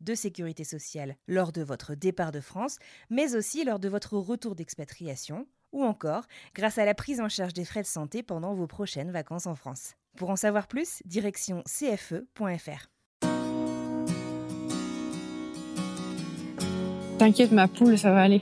de 0.00 0.14
sécurité 0.14 0.64
sociale 0.64 1.16
lors 1.28 1.52
de 1.52 1.62
votre 1.62 1.94
départ 1.94 2.32
de 2.32 2.40
France, 2.40 2.78
mais 3.10 3.34
aussi 3.34 3.64
lors 3.64 3.78
de 3.78 3.88
votre 3.88 4.16
retour 4.16 4.54
d'expatriation, 4.54 5.46
ou 5.72 5.84
encore 5.84 6.24
grâce 6.54 6.78
à 6.78 6.84
la 6.84 6.94
prise 6.94 7.20
en 7.20 7.28
charge 7.28 7.52
des 7.52 7.64
frais 7.64 7.82
de 7.82 7.86
santé 7.86 8.22
pendant 8.22 8.54
vos 8.54 8.66
prochaines 8.66 9.10
vacances 9.10 9.46
en 9.46 9.54
France. 9.54 9.94
Pour 10.16 10.30
en 10.30 10.36
savoir 10.36 10.66
plus, 10.66 11.02
direction 11.04 11.62
cfe.fr. 11.66 12.90
T'inquiète 17.18 17.52
ma 17.52 17.68
poule, 17.68 17.98
ça 17.98 18.12
va 18.12 18.22
aller. 18.22 18.40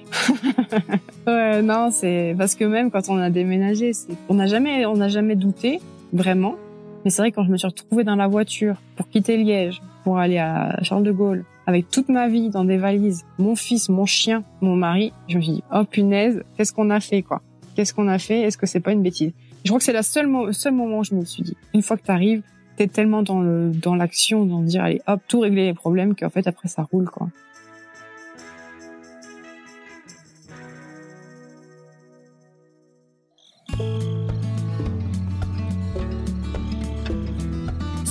ouais, 1.27 1.62
non, 1.62 1.91
c'est 1.91 2.37
parce 2.39 2.55
que 2.55 2.65
même 2.65 2.93
quand 2.93 3.09
on 3.09 3.19
a 3.19 3.28
déménagé, 3.28 3.91
on 4.28 4.34
n'a 4.34 4.47
jamais 4.47 4.87
on 4.87 4.97
n'a 4.97 5.09
jamais 5.09 5.34
douté 5.34 5.81
vraiment. 6.12 6.55
Mais 7.05 7.11
c'est 7.11 7.22
vrai 7.22 7.33
quand 7.33 7.45
je 7.45 7.50
me 7.50 7.56
suis 7.56 7.67
retrouvée 7.67 8.05
dans 8.05 8.15
la 8.15 8.28
voiture 8.28 8.81
pour 8.95 9.09
quitter 9.09 9.37
Liège, 9.37 9.83
pour 10.09 10.17
aller 10.17 10.39
à 10.39 10.78
Charles 10.81 11.03
de 11.03 11.12
Gaulle, 11.12 11.45
avec 11.67 11.91
toute 11.91 12.09
ma 12.09 12.28
vie 12.28 12.48
dans 12.48 12.64
des 12.64 12.78
valises, 12.78 13.27
mon 13.37 13.55
fils, 13.55 13.91
mon 13.91 14.06
chien, 14.06 14.42
mon 14.62 14.75
mari, 14.75 15.12
je 15.28 15.37
me 15.37 15.42
suis 15.42 15.53
dit 15.53 15.62
oh 15.70 15.84
punaise, 15.84 16.42
qu'est-ce 16.56 16.73
qu'on 16.73 16.89
a 16.89 16.98
fait 16.98 17.20
quoi? 17.20 17.42
Qu'est-ce 17.75 17.92
qu'on 17.92 18.09
a 18.09 18.19
fait? 18.19 18.41
Est-ce 18.41 18.56
que 18.56 18.65
c'est 18.65 18.81
pas 18.81 18.92
une 18.92 19.03
bêtise? 19.03 19.33
Je 19.65 19.69
crois 19.69 19.78
que 19.78 19.84
c'est 19.84 19.92
le 19.92 20.00
seul, 20.00 20.27
seul 20.55 20.73
moment 20.73 21.00
où 21.00 21.05
je 21.05 21.15
me 21.15 21.27
suis 21.27 21.42
dit 21.42 21.59
une 21.75 21.83
fois 21.83 21.98
que 21.98 22.05
t'arrives, 22.05 22.41
t'es 22.77 22.87
tellement 22.87 23.23
dans 23.23 23.42
dans 23.70 23.95
l'action, 23.95 24.47
dans 24.47 24.62
dire 24.62 24.83
allez 24.83 25.03
hop 25.06 25.20
tout 25.28 25.41
régler 25.41 25.67
les 25.67 25.75
problèmes 25.75 26.15
qu'en 26.15 26.31
fait 26.31 26.47
après 26.47 26.69
ça 26.69 26.89
roule 26.91 27.11
quoi. 27.11 27.28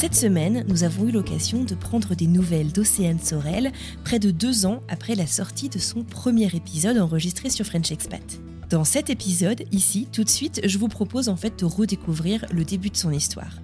Cette 0.08 0.16
semaine, 0.16 0.64
nous 0.70 0.86
avons 0.86 1.10
eu 1.10 1.12
l'occasion 1.12 1.66
de 1.66 1.76
prendre 1.76 2.16
des 2.16 2.28
nouvelles 2.28 2.72
d'Océane 2.72 3.20
Sorel, 3.20 3.74
près 4.06 4.20
de 4.20 4.32
deux 4.32 4.66
ans 4.66 4.82
après 4.88 5.16
la 5.16 5.28
sortie 5.28 5.68
de 5.68 5.80
son 5.80 6.06
premier 6.06 6.46
épisode 6.56 6.98
enregistré 6.98 7.50
sur 7.50 7.66
French 7.66 7.92
Expat. 7.92 8.40
Dans 8.70 8.86
cet 8.86 9.10
épisode, 9.10 9.66
ici, 9.74 10.08
tout 10.14 10.24
de 10.24 10.30
suite, 10.30 10.62
je 10.64 10.78
vous 10.78 10.88
propose 10.88 11.28
en 11.28 11.36
fait 11.36 11.60
de 11.60 11.66
redécouvrir 11.66 12.46
le 12.54 12.64
début 12.64 12.90
de 12.90 12.96
son 12.96 13.12
histoire. 13.12 13.60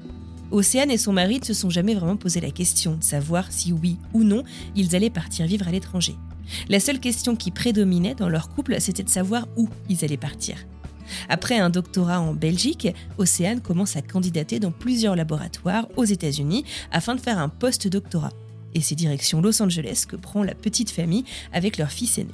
Océane 0.52 0.92
et 0.92 0.98
son 0.98 1.14
mari 1.14 1.40
ne 1.40 1.46
se 1.46 1.54
sont 1.54 1.70
jamais 1.70 1.96
vraiment 1.96 2.18
posé 2.18 2.42
la 2.42 2.52
question 2.52 2.98
de 2.98 3.04
savoir 3.06 3.50
si 3.50 3.72
oui 3.72 3.98
ou 4.12 4.26
non 4.26 4.44
ils 4.76 4.98
allaient 4.98 5.10
partir 5.10 5.46
vivre 5.46 5.70
à 5.70 5.72
l'étranger. 5.72 6.18
La 6.68 6.82
seule 6.82 7.00
question 7.00 7.38
qui 7.38 7.52
prédominait 7.52 8.16
dans 8.16 8.28
leur 8.28 8.50
couple, 8.50 8.82
c'était 8.82 9.04
de 9.04 9.10
savoir 9.10 9.48
où 9.56 9.70
ils 9.88 10.04
allaient 10.04 10.18
partir. 10.18 10.58
Après 11.30 11.58
un 11.58 11.70
doctorat 11.70 12.20
en 12.20 12.34
Belgique, 12.34 12.88
Océane 13.18 13.62
commence 13.62 13.96
à 13.96 14.02
candidater 14.02 14.60
dans 14.60 14.72
plusieurs 14.72 15.16
laboratoires 15.16 15.88
aux 15.96 16.06
États-Unis 16.06 16.66
afin 16.92 17.16
de 17.16 17.22
faire 17.22 17.40
un 17.40 17.50
post-doctorat. 17.50 18.34
Et 18.76 18.82
c'est 18.82 18.96
direction 18.96 19.42
Los 19.42 19.62
Angeles 19.62 20.06
que 20.08 20.16
prend 20.16 20.44
la 20.44 20.56
petite 20.56 20.90
famille 20.90 21.26
avec 21.52 21.78
leur 21.78 21.92
fils 21.92 22.18
aîné. 22.18 22.34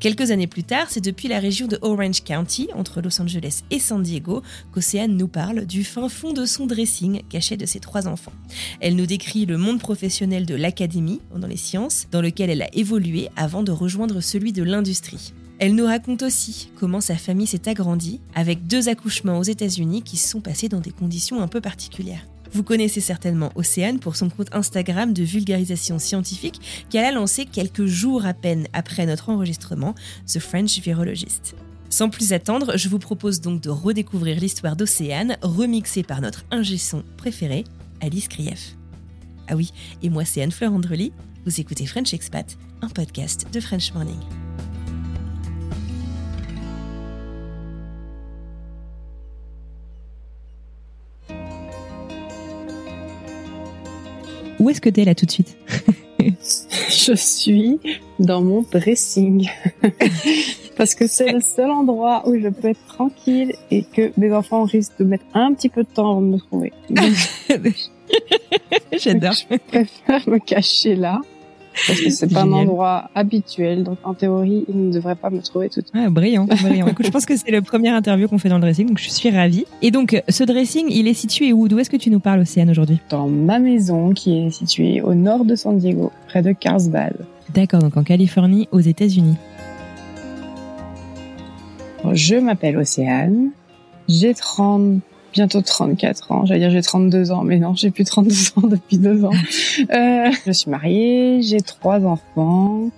Quelques 0.00 0.30
années 0.30 0.46
plus 0.46 0.64
tard, 0.64 0.86
c'est 0.88 1.04
depuis 1.04 1.28
la 1.28 1.38
région 1.38 1.66
de 1.66 1.78
Orange 1.82 2.24
County, 2.24 2.68
entre 2.74 3.00
Los 3.00 3.20
Angeles 3.20 3.62
et 3.70 3.78
San 3.78 4.02
Diego, 4.02 4.42
qu'Océane 4.72 5.16
nous 5.16 5.28
parle 5.28 5.66
du 5.66 5.84
fin 5.84 6.08
fond 6.08 6.32
de 6.32 6.44
son 6.46 6.66
dressing 6.66 7.22
caché 7.28 7.56
de 7.56 7.66
ses 7.66 7.80
trois 7.80 8.08
enfants. 8.08 8.32
Elle 8.80 8.96
nous 8.96 9.06
décrit 9.06 9.46
le 9.46 9.58
monde 9.58 9.78
professionnel 9.78 10.46
de 10.46 10.54
l'académie, 10.54 11.20
dans 11.34 11.46
les 11.46 11.56
sciences, 11.56 12.06
dans 12.10 12.20
lequel 12.20 12.50
elle 12.50 12.62
a 12.62 12.74
évolué 12.74 13.28
avant 13.36 13.62
de 13.62 13.72
rejoindre 13.72 14.20
celui 14.20 14.52
de 14.52 14.62
l'industrie. 14.62 15.32
Elle 15.60 15.74
nous 15.74 15.86
raconte 15.86 16.22
aussi 16.22 16.70
comment 16.78 17.00
sa 17.00 17.16
famille 17.16 17.48
s'est 17.48 17.68
agrandie 17.68 18.20
avec 18.34 18.68
deux 18.68 18.88
accouchements 18.88 19.38
aux 19.38 19.44
États-Unis 19.44 20.02
qui 20.02 20.16
se 20.16 20.28
sont 20.28 20.40
passés 20.40 20.68
dans 20.68 20.80
des 20.80 20.92
conditions 20.92 21.42
un 21.42 21.48
peu 21.48 21.60
particulières. 21.60 22.24
Vous 22.52 22.62
connaissez 22.62 23.00
certainement 23.00 23.50
Océane 23.56 23.98
pour 23.98 24.14
son 24.14 24.30
compte 24.30 24.54
Instagram 24.54 25.12
de 25.12 25.22
vulgarisation 25.24 25.98
scientifique 25.98 26.60
qu'elle 26.88 27.04
a 27.04 27.12
lancé 27.12 27.44
quelques 27.44 27.86
jours 27.86 28.24
à 28.24 28.34
peine 28.34 28.68
après 28.72 29.04
notre 29.04 29.30
enregistrement, 29.30 29.94
The 30.32 30.38
French 30.38 30.78
Virologist. 30.78 31.56
Sans 31.90 32.08
plus 32.08 32.32
attendre, 32.32 32.76
je 32.76 32.88
vous 32.88 33.00
propose 33.00 33.40
donc 33.40 33.60
de 33.60 33.70
redécouvrir 33.70 34.38
l'histoire 34.38 34.76
d'Océane, 34.76 35.38
remixée 35.42 36.04
par 36.04 36.20
notre 36.20 36.44
ingé 36.50 36.78
son 36.78 37.02
préféré, 37.16 37.64
Alice 38.00 38.28
Krief. 38.28 38.76
Ah 39.48 39.56
oui, 39.56 39.72
et 40.02 40.10
moi 40.10 40.24
c'est 40.24 40.40
Anne-Fleur 40.40 40.72
Andrely, 40.72 41.12
vous 41.44 41.60
écoutez 41.60 41.86
French 41.86 42.14
Expat, 42.14 42.56
un 42.80 42.88
podcast 42.88 43.46
de 43.52 43.60
French 43.60 43.92
Morning. 43.92 44.20
Où 54.58 54.70
est-ce 54.70 54.80
que 54.80 54.88
t'es 54.88 55.04
là 55.04 55.14
tout 55.14 55.26
de 55.26 55.30
suite? 55.30 55.56
Je 56.90 57.14
suis 57.14 57.78
dans 58.18 58.42
mon 58.42 58.62
dressing. 58.62 59.48
Parce 60.76 60.94
que 60.94 61.06
c'est 61.06 61.32
le 61.32 61.40
seul 61.40 61.70
endroit 61.70 62.28
où 62.28 62.38
je 62.38 62.48
peux 62.48 62.68
être 62.68 62.84
tranquille 62.86 63.52
et 63.70 63.82
que 63.82 64.12
mes 64.16 64.32
enfants 64.32 64.64
risquent 64.64 64.98
de 65.00 65.04
mettre 65.04 65.24
un 65.34 65.52
petit 65.52 65.68
peu 65.68 65.82
de 65.82 65.88
temps 65.88 66.12
avant 66.12 66.22
de 66.22 66.26
me 66.26 66.38
trouver. 66.38 66.72
J'adore. 68.92 69.32
Je 69.32 69.56
préfère 69.56 70.28
me 70.28 70.38
cacher 70.38 70.94
là. 70.94 71.20
Parce 71.86 72.00
que 72.00 72.10
c'est 72.10 72.32
pas 72.32 72.42
un 72.42 72.52
endroit 72.52 73.10
habituel, 73.14 73.84
donc 73.84 73.98
en 74.04 74.14
théorie, 74.14 74.64
ils 74.68 74.88
ne 74.88 74.92
devraient 74.92 75.14
pas 75.14 75.30
me 75.30 75.40
trouver 75.40 75.68
tout 75.68 75.80
de 75.80 75.86
suite. 75.86 75.94
Ah, 75.94 76.10
brillant, 76.10 76.46
brillant. 76.46 76.86
Écoute, 76.86 77.06
je 77.06 77.10
pense 77.10 77.26
que 77.26 77.36
c'est 77.36 77.50
le 77.50 77.62
premier 77.62 77.90
interview 77.90 78.28
qu'on 78.28 78.38
fait 78.38 78.48
dans 78.48 78.56
le 78.56 78.62
dressing, 78.62 78.88
donc 78.88 78.98
je 78.98 79.08
suis 79.08 79.30
ravie. 79.30 79.64
Et 79.82 79.90
donc, 79.90 80.20
ce 80.28 80.44
dressing, 80.44 80.86
il 80.90 81.06
est 81.08 81.14
situé 81.14 81.52
où? 81.52 81.68
D'où 81.68 81.78
est-ce 81.78 81.90
que 81.90 81.96
tu 81.96 82.10
nous 82.10 82.20
parles, 82.20 82.40
Océane, 82.40 82.70
aujourd'hui? 82.70 82.98
Dans 83.10 83.28
ma 83.28 83.58
maison, 83.58 84.12
qui 84.12 84.38
est 84.38 84.50
située 84.50 85.00
au 85.00 85.14
nord 85.14 85.44
de 85.44 85.54
San 85.54 85.78
Diego, 85.78 86.12
près 86.26 86.42
de 86.42 86.52
Carlsbad. 86.52 87.14
D'accord, 87.54 87.80
donc 87.80 87.96
en 87.96 88.02
Californie, 88.02 88.68
aux 88.72 88.80
États-Unis. 88.80 89.36
Je 92.12 92.36
m'appelle 92.36 92.76
Océane. 92.76 93.50
J'ai 94.08 94.34
30, 94.34 95.00
bientôt 95.32 95.60
34 95.60 96.32
ans. 96.32 96.46
J'allais 96.46 96.60
dire 96.60 96.70
j'ai 96.70 96.82
32 96.82 97.30
ans, 97.32 97.42
mais 97.42 97.58
non, 97.58 97.74
j'ai 97.74 97.90
plus 97.90 98.04
32 98.04 98.34
ans 98.56 98.66
depuis 98.66 98.98
deux 98.98 99.24
ans. 99.24 99.32
Euh, 99.90 100.30
je 100.46 100.52
suis 100.52 100.70
mariée, 100.70 101.40
j'ai 101.42 101.60
trois 101.60 102.04
enfants, 102.04 102.90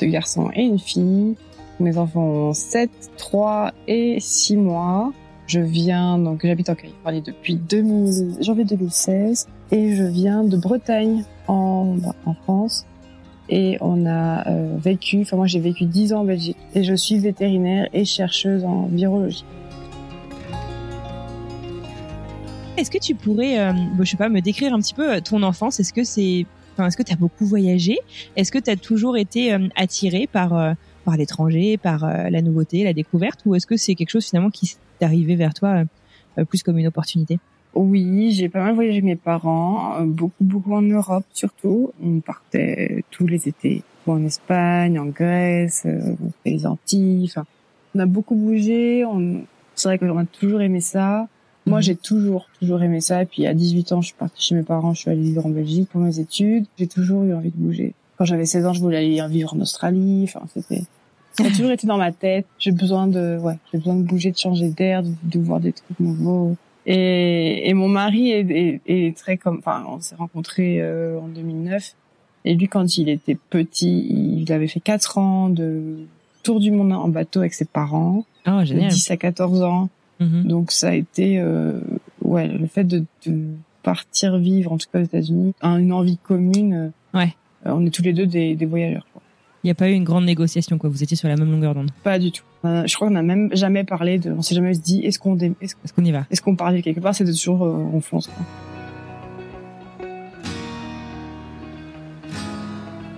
deux 0.00 0.06
garçons 0.06 0.50
et 0.54 0.62
une 0.62 0.78
fille. 0.78 1.36
Mes 1.80 1.96
enfants 1.96 2.24
ont 2.24 2.52
7, 2.52 2.90
3 3.16 3.72
et 3.86 4.18
6 4.20 4.56
mois. 4.56 5.12
Je 5.46 5.60
viens, 5.60 6.18
donc 6.18 6.44
j'habite 6.44 6.68
en 6.68 6.74
Californie 6.74 7.22
depuis 7.22 7.54
2000, 7.54 8.42
janvier 8.42 8.64
2016 8.64 9.48
et 9.70 9.96
je 9.96 10.04
viens 10.04 10.44
de 10.44 10.56
Bretagne 10.56 11.24
en, 11.46 11.96
en 12.26 12.34
France. 12.34 12.84
Et 13.48 13.78
on 13.80 14.04
a 14.04 14.46
euh, 14.46 14.76
vécu, 14.78 15.22
enfin 15.22 15.36
moi 15.36 15.46
j'ai 15.46 15.60
vécu 15.60 15.86
10 15.86 16.12
ans 16.12 16.20
en 16.20 16.24
Belgique 16.24 16.58
et 16.74 16.84
je 16.84 16.94
suis 16.94 17.18
vétérinaire 17.18 17.88
et 17.94 18.04
chercheuse 18.04 18.64
en 18.64 18.88
virologie. 18.92 19.44
Est-ce 22.78 22.92
que 22.92 22.98
tu 22.98 23.16
pourrais, 23.16 23.58
euh, 23.58 23.72
je 23.98 24.04
sais 24.04 24.16
pas, 24.16 24.28
me 24.28 24.40
décrire 24.40 24.72
un 24.72 24.78
petit 24.78 24.94
peu 24.94 25.14
euh, 25.14 25.20
ton 25.20 25.42
enfance? 25.42 25.80
Est-ce 25.80 25.92
que 25.92 26.04
c'est, 26.04 26.46
enfin, 26.72 26.86
est-ce 26.86 26.96
que 26.96 27.02
tu 27.02 27.12
as 27.12 27.16
beaucoup 27.16 27.44
voyagé? 27.44 27.98
Est-ce 28.36 28.52
que 28.52 28.58
tu 28.60 28.70
as 28.70 28.76
toujours 28.76 29.16
été 29.16 29.52
euh, 29.52 29.66
attiré 29.74 30.28
par 30.30 30.56
euh, 30.56 30.74
par 31.04 31.16
l'étranger, 31.16 31.76
par 31.76 32.04
euh, 32.04 32.30
la 32.30 32.40
nouveauté, 32.40 32.84
la 32.84 32.92
découverte, 32.92 33.40
ou 33.46 33.56
est-ce 33.56 33.66
que 33.66 33.76
c'est 33.76 33.96
quelque 33.96 34.10
chose 34.10 34.26
finalement 34.26 34.50
qui 34.50 34.66
s'est 34.66 34.78
arrivé 35.00 35.34
vers 35.34 35.54
toi 35.54 35.82
plus 36.48 36.62
comme 36.62 36.78
une 36.78 36.86
opportunité? 36.86 37.40
Oui, 37.74 38.30
j'ai 38.30 38.48
pas 38.48 38.62
mal 38.62 38.74
voyagé 38.74 38.98
avec 38.98 39.04
mes 39.04 39.16
parents, 39.16 40.00
beaucoup 40.02 40.44
beaucoup 40.44 40.74
en 40.74 40.82
Europe 40.82 41.24
surtout. 41.32 41.90
On 42.00 42.20
partait 42.20 43.04
tous 43.10 43.26
les 43.26 43.48
étés, 43.48 43.82
en 44.06 44.24
Espagne, 44.24 45.00
en 45.00 45.06
Grèce, 45.06 45.84
les 46.46 46.64
Antilles. 46.64 47.24
Enfin, 47.24 47.44
on 47.96 47.98
a 47.98 48.06
beaucoup 48.06 48.36
bougé. 48.36 49.04
On... 49.04 49.40
C'est 49.74 49.88
vrai 49.88 49.98
qu'on 49.98 50.16
a 50.16 50.24
toujours 50.26 50.60
aimé 50.60 50.80
ça. 50.80 51.26
Moi, 51.68 51.78
Mhm. 51.78 51.82
j'ai 51.82 51.96
toujours, 51.96 52.48
toujours 52.58 52.82
aimé 52.82 53.00
ça. 53.00 53.22
Et 53.22 53.26
puis, 53.26 53.46
à 53.46 53.54
18 53.54 53.92
ans, 53.92 54.00
je 54.00 54.08
suis 54.08 54.16
partie 54.16 54.42
chez 54.42 54.54
mes 54.54 54.62
parents. 54.62 54.94
Je 54.94 55.00
suis 55.00 55.10
allée 55.10 55.22
vivre 55.22 55.44
en 55.46 55.50
Belgique 55.50 55.88
pour 55.90 56.00
mes 56.00 56.18
études. 56.18 56.64
J'ai 56.78 56.86
toujours 56.86 57.22
eu 57.24 57.34
envie 57.34 57.50
de 57.50 57.56
bouger. 57.56 57.94
Quand 58.16 58.24
j'avais 58.24 58.46
16 58.46 58.66
ans, 58.66 58.72
je 58.72 58.80
voulais 58.80 58.96
aller 58.96 59.20
vivre 59.32 59.54
en 59.54 59.60
Australie. 59.60 60.22
Enfin, 60.24 60.42
c'était, 60.54 60.82
ça 61.32 61.44
a 61.44 61.50
toujours 61.50 61.70
été 61.70 61.86
dans 61.86 61.98
ma 61.98 62.10
tête. 62.12 62.46
J'ai 62.58 62.72
besoin 62.72 63.06
de, 63.06 63.38
ouais, 63.38 63.58
j'ai 63.72 63.78
besoin 63.78 63.94
de 63.96 64.02
bouger, 64.02 64.30
de 64.32 64.36
changer 64.38 64.70
d'air, 64.70 65.02
de, 65.02 65.10
de 65.22 65.38
voir 65.38 65.60
des 65.60 65.72
trucs 65.72 66.00
nouveaux. 66.00 66.56
Et, 66.86 67.68
et 67.68 67.74
mon 67.74 67.88
mari 67.88 68.30
est, 68.30 68.40
est, 68.50 68.80
est 68.86 69.16
très 69.16 69.36
comme, 69.36 69.58
enfin, 69.58 69.84
on 69.88 70.00
s'est 70.00 70.14
rencontrés 70.16 70.78
euh, 70.80 71.20
en 71.20 71.28
2009. 71.28 71.94
Et 72.44 72.54
lui, 72.54 72.66
quand 72.66 72.96
il 72.96 73.08
était 73.08 73.36
petit, 73.50 74.06
il 74.40 74.50
avait 74.52 74.68
fait 74.68 74.80
4 74.80 75.18
ans 75.18 75.48
de 75.50 75.98
tour 76.42 76.60
du 76.60 76.70
monde 76.70 76.92
en 76.92 77.08
bateau 77.08 77.40
avec 77.40 77.52
ses 77.52 77.66
parents, 77.66 78.24
Oh, 78.46 78.60
de 78.60 78.64
génial. 78.64 78.90
10 78.90 79.10
à 79.10 79.16
14 79.18 79.62
ans. 79.62 79.90
Mhm. 80.20 80.44
Donc 80.44 80.72
ça 80.72 80.88
a 80.88 80.94
été, 80.94 81.38
euh, 81.38 81.80
ouais, 82.22 82.48
le 82.48 82.66
fait 82.66 82.84
de, 82.84 83.04
de 83.26 83.44
partir 83.82 84.36
vivre, 84.38 84.72
en 84.72 84.78
tout 84.78 84.86
cas 84.92 85.00
aux 85.00 85.04
États-Unis, 85.04 85.54
un- 85.62 85.78
une 85.78 85.92
envie 85.92 86.18
commune. 86.18 86.72
euh, 87.14 87.18
Ouais. 87.18 87.34
euh, 87.66 87.70
on 87.74 87.86
est 87.86 87.90
tous 87.90 88.02
les 88.02 88.12
deux 88.12 88.26
des, 88.26 88.54
des 88.54 88.66
voyageurs. 88.66 89.06
Quoi. 89.12 89.22
Il 89.64 89.66
n'y 89.66 89.70
a 89.72 89.74
pas 89.74 89.88
eu 89.90 89.92
une 89.92 90.04
grande 90.04 90.24
négociation, 90.24 90.78
quoi. 90.78 90.88
Vous 90.88 91.02
étiez 91.02 91.16
sur 91.16 91.28
la 91.28 91.36
même 91.36 91.50
longueur 91.50 91.74
d'onde. 91.74 91.90
Pas 92.04 92.18
du 92.18 92.30
tout. 92.30 92.44
Euh, 92.64 92.84
je 92.86 92.94
crois 92.94 93.08
qu'on 93.08 93.16
a 93.16 93.22
même 93.22 93.50
jamais 93.54 93.84
parlé 93.84 94.18
de, 94.18 94.30
on 94.32 94.42
s'est 94.42 94.54
jamais 94.54 94.72
dit, 94.72 95.00
est-ce 95.04 95.18
qu'on, 95.18 95.36
est-ce, 95.38 95.74
Est-ce 95.84 95.92
qu'on 95.92 96.04
y 96.04 96.12
va? 96.12 96.26
est-ce 96.30 96.40
qu'on 96.42 96.54
parlait 96.56 96.80
quelque 96.82 97.00
part? 97.00 97.14
C'était 97.14 97.32
toujours, 97.32 97.64
euh, 97.64 97.72
on 97.92 98.00
fonce. 98.00 98.26
Quoi. 98.28 98.44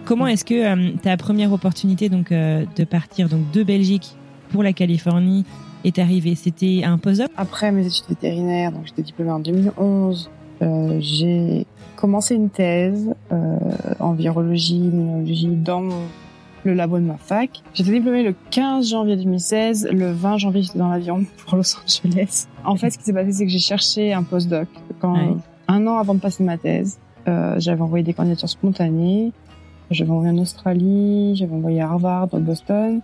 Comment 0.05 0.27
est-ce 0.27 0.45
que 0.45 0.55
euh, 0.55 0.93
ta 1.03 1.17
première 1.17 1.53
opportunité 1.53 2.09
donc 2.09 2.33
euh, 2.33 2.65
de 2.77 2.85
partir 2.85 3.29
donc 3.29 3.51
de 3.53 3.63
Belgique 3.63 4.17
pour 4.51 4.63
la 4.63 4.73
Californie 4.73 5.45
est 5.85 5.99
arrivée 5.99 6.35
C'était 6.35 6.83
un 6.85 6.99
postdoc 6.99 7.29
Après 7.37 7.73
mes 7.73 7.87
études 7.87 8.09
vétérinaires, 8.09 8.73
donc 8.73 8.83
j'étais 8.87 9.03
diplômée 9.03 9.31
en 9.33 9.41
2011, 9.41 10.31
euh, 10.63 10.99
j'ai 11.01 11.67
commencé 11.97 12.35
une 12.35 12.51
thèse 12.51 13.15
euh, 13.33 13.59
en 13.99 14.13
virologie, 14.13 14.77
immunologie 14.77 15.49
dans 15.49 15.81
mon- 15.83 16.07
le 16.65 16.75
labo 16.75 16.99
de 16.99 17.05
ma 17.05 17.17
fac. 17.17 17.63
J'étais 17.73 17.93
diplômée 17.93 18.23
le 18.23 18.35
15 18.51 18.91
janvier 18.91 19.17
2016. 19.17 19.89
Le 19.93 20.13
20 20.13 20.37
janvier, 20.37 20.61
j'étais 20.63 20.79
dans 20.79 20.91
l'avion 20.91 21.25
pour 21.47 21.57
Los 21.57 21.75
Angeles. 21.83 22.47
En 22.67 22.77
fait, 22.77 22.91
ce 22.91 22.99
qui 22.99 23.05
s'est 23.05 23.15
passé, 23.15 23.33
c'est 23.33 23.47
que 23.47 23.51
j'ai 23.51 23.59
cherché 23.59 24.13
un 24.13 24.23
postdoc. 24.23 24.69
Quand, 25.01 25.15
Ouais. 25.15 25.37
Un 25.69 25.87
an 25.87 25.97
avant 25.99 26.15
de 26.15 26.21
passer 26.21 26.43
ma 26.45 26.59
thèse, 26.59 26.99
euh, 27.29 27.55
j'avais 27.59 27.81
envoyé 27.81 28.03
des 28.05 28.13
candidatures 28.13 28.49
spontanées. 28.49 29.33
J'avais 29.91 30.11
envoyé 30.11 30.31
en 30.31 30.39
Australie, 30.39 31.35
j'avais 31.37 31.55
envoyé 31.55 31.81
à 31.81 31.89
Harvard, 31.89 32.29
à 32.33 32.39
Boston. 32.39 33.01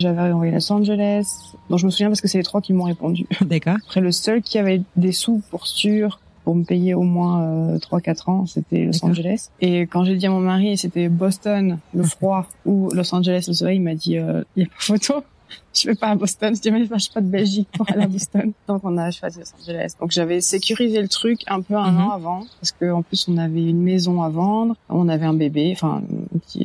J'avais 0.00 0.32
envoyé 0.32 0.52
Los 0.52 0.72
Angeles. 0.72 1.54
Donc 1.70 1.78
je 1.78 1.86
me 1.86 1.90
souviens 1.90 2.08
parce 2.08 2.20
que 2.20 2.28
c'est 2.28 2.38
les 2.38 2.44
trois 2.44 2.60
qui 2.60 2.72
m'ont 2.72 2.84
répondu. 2.84 3.26
D'accord. 3.40 3.76
Après, 3.84 4.00
le 4.00 4.12
seul 4.12 4.42
qui 4.42 4.58
avait 4.58 4.82
des 4.96 5.12
sous 5.12 5.42
pour 5.50 5.66
sûr, 5.66 6.20
pour 6.44 6.54
me 6.54 6.64
payer 6.64 6.94
au 6.94 7.02
moins 7.02 7.42
euh, 7.42 7.78
3-4 7.78 8.30
ans, 8.30 8.46
c'était 8.46 8.84
Los. 8.86 9.04
Angeles. 9.04 9.48
Et 9.60 9.82
quand 9.82 10.04
j'ai 10.04 10.16
dit 10.16 10.26
à 10.26 10.30
mon 10.30 10.40
mari, 10.40 10.76
c'était 10.76 11.08
Boston, 11.08 11.78
le 11.94 12.02
froid, 12.14 12.46
ou 12.66 12.90
Los 12.92 13.14
Angeles, 13.14 13.44
le 13.48 13.54
soleil, 13.54 13.76
il 13.78 13.82
m'a 13.82 13.94
dit, 13.94 14.18
euh, 14.18 14.42
il 14.56 14.60
n'y 14.60 14.66
a 14.66 14.68
pas 14.68 14.74
photo. 14.78 15.14
Je 15.74 15.88
vais 15.88 15.94
pas 15.94 16.08
à 16.08 16.16
Boston. 16.16 16.54
Je 16.56 16.60
dis, 16.60 16.70
mais 16.70 16.84
je 16.84 16.98
suis 16.98 17.12
pas 17.12 17.20
de 17.20 17.28
Belgique 17.28 17.68
pour 17.76 17.88
aller 17.90 18.02
à 18.02 18.08
Boston. 18.08 18.52
Donc, 18.66 18.80
on 18.84 18.96
a 18.98 19.10
choisi 19.10 19.38
Los 19.40 19.52
Angeles. 19.62 19.92
Donc, 20.00 20.10
j'avais 20.10 20.40
sécurisé 20.40 21.00
le 21.00 21.08
truc 21.08 21.42
un 21.46 21.60
peu 21.62 21.74
un 21.76 21.92
Mhm. 21.92 22.00
an 22.00 22.10
avant. 22.10 22.40
Parce 22.60 22.72
que, 22.72 22.90
en 22.90 23.02
plus, 23.02 23.26
on 23.28 23.36
avait 23.38 23.62
une 23.70 23.80
maison 23.82 24.22
à 24.22 24.28
vendre. 24.30 24.74
On 24.88 25.08
avait 25.08 25.26
un 25.26 25.34
bébé. 25.34 25.70
Enfin, 25.72 26.02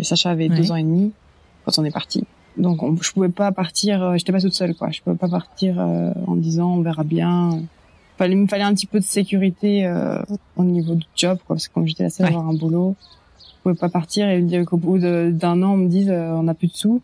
Sacha 0.02 0.32
avait 0.32 0.50
Ouais. 0.50 0.56
deux 0.58 0.72
ans 0.72 0.76
et 0.76 0.84
demi 0.84 1.12
quand 1.66 1.78
on 1.78 1.86
est 1.86 1.92
parti. 1.92 2.24
Donc, 2.58 2.84
on, 2.84 2.96
je 3.02 3.12
pouvais 3.12 3.30
pas 3.30 3.52
partir, 3.52 4.04
euh, 4.04 4.18
j'étais 4.18 4.32
pas 4.32 4.42
toute 4.42 4.54
seule, 4.54 4.76
quoi. 4.76 4.90
Je 4.92 5.02
pouvais 5.02 5.16
pas 5.16 5.30
partir 5.30 5.80
euh, 5.80 6.12
en 6.28 6.36
disant, 6.36 6.74
on 6.76 6.82
verra 6.82 7.04
bien. 7.04 7.62
Fallait, 8.18 8.34
il 8.34 8.40
me 8.40 8.48
fallait 8.48 8.64
un 8.64 8.74
petit 8.74 8.86
peu 8.88 9.00
de 9.00 9.06
sécurité 9.06 9.86
euh, 9.86 10.22
au 10.58 10.64
niveau 10.64 10.96
du 10.96 11.06
job, 11.16 11.38
quoi. 11.46 11.56
Parce 11.56 11.68
que 11.68 11.74
comme 11.74 11.88
j'étais 11.88 12.04
la 12.04 12.10
seule 12.10 12.26
à 12.26 12.30
Ouais. 12.30 12.36
avoir 12.36 12.50
un 12.50 12.54
boulot, 12.58 12.96
je 13.40 13.62
pouvais 13.64 13.76
pas 13.76 13.90
partir 13.90 14.28
et 14.30 14.42
me 14.42 14.48
dire 14.48 14.66
qu'au 14.66 14.78
bout 14.78 14.98
d'un 15.00 15.64
an, 15.64 15.74
on 15.74 15.78
me 15.78 15.88
dise, 15.88 16.10
euh, 16.10 16.32
on 16.34 16.44
n'a 16.44 16.54
plus 16.54 16.68
de 16.68 16.74
sous, 16.76 17.02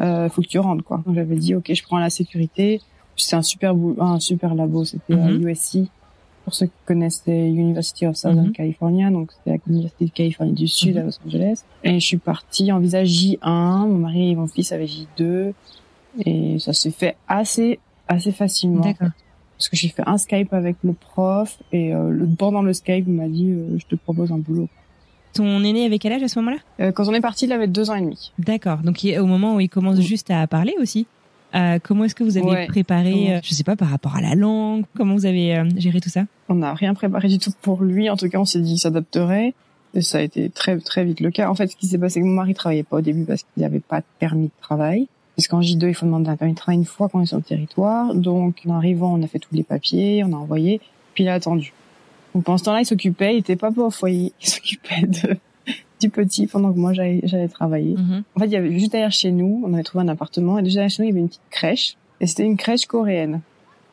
euh, 0.00 0.28
faut 0.28 0.42
que 0.42 0.48
tu 0.48 0.58
rentres, 0.58 0.82
quoi. 0.84 1.02
Donc, 1.06 1.14
j'avais 1.14 1.36
dit, 1.36 1.54
ok, 1.54 1.72
je 1.72 1.82
prends 1.84 1.98
la 1.98 2.10
sécurité. 2.10 2.80
C'était 3.16 3.36
un 3.36 3.42
super 3.42 3.74
un 4.00 4.20
super 4.20 4.54
labo, 4.54 4.84
c'était 4.84 5.14
à 5.14 5.28
Mhm. 5.30 5.48
USC. 5.48 5.78
Pour 6.48 6.54
ceux 6.54 6.64
qui 6.64 6.72
connaissent, 6.86 7.20
c'est 7.26 7.46
University 7.50 8.06
of 8.06 8.16
Southern 8.16 8.46
Mhm. 8.46 8.52
California, 8.52 9.10
donc 9.10 9.32
c'est 9.44 9.60
l'université 9.66 10.06
de 10.06 10.10
Californie 10.10 10.54
du 10.54 10.66
Sud 10.66 10.94
Mhm. 10.94 11.00
à 11.02 11.04
Los 11.04 11.18
Angeles. 11.26 11.62
Et 11.84 12.00
je 12.00 12.06
suis 12.06 12.16
partie 12.16 12.72
en 12.72 12.78
visa 12.78 13.04
J1, 13.04 13.86
mon 13.86 13.98
mari 13.98 14.30
et 14.30 14.34
mon 14.34 14.46
fils 14.46 14.72
avaient 14.72 14.86
J2, 14.86 15.52
et 16.24 16.58
ça 16.58 16.72
s'est 16.72 16.90
fait 16.90 17.16
assez 17.28 17.78
assez 18.08 18.32
facilement. 18.32 18.80
D'accord. 18.80 19.08
Parce 19.58 19.68
que 19.68 19.76
j'ai 19.76 19.88
fait 19.88 20.04
un 20.06 20.16
Skype 20.16 20.54
avec 20.54 20.76
le 20.82 20.94
prof, 20.94 21.58
et 21.70 21.92
euh, 21.94 22.08
le 22.08 22.26
pendant 22.26 22.62
le 22.62 22.72
Skype, 22.72 23.04
il 23.06 23.12
m'a 23.12 23.28
dit, 23.28 23.50
euh, 23.50 23.76
je 23.78 23.84
te 23.84 23.94
propose 23.96 24.32
un 24.32 24.38
boulot. 24.38 24.70
Ton 25.34 25.62
aîné 25.62 25.84
avait 25.84 25.98
quel 25.98 26.12
âge 26.14 26.22
à 26.22 26.28
ce 26.28 26.38
moment-là? 26.38 26.56
Euh, 26.80 26.92
quand 26.92 27.06
on 27.06 27.12
est 27.12 27.20
parti, 27.20 27.44
il 27.44 27.52
avait 27.52 27.66
deux 27.66 27.90
ans 27.90 27.94
et 27.94 28.00
demi. 28.00 28.32
D'accord. 28.38 28.78
Donc 28.78 29.06
au 29.20 29.26
moment 29.26 29.54
où 29.56 29.60
il 29.60 29.68
commence 29.68 29.98
Mm. 29.98 30.02
juste 30.02 30.30
à 30.30 30.46
parler 30.46 30.72
aussi? 30.80 31.06
Euh, 31.54 31.78
comment 31.82 32.04
est-ce 32.04 32.14
que 32.14 32.24
vous 32.24 32.36
avez 32.36 32.46
Ouais. 32.46 32.66
préparé, 32.66 33.36
euh, 33.36 33.40
je 33.42 33.54
sais 33.54 33.64
pas, 33.64 33.76
par 33.76 33.88
rapport 33.88 34.16
à 34.16 34.20
la 34.20 34.34
langue 34.34 34.84
Comment 34.96 35.14
vous 35.14 35.26
avez 35.26 35.56
euh, 35.56 35.64
géré 35.76 36.00
tout 36.00 36.10
ça? 36.10 36.24
On 36.48 36.56
n'a 36.56 36.74
rien 36.74 36.94
préparé 36.94 37.28
du 37.28 37.38
tout 37.38 37.52
pour 37.62 37.82
lui. 37.82 38.10
En 38.10 38.16
tout 38.16 38.28
cas, 38.28 38.38
on 38.38 38.44
s'est 38.44 38.60
dit 38.60 38.70
qu'il 38.70 38.78
s'adapterait. 38.78 39.54
Et 39.94 40.02
ça 40.02 40.18
a 40.18 40.20
été 40.20 40.50
très 40.50 40.78
très 40.78 41.04
vite 41.04 41.20
le 41.20 41.30
cas. 41.30 41.48
En 41.48 41.54
fait, 41.54 41.68
ce 41.68 41.76
qui 41.76 41.86
s'est 41.86 41.96
passé, 41.98 42.14
c'est 42.14 42.20
que 42.20 42.26
mon 42.26 42.34
mari 42.34 42.52
travaillait 42.52 42.82
pas 42.82 42.98
au 42.98 43.00
début 43.00 43.24
parce 43.24 43.42
qu'il 43.42 43.62
n'avait 43.62 43.80
pas 43.80 44.00
de 44.00 44.06
permis 44.18 44.46
de 44.46 44.52
travail. 44.60 45.08
Puisqu'en 45.34 45.60
J2, 45.60 45.88
il 45.88 45.94
faut 45.94 46.04
demander 46.04 46.28
un 46.28 46.36
permis 46.36 46.52
de 46.52 46.58
travail 46.58 46.78
une 46.78 46.84
fois 46.84 47.08
qu'on 47.08 47.22
est 47.22 47.26
sur 47.26 47.36
le 47.38 47.42
territoire. 47.42 48.14
Donc, 48.14 48.60
en 48.66 48.74
arrivant, 48.74 49.14
on 49.14 49.22
a 49.22 49.26
fait 49.26 49.38
tous 49.38 49.54
les 49.54 49.62
papiers, 49.62 50.22
on 50.24 50.32
a 50.32 50.36
envoyé, 50.36 50.80
puis 51.14 51.24
il 51.24 51.28
a 51.28 51.34
attendu. 51.34 51.72
Donc, 52.34 52.44
pendant 52.44 52.58
ce 52.58 52.64
temps-là, 52.64 52.80
il 52.80 52.86
s'occupait, 52.86 53.34
il 53.34 53.38
était 53.38 53.56
pas 53.56 53.70
au 53.70 53.90
foyer, 53.90 54.32
il 54.42 54.48
s'occupait 54.48 55.06
de, 55.06 55.36
du 56.00 56.10
petit 56.10 56.46
pendant 56.46 56.72
que 56.72 56.78
moi 56.78 56.92
j'allais 56.92 57.48
travailler. 57.48 57.94
Mhm. 57.96 58.22
En 58.34 58.40
fait, 58.40 58.46
il 58.46 58.52
y 58.52 58.56
avait 58.56 58.78
juste 58.78 58.92
derrière 58.92 59.12
chez 59.12 59.30
nous, 59.30 59.62
on 59.66 59.72
avait 59.74 59.82
trouvé 59.82 60.04
un 60.04 60.08
appartement, 60.08 60.58
et 60.58 60.64
juste 60.64 60.74
derrière 60.76 60.90
chez 60.90 61.02
nous, 61.02 61.08
il 61.08 61.10
y 61.10 61.12
avait 61.12 61.20
une 61.20 61.28
petite 61.28 61.40
crèche. 61.50 61.96
Et 62.20 62.26
c'était 62.26 62.44
une 62.44 62.56
crèche 62.56 62.86
coréenne. 62.86 63.40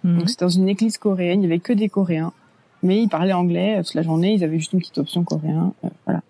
Mhm. 0.04 0.20
Donc 0.20 0.30
c'était 0.30 0.46
dans 0.46 0.50
une 0.50 0.70
église 0.70 0.98
coréenne, 0.98 1.42
il 1.42 1.44
y 1.44 1.48
avait 1.48 1.60
que 1.60 1.74
des 1.74 1.90
Coréens, 1.90 2.32
mais 2.84 3.02
ils 3.02 3.10
parlaient 3.10 3.34
anglais 3.34 3.78
euh, 3.78 3.84
toute 3.84 3.96
la 3.96 4.04
journée, 4.04 4.34
ils 4.34 4.44
avaient 4.44 4.60
juste 4.60 4.74
une 4.74 4.80
petite 4.80 4.98
option 5.00 5.24
coréen, 5.24 5.74
euh, 5.84 5.90
voilà. 6.06 6.22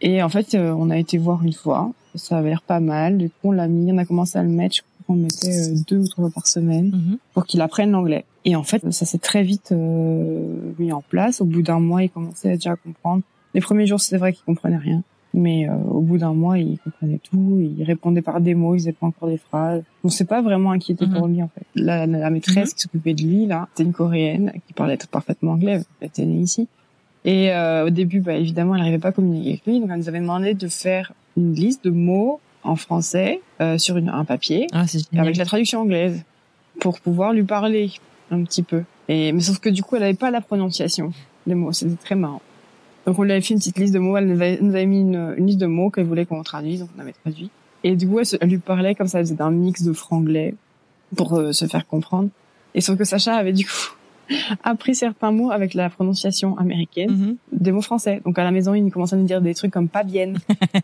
Et 0.00 0.22
en 0.22 0.28
fait, 0.28 0.54
euh, 0.54 0.72
on 0.78 0.90
a 0.90 0.96
été 0.98 1.18
voir 1.18 1.42
une 1.44 1.52
fois, 1.52 1.90
ça 2.14 2.38
avait 2.38 2.50
l'air 2.50 2.62
pas 2.62 2.78
mal, 2.80 3.18
du 3.18 3.28
coup 3.28 3.48
on 3.48 3.52
l'a 3.52 3.66
mis, 3.66 3.92
on 3.92 3.98
a 3.98 4.04
commencé 4.04 4.38
à 4.38 4.42
le 4.44 4.48
mettre, 4.48 4.76
je 4.76 4.82
crois 4.82 4.90
qu'on 5.08 5.14
le 5.14 5.22
mettait 5.22 5.48
euh, 5.70 5.74
deux 5.88 5.98
ou 5.98 6.06
trois 6.08 6.24
fois 6.26 6.32
par 6.34 6.46
semaine 6.46 6.90
Mhm. 6.92 7.18
pour 7.34 7.44
qu'il 7.46 7.60
apprenne 7.60 7.90
l'anglais. 7.90 8.24
Et 8.44 8.54
en 8.56 8.62
fait, 8.62 8.88
ça 8.92 9.04
s'est 9.04 9.18
très 9.18 9.42
vite 9.42 9.72
euh, 9.72 10.72
mis 10.78 10.92
en 10.92 11.02
place. 11.02 11.40
Au 11.40 11.44
bout 11.44 11.60
d'un 11.62 11.80
mois, 11.80 12.02
il 12.04 12.08
commençait 12.10 12.54
déjà 12.54 12.72
à 12.72 12.76
comprendre. 12.76 13.22
Les 13.52 13.60
premiers 13.60 13.86
jours, 13.86 14.00
c'est 14.00 14.16
vrai 14.16 14.32
qu'il 14.32 14.44
comprenait 14.44 14.76
rien. 14.78 15.02
Mais 15.34 15.68
euh, 15.68 15.74
au 15.90 16.00
bout 16.00 16.18
d'un 16.18 16.32
mois, 16.32 16.58
il 16.58 16.78
comprenait 16.78 17.20
tout. 17.22 17.60
Il 17.78 17.82
répondait 17.84 18.22
par 18.22 18.40
des 18.40 18.54
mots, 18.54 18.74
il 18.74 18.78
faisait 18.78 18.92
pas 18.92 19.06
encore 19.06 19.28
des 19.28 19.36
phrases. 19.38 19.82
On 20.04 20.08
s'est 20.08 20.24
pas 20.24 20.40
vraiment 20.42 20.70
inquiété 20.72 21.06
Mhm. 21.06 21.14
pour 21.14 21.26
lui 21.28 21.42
en 21.42 21.48
fait. 21.48 21.62
La, 21.74 22.06
la 22.06 22.30
maîtresse 22.30 22.70
Mhm. 22.70 22.74
qui 22.74 22.80
s'occupait 22.80 23.14
de 23.14 23.22
lui 23.22 23.46
là, 23.46 23.68
c'était 23.74 23.84
une 23.84 23.92
coréenne 23.92 24.52
qui 24.66 24.72
parlait 24.72 24.98
parfaitement 25.10 25.52
anglais. 25.52 25.80
Elle 26.00 26.06
était 26.08 26.24
née 26.24 26.40
ici. 26.40 26.66
Et 27.24 27.52
euh, 27.52 27.86
au 27.86 27.90
début, 27.90 28.20
bah, 28.20 28.34
évidemment, 28.36 28.74
elle 28.74 28.80
n'arrivait 28.80 28.98
pas 28.98 29.08
à 29.08 29.12
communiquer 29.12 29.48
avec 29.50 29.66
lui. 29.66 29.80
Donc, 29.80 29.90
elle 29.92 29.98
nous 29.98 30.08
avait 30.08 30.20
demandé 30.20 30.54
de 30.54 30.68
faire 30.68 31.12
une 31.36 31.52
liste 31.52 31.84
de 31.84 31.90
mots 31.90 32.40
en 32.62 32.76
français 32.76 33.40
euh, 33.60 33.76
sur 33.76 33.96
une, 33.98 34.08
un 34.08 34.24
papier 34.24 34.66
Ah, 34.72 34.84
avec 35.16 35.36
la 35.36 35.44
traduction 35.44 35.80
anglaise 35.82 36.24
pour 36.80 37.00
pouvoir 37.00 37.32
lui 37.32 37.42
parler 37.42 37.90
un 38.30 38.42
petit 38.44 38.62
peu. 38.62 38.82
Et 39.08 39.32
mais 39.32 39.40
sauf 39.40 39.58
que 39.58 39.68
du 39.68 39.82
coup, 39.82 39.96
elle 39.96 40.04
avait 40.04 40.14
pas 40.14 40.30
la 40.30 40.40
prononciation 40.40 41.12
des 41.46 41.54
mots. 41.54 41.72
C'était 41.72 41.96
très 41.96 42.14
marrant. 42.14 42.40
Donc 43.06 43.18
on 43.18 43.22
lui 43.22 43.32
avait 43.32 43.40
fait 43.40 43.54
une 43.54 43.60
petite 43.60 43.78
liste 43.78 43.94
de 43.94 43.98
mots. 43.98 44.16
Elle 44.16 44.26
nous 44.26 44.34
avait, 44.34 44.58
nous 44.60 44.74
avait 44.74 44.86
mis 44.86 45.00
une, 45.00 45.34
une 45.38 45.46
liste 45.46 45.58
de 45.58 45.66
mots 45.66 45.90
qu'elle 45.90 46.04
voulait 46.06 46.26
qu'on 46.26 46.42
traduise. 46.42 46.80
Donc 46.80 46.90
on 46.96 47.00
avait 47.00 47.12
traduit. 47.12 47.50
Et 47.84 47.96
du 47.96 48.08
coup, 48.08 48.18
elle, 48.20 48.48
lui 48.48 48.58
parlait 48.58 48.94
comme 48.94 49.06
ça. 49.06 49.20
Elle 49.20 49.26
faisait 49.26 49.40
un 49.40 49.50
mix 49.50 49.82
de 49.82 49.92
franglais 49.92 50.54
pour 51.16 51.34
euh, 51.34 51.52
se 51.52 51.66
faire 51.66 51.86
comprendre. 51.86 52.28
Et 52.74 52.80
sauf 52.80 52.98
que 52.98 53.04
Sacha 53.04 53.34
avait 53.34 53.52
du 53.54 53.64
coup 53.64 53.94
appris 54.62 54.94
certains 54.94 55.30
mots 55.32 55.50
avec 55.50 55.72
la 55.72 55.88
prononciation 55.88 56.58
américaine 56.58 57.10
Mhm. 57.10 57.36
des 57.52 57.72
mots 57.72 57.80
français. 57.80 58.20
Donc 58.26 58.38
à 58.38 58.44
la 58.44 58.50
maison, 58.50 58.74
il 58.74 58.90
commençait 58.90 59.14
à 59.14 59.18
nous 59.18 59.24
dire 59.24 59.40
des 59.40 59.54
trucs 59.54 59.70
comme 59.72 59.88
pas 59.88 60.02
bien, 60.02 60.34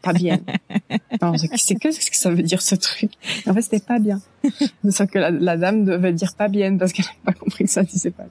pas 0.03 0.15
bien. 0.15 0.39
C'est 1.57 1.75
que 1.79 1.91
ce 1.91 2.11
que 2.11 2.17
ça 2.17 2.31
veut 2.31 2.43
dire 2.43 2.63
ce 2.63 2.75
truc. 2.75 3.11
En 3.47 3.53
fait, 3.53 3.63
c'était 3.63 3.85
pas 3.85 3.99
bien. 3.99 4.21
Sauf 4.89 5.11
que 5.11 5.19
la, 5.19 5.31
la 5.31 5.57
dame 5.59 5.85
devait 5.85 6.13
dire 6.13 6.35
pas 6.37 6.49
bien 6.49 6.77
parce 6.79 6.93
qu'elle 6.93 7.05
n'avait 7.05 7.19
pas 7.25 7.33
compris 7.33 7.65
que 7.65 7.71
ça 7.71 7.83
disait 7.83 8.11
pas. 8.11 8.25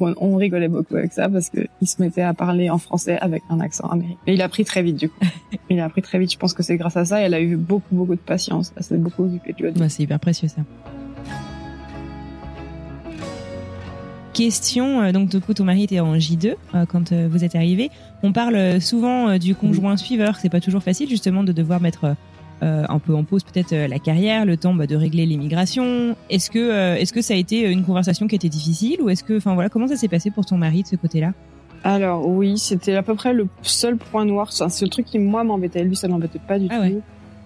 On, 0.00 0.14
on 0.18 0.36
rigolait 0.36 0.68
beaucoup 0.68 0.96
avec 0.96 1.12
ça 1.12 1.28
parce 1.28 1.50
que 1.50 1.60
il 1.80 1.88
se 1.88 2.00
mettait 2.02 2.22
à 2.22 2.34
parler 2.34 2.70
en 2.70 2.78
français 2.78 3.18
avec 3.18 3.42
un 3.50 3.60
accent 3.60 3.88
américain. 3.88 4.18
Et 4.26 4.34
il 4.34 4.42
a 4.42 4.46
appris 4.46 4.64
très 4.64 4.82
vite 4.82 4.96
du 4.96 5.08
coup. 5.08 5.20
Il 5.68 5.80
a 5.80 5.84
appris 5.84 6.00
très 6.02 6.18
vite. 6.18 6.32
Je 6.32 6.38
pense 6.38 6.54
que 6.54 6.62
c'est 6.62 6.76
grâce 6.76 6.96
à 6.96 7.04
ça. 7.04 7.20
Et 7.20 7.24
elle 7.24 7.34
a 7.34 7.40
eu 7.40 7.56
beaucoup 7.56 7.94
beaucoup 7.94 8.14
de 8.14 8.20
patience. 8.20 8.72
Elle 8.76 8.84
s'est 8.84 8.96
beaucoup 8.96 9.24
occupée 9.24 9.52
début. 9.52 9.80
Ouais, 9.80 9.88
c'est 9.88 10.04
hyper 10.04 10.20
précieux 10.20 10.48
ça. 10.48 10.62
Question, 14.36 15.00
euh, 15.00 15.12
donc 15.12 15.30
du 15.30 15.40
coup 15.40 15.54
ton 15.54 15.64
mari 15.64 15.84
était 15.84 16.00
en 16.00 16.14
J2 16.16 16.56
euh, 16.74 16.84
quand 16.84 17.12
euh, 17.12 17.26
vous 17.30 17.42
êtes 17.42 17.54
arrivé. 17.54 17.90
On 18.22 18.32
parle 18.32 18.82
souvent 18.82 19.30
euh, 19.30 19.38
du 19.38 19.54
conjoint 19.54 19.96
suiveur, 19.96 20.36
c'est 20.36 20.50
pas 20.50 20.60
toujours 20.60 20.82
facile 20.82 21.08
justement 21.08 21.42
de 21.42 21.52
devoir 21.52 21.80
mettre 21.80 22.14
un 22.62 22.98
peu 22.98 23.14
en 23.14 23.24
pause 23.24 23.44
peut-être 23.44 23.74
la 23.74 23.98
carrière, 23.98 24.44
le 24.46 24.56
temps 24.56 24.74
bah, 24.74 24.86
de 24.86 24.96
régler 24.96 25.26
l'immigration. 25.26 26.16
Est-ce 26.30 26.50
que 26.50 26.96
est-ce 26.96 27.12
que 27.12 27.20
ça 27.20 27.34
a 27.34 27.36
été 27.36 27.70
une 27.70 27.84
conversation 27.84 28.26
qui 28.26 28.34
était 28.34 28.48
difficile 28.48 29.02
ou 29.02 29.10
est-ce 29.10 29.22
que 29.22 29.36
enfin 29.36 29.54
voilà 29.54 29.68
comment 29.68 29.88
ça 29.88 29.96
s'est 29.96 30.08
passé 30.08 30.30
pour 30.30 30.46
ton 30.46 30.56
mari 30.56 30.82
de 30.82 30.88
ce 30.88 30.96
côté-là? 30.96 31.32
Alors 31.84 32.26
oui, 32.26 32.58
c'était 32.58 32.96
à 32.96 33.02
peu 33.04 33.14
près 33.14 33.32
le 33.32 33.46
seul 33.62 33.96
point 33.96 34.24
noir. 34.24 34.52
C'est 34.52 34.82
le 34.82 34.90
truc 34.90 35.06
qui 35.06 35.20
moi 35.20 35.44
m'embêtait. 35.44 35.84
Lui, 35.84 35.94
ça 35.94 36.08
m'embêtait 36.08 36.40
pas 36.40 36.58
du 36.58 36.66
ah 36.68 36.88
tout. 36.88 37.00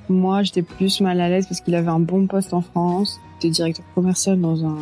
Moi, 0.08 0.42
j'étais 0.42 0.62
plus 0.62 1.02
mal 1.02 1.20
à 1.20 1.28
l'aise 1.28 1.46
parce 1.46 1.60
qu'il 1.60 1.74
avait 1.74 1.90
un 1.90 2.00
bon 2.00 2.26
poste 2.26 2.54
en 2.54 2.62
France. 2.62 3.20
Il 3.20 3.46
était 3.46 3.50
directeur 3.50 3.84
commercial 3.94 4.40
dans 4.40 4.64
un. 4.64 4.78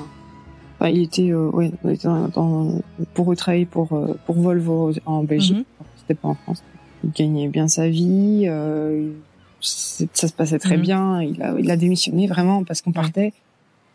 Enfin, 0.78 0.90
il 0.90 1.02
était, 1.02 1.30
euh, 1.30 1.50
ouais, 1.50 1.72
dans, 2.04 2.80
pour 3.14 3.34
travailler 3.34 3.66
pour 3.66 3.92
euh, 3.94 4.16
pour 4.26 4.36
Volvo 4.36 4.92
en 5.06 5.24
Belgique. 5.24 5.56
Mhm. 5.56 5.64
C'était 5.96 6.14
pas 6.14 6.28
en 6.28 6.34
France. 6.34 6.62
Il 7.02 7.10
gagnait 7.10 7.48
bien 7.48 7.66
sa 7.66 7.88
vie. 7.88 8.44
Euh, 8.46 9.10
ça 9.60 10.28
se 10.28 10.32
passait 10.32 10.58
très 10.58 10.76
mhm. 10.76 10.82
bien. 10.82 11.22
Il 11.22 11.42
a 11.42 11.54
il 11.58 11.70
a 11.70 11.76
démissionné 11.76 12.26
vraiment 12.26 12.64
parce 12.64 12.82
qu'on 12.82 12.92
partait. 12.92 13.32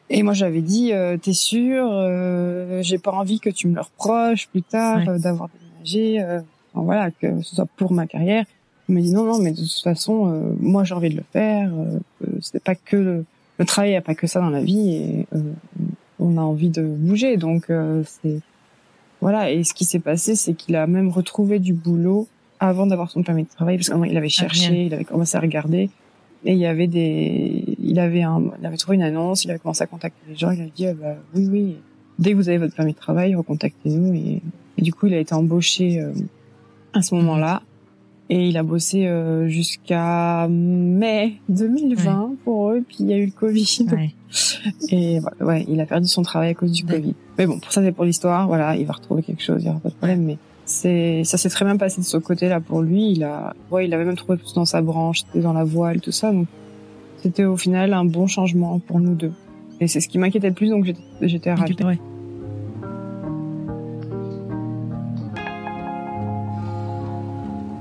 Et 0.10 0.22
moi, 0.22 0.34
j'avais 0.34 0.62
dit, 0.62 0.91
euh, 0.91 1.17
t'es 1.17 1.34
sûr 1.34 1.89
euh, 1.91 2.82
J'ai 2.84 2.98
pas 2.98 3.12
envie 3.12 3.39
que 3.39 3.50
tu 3.50 3.67
me 3.67 3.75
le 3.75 3.82
reproches 3.82 4.48
plus 4.48 4.62
tard 4.62 5.17
d'avoir 5.17 5.50
déménagé. 5.50 6.22
Enfin, 6.74 6.86
voilà, 6.86 7.12
que 7.12 7.41
ce 7.41 7.55
soit 7.55 7.67
pour 7.77 7.93
ma 7.93 8.05
carrière. 8.08 8.46
Il 8.89 8.96
m'a 8.96 9.01
dit 9.01 9.13
non, 9.13 9.24
non, 9.24 9.39
mais 9.39 9.51
de 9.51 9.62
toute 9.62 9.84
façon, 9.84 10.27
euh, 10.27 10.53
moi 10.60 10.84
j'ai 10.84 10.93
envie 10.93 11.10
de 11.10 11.15
le 11.15 11.24
faire. 11.32 11.72
Euh, 11.74 12.00
C'était 12.41 12.60
pas 12.60 12.75
que 12.75 12.98
le, 12.98 13.25
le 13.58 13.65
travail, 13.65 13.91
il 13.91 13.96
a 13.96 14.01
pas 14.01 14.15
que 14.15 14.27
ça 14.27 14.39
dans 14.39 14.50
la 14.50 14.62
vie 14.62 14.96
et 14.96 15.27
euh, 15.34 15.39
on 16.20 16.38
a 16.38 16.41
envie 16.41 16.70
de 16.70 16.84
bouger. 16.84 17.38
Donc 17.38 17.70
euh, 17.70 18.03
c'est 18.05 18.39
voilà. 19.22 19.51
Et 19.51 19.63
ce 19.63 19.74
qui 19.74 19.86
s'est 19.86 20.00
passé, 20.00 20.36
c'est 20.36 20.53
qu'il 20.53 20.75
a 20.75 20.86
même 20.86 21.10
retrouvé 21.10 21.60
du 21.60 21.74
boulot 21.74 22.27
avant 22.63 22.86
d'avoir 22.86 23.12
son 23.12 23.24
permis 23.24 23.43
de 23.43 23.50
travail 23.50 23.77
parce 23.77 23.89
qu'il 23.89 24.17
avait 24.17 24.25
ah, 24.25 24.29
cherché, 24.29 24.86
il 24.86 24.93
avait 24.93 25.03
commencé 25.03 25.38
à 25.38 25.39
regarder 25.39 25.89
et 26.46 26.53
il 26.53 26.58
y 26.58 26.65
avait 26.65 26.88
des, 26.88 27.77
il 27.79 28.00
avait 28.00 28.24
un, 28.24 28.43
il 28.60 28.65
avait 28.65 28.77
trouvé 28.77 28.96
une 28.96 29.03
annonce, 29.03 29.46
il 29.46 29.51
avait 29.51 29.60
commencé 29.60 29.84
à 29.84 29.88
contacter 29.88 30.20
les 30.27 30.36
gens, 30.36 30.51
il 30.51 30.62
a 30.62 30.65
dit 30.65 30.88
ah, 30.88 30.93
bah, 30.93 31.15
oui, 31.36 31.48
oui, 31.51 31.77
dès 32.20 32.32
que 32.32 32.36
vous 32.36 32.50
avez 32.50 32.58
votre 32.58 32.75
permis 32.75 32.93
de 32.93 32.98
travail, 32.98 33.36
recontactez-nous 33.36 34.13
et, 34.13 34.41
et 34.77 34.82
du 34.82 34.93
coup 34.93 35.08
il 35.08 35.13
a 35.13 35.20
été 35.20 35.34
embauché 35.34 36.03
à 36.93 37.01
ce 37.01 37.15
moment-là 37.15 37.62
et 38.29 38.48
il 38.48 38.58
a 38.58 38.63
bossé 38.63 39.05
euh, 39.05 39.48
jusqu'à 39.48 40.48
mai 40.50 41.34
2020 41.50 42.36
pour 42.43 42.72
eux, 42.72 42.84
puis 42.88 42.98
il 43.01 43.10
y 43.10 43.13
a 43.13 43.17
eu 43.17 43.25
le 43.25 43.32
Covid. 43.32 43.86
Ouais. 43.91 44.13
Et 44.89 45.20
ouais, 45.41 45.65
il 45.67 45.79
a 45.82 45.86
perdu 45.86 46.08
son 46.08 46.24
travail 46.24 46.51
à 46.51 46.53
cause 46.53 46.72
du 46.72 46.86
Covid. 46.86 47.15
Mais 47.38 47.46
bon, 47.46 47.60
pour 47.60 47.72
ça 47.72 47.84
c'est 47.84 47.91
pour 47.91 48.05
l'histoire. 48.05 48.48
Voilà, 48.48 48.75
il 48.75 48.86
va 48.86 48.93
retrouver 48.93 49.24
quelque 49.24 49.43
chose, 49.43 49.62
il 49.62 49.67
y 49.67 49.70
aura 49.70 49.79
pas 49.79 49.89
de 49.89 49.96
problème. 49.96 50.24
Mais 50.24 50.38
c'est, 50.65 51.24
ça 51.24 51.38
s'est 51.38 51.50
très 51.50 51.65
bien 51.65 51.77
passé 51.77 52.01
de 52.01 52.05
ce 52.05 52.17
côté-là 52.17 52.60
pour 52.60 52.82
lui. 52.82 53.12
Il 53.12 53.24
a, 53.24 53.55
ouais, 53.72 53.86
il 53.86 53.93
avait 53.93 54.05
même 54.05 54.15
trouvé 54.15 54.38
plus 54.38 54.53
dans 54.53 54.65
sa 54.65 54.82
branche, 54.82 55.22
c'était 55.25 55.41
dans 55.41 55.53
la 55.53 55.63
voile, 55.63 56.01
tout 56.01 56.12
ça. 56.12 56.32
Donc 56.32 56.48
c'était 57.17 57.46
au 57.46 57.58
final 57.58 57.93
un 57.93 58.05
bon 58.05 58.27
changement 58.27 58.79
pour 58.79 59.00
nous 59.00 59.15
deux. 59.15 59.34
Et 59.79 59.88
c'est 59.88 60.00
ce 60.00 60.08
qui 60.08 60.17
m'inquiétait 60.17 60.50
le 60.50 60.53
plus, 60.53 60.70
donc 60.70 60.86
j'étais, 60.86 61.01
j'étais 61.22 61.53
ravie. 61.53 61.75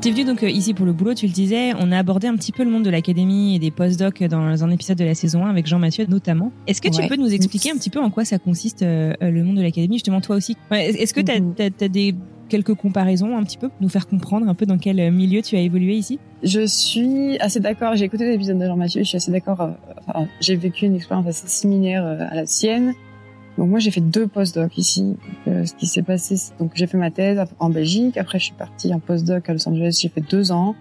T'es 0.02 0.10
venu 0.10 0.24
donc 0.24 0.42
euh, 0.42 0.50
ici 0.50 0.74
pour 0.74 0.84
le 0.84 0.92
boulot, 0.92 1.14
tu 1.14 1.26
le 1.26 1.32
disais. 1.32 1.74
On 1.78 1.92
a 1.92 1.98
abordé 1.98 2.26
un 2.26 2.34
petit 2.34 2.50
peu 2.50 2.64
le 2.64 2.70
monde 2.70 2.82
de 2.82 2.90
l'académie 2.90 3.54
et 3.54 3.60
des 3.60 3.70
post-docs 3.70 4.24
dans 4.24 4.64
un 4.64 4.70
épisode 4.72 4.98
de 4.98 5.04
la 5.04 5.14
saison 5.14 5.46
1 5.46 5.50
avec 5.50 5.68
Jean-Mathieu 5.68 6.06
notamment. 6.08 6.50
Est-ce 6.66 6.82
que 6.82 6.88
tu 6.88 7.06
peux 7.06 7.14
nous 7.14 7.32
expliquer 7.32 7.70
un 7.70 7.76
petit 7.76 7.88
peu 7.88 8.00
en 8.00 8.10
quoi 8.10 8.24
ça 8.24 8.40
consiste 8.40 8.82
euh, 8.82 9.14
le 9.20 9.44
monde 9.44 9.58
de 9.58 9.62
l'académie, 9.62 9.98
justement 9.98 10.20
toi 10.20 10.34
aussi? 10.34 10.56
Est-ce 10.72 11.14
que 11.14 11.20
tu 11.20 11.30
as, 11.30 11.38
mhm. 11.38 11.88
des 11.88 12.16
quelques 12.52 12.74
comparaisons 12.74 13.36
un 13.36 13.42
petit 13.42 13.58
peu 13.58 13.68
pour 13.68 13.78
nous 13.80 13.88
faire 13.88 14.06
comprendre 14.06 14.48
un 14.48 14.54
peu 14.54 14.66
dans 14.66 14.78
quel 14.78 15.00
euh, 15.00 15.10
milieu 15.10 15.42
tu 15.42 15.56
as 15.56 15.60
évolué 15.60 15.94
ici? 15.94 16.18
Je 16.42 16.66
suis 16.66 17.38
assez 17.38 17.60
d'accord. 17.60 17.96
J'ai 17.96 18.04
écouté 18.04 18.30
l'épisode 18.30 18.58
de 18.58 18.66
Jean-Mathieu. 18.66 19.02
Je 19.02 19.08
suis 19.08 19.16
assez 19.16 19.32
d'accord. 19.32 19.70
Enfin, 20.06 20.26
j'ai 20.40 20.56
vécu 20.56 20.86
une 20.86 20.94
expérience 20.94 21.26
assez 21.26 21.48
similaire 21.48 22.04
à 22.04 22.34
la 22.34 22.46
sienne. 22.46 22.94
Donc 23.58 23.68
moi 23.68 23.78
j'ai 23.78 23.90
fait 23.90 24.00
deux 24.00 24.26
postdocs 24.26 24.76
ici. 24.78 25.16
Euh, 25.46 25.64
ce 25.66 25.74
qui 25.74 25.86
s'est 25.86 26.02
passé, 26.02 26.36
donc 26.58 26.72
j'ai 26.74 26.86
fait 26.86 26.98
ma 26.98 27.10
thèse 27.10 27.42
en 27.58 27.70
Belgique. 27.70 28.16
Après 28.16 28.38
je 28.38 28.44
suis 28.44 28.54
partie 28.54 28.92
en 28.94 29.00
postdoc 29.00 29.48
à 29.48 29.52
Los 29.52 29.68
Angeles. 29.68 29.98
J'ai 30.00 30.08
fait 30.08 30.20
deux 30.22 30.52
ans. 30.52 30.74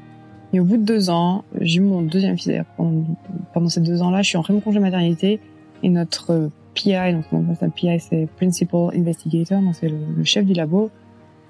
Et 0.53 0.59
au 0.59 0.65
bout 0.65 0.77
de 0.77 0.83
deux 0.83 1.09
ans, 1.09 1.45
j'ai 1.61 1.77
eu 1.77 1.81
mon 1.81 2.01
deuxième 2.01 2.37
fils. 2.37 2.63
Pendant, 2.75 3.69
ces 3.69 3.79
deux 3.79 4.01
ans-là, 4.01 4.21
je 4.21 4.27
suis 4.27 4.37
en 4.37 4.43
congé 4.43 4.79
maternité. 4.79 5.39
Et 5.81 5.89
notre 5.89 6.49
PI, 6.73 7.13
donc 7.13 7.31
notre 7.31 7.67
PI 7.73 7.99
c'est 7.99 8.27
Principal 8.35 8.89
Investigator, 8.93 9.61
donc 9.61 9.75
c'est 9.75 9.89
le, 9.89 10.23
chef 10.23 10.45
du 10.45 10.53
labo, 10.53 10.89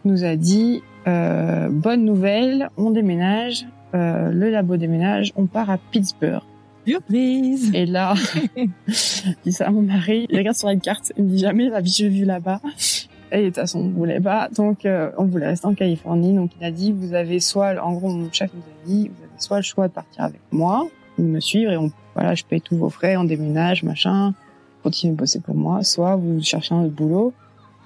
nous 0.05 0.23
a 0.23 0.35
dit 0.35 0.81
euh, 1.07 1.69
bonne 1.69 2.05
nouvelle, 2.05 2.69
on 2.77 2.91
déménage, 2.91 3.65
euh, 3.93 4.31
le 4.31 4.49
labo 4.49 4.77
déménage, 4.77 5.33
on 5.35 5.45
part 5.45 5.69
à 5.69 5.77
Pittsburgh. 5.77 6.43
Surprise 6.87 7.71
Et 7.73 7.85
là, 7.85 8.15
je 8.87 9.31
dis 9.43 9.51
ça 9.51 9.67
à 9.67 9.71
mon 9.71 9.81
mari, 9.81 10.25
il 10.29 10.37
regarde 10.37 10.57
sur 10.57 10.67
la 10.67 10.75
carte, 10.75 11.11
il 11.17 11.25
me 11.25 11.29
dit 11.29 11.39
jamais 11.39 11.69
la 11.69 11.81
vie 11.81 11.91
j'ai 11.91 12.09
vu 12.09 12.25
là-bas. 12.25 12.59
Et 13.31 13.43
de 13.43 13.45
toute 13.45 13.55
façon, 13.55 13.79
on 13.79 13.89
voulait 13.89 14.19
pas, 14.19 14.49
donc 14.49 14.85
euh, 14.85 15.11
on 15.17 15.25
voulait 15.25 15.47
rester 15.47 15.65
en 15.65 15.73
Californie. 15.73 16.33
Donc 16.33 16.51
il 16.59 16.65
a 16.65 16.71
dit, 16.71 16.91
vous 16.91 17.13
avez 17.13 17.39
soit, 17.39 17.81
en 17.81 17.93
gros, 17.93 18.09
mon 18.09 18.31
chef 18.31 18.51
nous 18.53 18.59
a 18.61 18.85
dit, 18.85 19.07
vous 19.07 19.23
avez 19.23 19.39
soit 19.39 19.57
le 19.57 19.63
choix 19.63 19.87
de 19.87 19.93
partir 19.93 20.23
avec 20.23 20.41
moi, 20.51 20.87
de 21.17 21.23
me 21.23 21.39
suivre 21.39 21.71
et 21.71 21.77
on, 21.77 21.91
voilà, 22.13 22.35
je 22.35 22.43
paye 22.43 22.61
tous 22.61 22.75
vos 22.75 22.89
frais, 22.89 23.15
on 23.15 23.23
déménage, 23.23 23.83
machin, 23.83 24.33
continuez 24.83 25.13
de 25.13 25.19
bosser 25.19 25.39
pour 25.39 25.55
moi, 25.55 25.83
soit 25.83 26.15
vous 26.15 26.41
cherchez 26.41 26.73
un 26.73 26.83
autre 26.83 26.93
boulot 26.93 27.33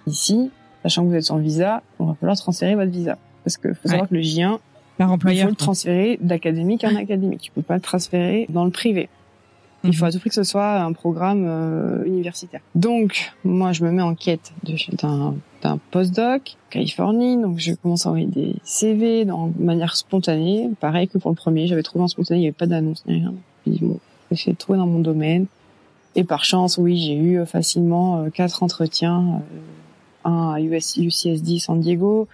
ici, 0.08 0.52
sachant 0.86 1.04
que 1.04 1.10
vous 1.10 1.16
êtes 1.16 1.24
sans 1.24 1.38
visa, 1.38 1.82
on 1.98 2.06
va 2.06 2.14
falloir 2.14 2.38
transférer 2.38 2.76
votre 2.76 2.92
visa. 2.92 3.18
Parce 3.44 3.58
que 3.58 3.74
faut 3.74 3.88
savoir 3.88 4.08
que 4.08 4.14
le 4.14 4.22
J1, 4.22 4.60
par 4.98 5.12
employeur. 5.12 5.40
Il 5.40 5.44
faut 5.44 5.50
le 5.50 5.56
transférer 5.56 6.20
d'académique 6.22 6.84
en 6.84 6.96
académique. 6.96 7.42
Tu 7.42 7.52
peux 7.52 7.62
pas 7.62 7.76
le 7.76 7.82
transférer 7.82 8.46
dans 8.50 8.66
le 8.66 8.72
privé. 8.72 9.10
Il 9.84 9.96
faut 9.96 10.06
à 10.06 10.12
tout 10.12 10.20
prix 10.20 10.30
que 10.30 10.36
ce 10.36 10.44
soit 10.44 10.82
un 10.82 10.94
programme 10.94 11.46
euh, 11.48 12.04
universitaire. 12.06 12.62
Donc, 12.74 13.34
moi, 13.44 13.72
je 13.72 13.84
me 13.84 13.92
mets 13.92 14.02
en 14.02 14.16
quête 14.16 14.52
d'un 14.64 15.36
d'un 15.62 15.80
postdoc 15.92 16.58
Californie. 16.70 17.38
Donc, 17.38 17.60
je 17.60 17.74
commence 17.74 18.06
à 18.06 18.10
envoyer 18.10 18.28
des 18.28 18.56
CV 18.64 19.26
dans, 19.26 19.48
de 19.48 19.64
manière 19.64 19.96
spontanée. 19.96 20.70
Pareil 20.80 21.08
que 21.08 21.18
pour 21.18 21.30
le 21.30 21.36
premier, 21.36 21.68
j'avais 21.68 21.84
trouvé 21.84 22.04
en 22.04 22.08
spontané, 22.08 22.40
il 22.40 22.42
n'y 22.42 22.48
avait 22.48 22.54
pas 22.54 22.68
d'annonce 22.68 23.04
rien. 23.08 23.34
Je 23.66 23.74
dis 23.74 23.80
bon, 23.82 24.00
trouver 24.58 24.80
dans 24.80 24.88
mon 24.88 25.00
domaine. 25.00 25.46
Et 26.16 26.24
par 26.24 26.46
chance, 26.46 26.78
oui, 26.78 26.98
j'ai 26.98 27.16
eu 27.16 27.40
euh, 27.40 27.46
facilement 27.46 28.24
euh, 28.24 28.30
quatre 28.30 28.64
entretiens. 28.64 29.42
Un 30.26 30.54
à 30.54 30.60
US, 30.60 30.98
UCSD 30.98 31.60
San 31.60 31.80
Diego, 31.80 32.28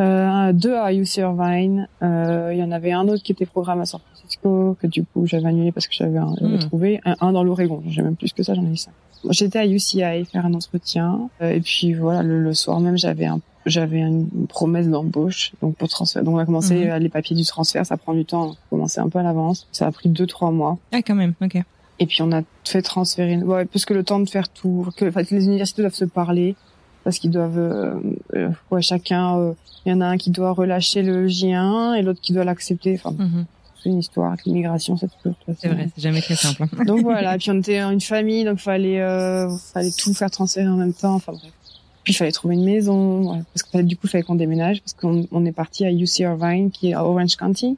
euh, 0.00 0.52
deux 0.52 0.74
à 0.74 0.92
UC 0.92 1.18
Irvine. 1.18 1.88
Euh, 2.02 2.50
il 2.52 2.58
y 2.58 2.62
en 2.62 2.72
avait 2.72 2.92
un 2.92 3.06
autre 3.08 3.22
qui 3.22 3.32
était 3.32 3.46
programme 3.46 3.80
à 3.80 3.86
San 3.86 4.00
Francisco 4.00 4.76
que 4.80 4.86
du 4.86 5.04
coup 5.04 5.26
j'avais 5.26 5.46
annulé 5.46 5.72
parce 5.72 5.86
que 5.86 5.94
j'avais 5.94 6.18
hmm. 6.18 6.58
trouvé 6.58 7.00
un, 7.04 7.14
un, 7.20 7.32
dans 7.32 7.44
l'Oregon. 7.44 7.82
J'ai 7.86 8.02
même 8.02 8.16
plus 8.16 8.32
que 8.32 8.42
ça, 8.42 8.54
j'en 8.54 8.64
ai 8.64 8.70
eu 8.70 8.76
cinq. 8.76 8.92
J'étais 9.30 9.58
à 9.58 9.66
UCI 9.66 10.24
faire 10.30 10.44
un 10.44 10.54
entretien 10.54 11.30
euh, 11.40 11.52
et 11.52 11.60
puis 11.60 11.94
voilà 11.94 12.22
le, 12.22 12.52
soir 12.52 12.80
même 12.80 12.98
j'avais 12.98 13.24
un 13.24 13.40
j'avais 13.64 14.00
une 14.00 14.46
promesse 14.46 14.88
d'embauche 14.88 15.52
donc 15.62 15.76
pour 15.76 15.88
transfert 15.88 16.22
donc 16.22 16.34
on 16.34 16.38
a 16.38 16.44
commencé 16.44 16.74
hmm. 16.74 16.98
les 16.98 17.08
papiers 17.08 17.34
du 17.34 17.44
transfert 17.44 17.86
ça 17.86 17.96
prend 17.96 18.12
du 18.12 18.26
temps 18.26 18.50
on 18.50 18.76
commencait 18.76 19.00
un 19.00 19.08
peu 19.08 19.18
à 19.18 19.22
l'avance 19.22 19.66
ça 19.72 19.86
a 19.86 19.92
pris 19.92 20.10
deux 20.10 20.26
trois 20.26 20.50
mois 20.50 20.76
ah 20.92 21.00
quand 21.00 21.14
même 21.14 21.32
ok 21.40 21.56
et 21.98 22.06
puis 22.06 22.20
on 22.20 22.30
a 22.32 22.42
fait 22.64 22.82
transférer 22.82 23.38
ouais 23.38 23.64
parce 23.64 23.86
que 23.86 23.94
le 23.94 24.04
temps 24.04 24.20
de 24.20 24.28
faire 24.28 24.50
tout 24.50 24.88
que 24.98 25.06
les 25.06 25.44
universités 25.46 25.80
doivent 25.80 25.94
se 25.94 26.04
parler 26.04 26.56
parce 27.04 27.18
qu'ils 27.18 27.30
doivent 27.30 27.58
euh, 27.58 27.94
euh, 28.34 28.50
ouais 28.70 28.82
chacun 28.82 29.38
euh, 29.38 29.52
il 29.86 29.92
y 29.92 29.92
en 29.94 30.00
a 30.00 30.06
un 30.06 30.16
qui 30.16 30.30
doit 30.30 30.52
relâcher 30.52 31.02
le 31.02 31.28
J1 31.28 31.94
et 31.94 32.02
l'autre 32.02 32.20
qui 32.22 32.32
doit 32.32 32.44
l'accepter. 32.44 32.98
Enfin 33.02 33.14
c'est 33.80 33.90
une 33.90 33.98
histoire 33.98 34.32
avec 34.32 34.46
l'immigration 34.46 34.96
c'est 34.96 35.10
toujours 35.18 35.36
c'est 35.58 35.68
vrai 35.68 35.90
c'est 35.94 36.00
jamais 36.00 36.22
très 36.22 36.36
simple 36.36 36.62
hein. 36.62 36.84
donc 36.86 37.02
voilà 37.02 37.34
et 37.34 37.38
puis 37.38 37.50
on 37.50 37.58
était 37.58 37.80
une 37.80 38.00
famille 38.00 38.44
donc 38.44 38.58
fallait 38.58 38.98
fallait 39.74 39.90
tout 39.90 40.14
faire 40.14 40.30
transférer 40.30 40.68
en 40.68 40.76
même 40.76 40.94
temps 40.94 41.14
enfin 41.14 41.32
bref. 41.32 41.52
Puis 42.02 42.12
il 42.12 42.16
fallait 42.16 42.32
trouver 42.32 42.54
une 42.54 42.64
maison 42.64 43.44
parce 43.52 43.62
que 43.62 43.82
du 43.82 43.96
coup 43.96 44.06
il 44.06 44.10
fallait 44.10 44.24
qu'on 44.24 44.34
déménage 44.34 44.80
parce 44.80 44.94
qu'on 44.94 45.26
on 45.30 45.44
est 45.44 45.52
parti 45.52 45.84
à 45.84 45.92
UC 45.92 46.20
Irvine 46.20 46.70
qui 46.70 46.90
est 46.90 46.94
à 46.94 47.04
Orange 47.04 47.36
County 47.36 47.76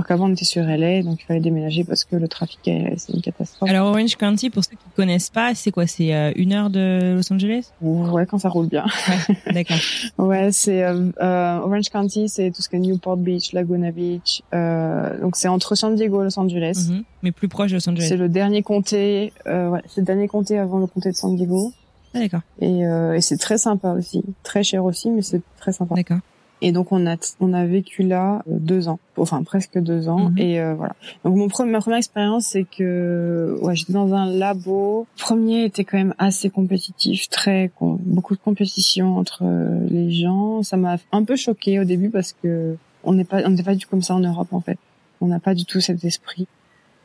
alors 0.00 0.06
qu'avant, 0.06 0.30
on 0.30 0.32
était 0.32 0.46
sur 0.46 0.64
LA, 0.64 1.02
donc 1.02 1.20
il 1.20 1.26
fallait 1.26 1.40
déménager 1.40 1.84
parce 1.84 2.04
que 2.04 2.16
le 2.16 2.26
trafic, 2.26 2.60
c'est 2.64 3.12
une 3.12 3.20
catastrophe. 3.20 3.68
Alors, 3.68 3.88
Orange 3.88 4.16
County, 4.16 4.48
pour 4.48 4.64
ceux 4.64 4.70
qui 4.70 4.90
connaissent 4.96 5.28
pas, 5.28 5.54
c'est 5.54 5.70
quoi? 5.70 5.86
C'est 5.86 6.14
euh, 6.14 6.32
une 6.36 6.54
heure 6.54 6.70
de 6.70 7.16
Los 7.16 7.30
Angeles? 7.30 7.70
Ouais, 7.82 8.24
quand 8.24 8.38
ça 8.38 8.48
roule 8.48 8.68
bien. 8.68 8.86
Ouais, 8.86 9.52
d'accord. 9.52 9.76
ouais, 10.18 10.52
c'est 10.52 10.84
euh, 10.84 11.10
euh, 11.20 11.58
Orange 11.58 11.90
County, 11.90 12.30
c'est 12.30 12.50
tout 12.50 12.62
ce 12.62 12.70
qui 12.70 12.76
est 12.76 12.78
Newport 12.78 13.18
Beach, 13.18 13.52
Laguna 13.52 13.90
Beach. 13.90 14.42
Donc 14.52 15.36
c'est 15.36 15.48
entre 15.48 15.74
San 15.74 15.94
Diego 15.94 16.22
et 16.22 16.24
Los 16.24 16.38
Angeles. 16.38 16.88
Mm-hmm. 16.88 17.02
mais 17.22 17.32
plus 17.32 17.48
proche 17.48 17.72
de 17.72 17.76
Los 17.76 17.86
Angeles. 17.86 18.06
C'est 18.08 18.16
le 18.16 18.30
dernier 18.30 18.62
comté. 18.62 19.34
Ouais, 19.44 19.82
c'est 19.86 20.00
le 20.00 20.06
dernier 20.06 20.28
comté 20.28 20.56
avant 20.56 20.78
le 20.78 20.86
comté 20.86 21.10
de 21.10 21.16
San 21.16 21.36
Diego. 21.36 21.74
Ah, 22.14 22.20
d'accord. 22.20 22.40
Et, 22.62 22.80
et 22.80 23.20
c'est 23.20 23.36
très 23.36 23.58
sympa 23.58 23.92
aussi, 23.92 24.24
très 24.44 24.62
cher 24.62 24.82
aussi, 24.82 25.10
mais 25.10 25.20
c'est 25.20 25.42
très 25.58 25.72
sympa. 25.72 25.94
D'accord. 25.94 26.20
Et 26.62 26.72
donc 26.72 26.92
on 26.92 27.06
a 27.06 27.16
on 27.40 27.52
a 27.54 27.64
vécu 27.64 28.02
là 28.02 28.42
euh, 28.48 28.56
deux 28.58 28.88
ans, 28.88 28.98
enfin 29.16 29.42
presque 29.42 29.78
deux 29.78 30.08
ans. 30.08 30.28
Mhm. 30.30 30.38
Et 30.38 30.60
euh, 30.60 30.74
voilà. 30.74 30.94
Donc 31.24 31.36
mon 31.36 31.48
premier, 31.48 31.70
ma 31.72 31.80
première 31.80 31.98
expérience, 31.98 32.44
c'est 32.46 32.64
que 32.64 33.56
ouais, 33.62 33.74
j'étais 33.74 33.94
dans 33.94 34.12
un 34.12 34.26
labo. 34.26 35.06
Le 35.18 35.22
premier 35.22 35.64
était 35.64 35.84
quand 35.84 35.96
même 35.96 36.14
assez 36.18 36.50
compétitif, 36.50 37.28
très 37.30 37.70
beaucoup 37.80 38.34
de 38.34 38.40
compétition 38.40 39.16
entre 39.16 39.42
euh, 39.44 39.86
les 39.88 40.10
gens. 40.10 40.62
Ça 40.62 40.76
m'a 40.76 40.98
un 41.12 41.24
peu 41.24 41.36
choqué 41.36 41.80
au 41.80 41.84
début 41.84 42.10
parce 42.10 42.34
que 42.42 42.76
on 43.04 43.14
n'est 43.14 43.24
pas 43.24 43.40
on 43.46 43.50
n'est 43.50 43.62
pas 43.62 43.72
du 43.74 43.80
tout 43.80 43.88
comme 43.88 44.02
ça 44.02 44.14
en 44.14 44.20
Europe 44.20 44.48
en 44.52 44.60
fait. 44.60 44.78
On 45.22 45.26
n'a 45.28 45.40
pas 45.40 45.54
du 45.54 45.64
tout 45.64 45.80
cet 45.80 46.04
esprit. 46.04 46.46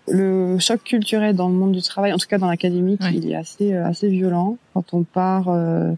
Le 0.07 0.59
choc 0.59 0.83
culturel 0.83 1.35
dans 1.35 1.47
le 1.47 1.55
monde 1.55 1.71
du 1.71 1.81
travail, 1.81 2.13
en 2.13 2.17
tout 2.17 2.27
cas 2.27 2.37
dans 2.37 2.47
l'académique, 2.49 3.01
Ouais. 3.01 3.13
il 3.15 3.31
est 3.31 3.35
assez 3.35 3.73
euh, 3.73 3.85
assez 3.87 4.07
violent 4.09 4.57
quand 4.73 4.93
on 4.93 5.03
part. 5.03 5.47
euh, 5.49 5.93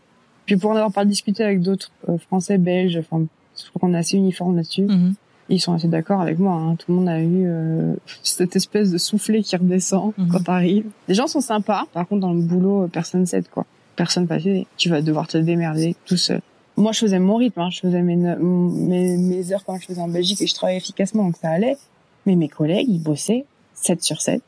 Puis 0.46 0.56
pour 0.56 0.72
en 0.72 0.76
avoir 0.76 0.94
pas 0.94 1.04
discuté 1.04 1.44
avec 1.44 1.60
d'autres 1.62 1.92
euh, 2.08 2.18
Français, 2.18 2.58
Belges, 2.58 2.98
enfin, 2.98 3.26
je 3.64 3.70
crois 3.70 3.80
qu'on 3.80 3.94
est 3.94 3.98
assez 3.98 4.18
uniforme 4.18 4.56
là-dessus. 4.56 4.84
Mhm. 4.84 5.14
Ils 5.50 5.62
sont 5.62 5.72
assez 5.74 5.88
d'accord 5.88 6.20
avec 6.20 6.40
moi. 6.40 6.54
Hein. 6.56 6.76
Tout 6.76 6.92
le 6.92 6.98
monde 6.98 7.08
a 7.10 7.22
eu 7.22 7.46
euh, 7.46 7.94
cette 8.22 8.56
espèce 8.58 8.92
de 8.92 8.98
soufflet 8.98 9.42
qui 9.42 9.56
redescend 9.56 10.12
Mhm. 10.18 10.28
quand 10.30 10.44
t'arrives. 10.44 10.86
Les 11.08 11.14
gens 11.16 11.28
sont 11.28 11.40
sympas. 11.42 11.86
Par 11.94 12.08
contre, 12.08 12.22
dans 12.22 12.34
le 12.34 12.42
boulot, 12.42 12.84
euh, 12.84 12.88
personne 12.88 13.26
s'aide 13.26 13.48
quoi. 13.50 13.66
Personne 13.96 14.26
va 14.26 14.38
t'aider. 14.38 14.68
Tu 14.78 14.90
vas 14.90 15.02
devoir 15.02 15.28
te 15.28 15.38
démerder 15.38 15.96
tout 16.06 16.18
seul. 16.18 16.42
Moi, 16.76 16.92
je 16.92 17.00
faisais 17.00 17.20
mon 17.20 17.38
rythme. 17.38 17.62
Hein. 17.62 17.70
Je 17.72 17.80
faisais 17.80 18.02
mes, 18.02 18.16
ne- 18.18 18.36
mes 18.36 19.18
mes 19.18 19.52
heures 19.54 19.64
quand 19.66 19.78
je 19.80 19.86
faisais 19.86 20.02
en 20.02 20.08
Belgique 20.10 20.42
et 20.42 20.48
je 20.48 20.54
travaillais 20.54 20.78
efficacement, 20.78 21.24
donc 21.24 21.38
ça 21.42 21.50
allait. 21.50 21.78
Mais 22.26 22.36
mes 22.36 22.50
collègues, 22.50 22.88
ils 22.90 23.02
bossaient 23.02 23.46
7 23.74 24.04
sur 24.04 24.22
7 24.22 24.42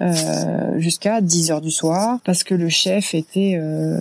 euh, 0.00 0.78
jusqu'à 0.78 1.20
10 1.20 1.50
heures 1.50 1.60
du 1.60 1.70
soir 1.70 2.18
parce 2.24 2.44
que 2.44 2.54
le 2.54 2.68
chef 2.68 3.14
était 3.14 3.58
euh, 3.60 4.00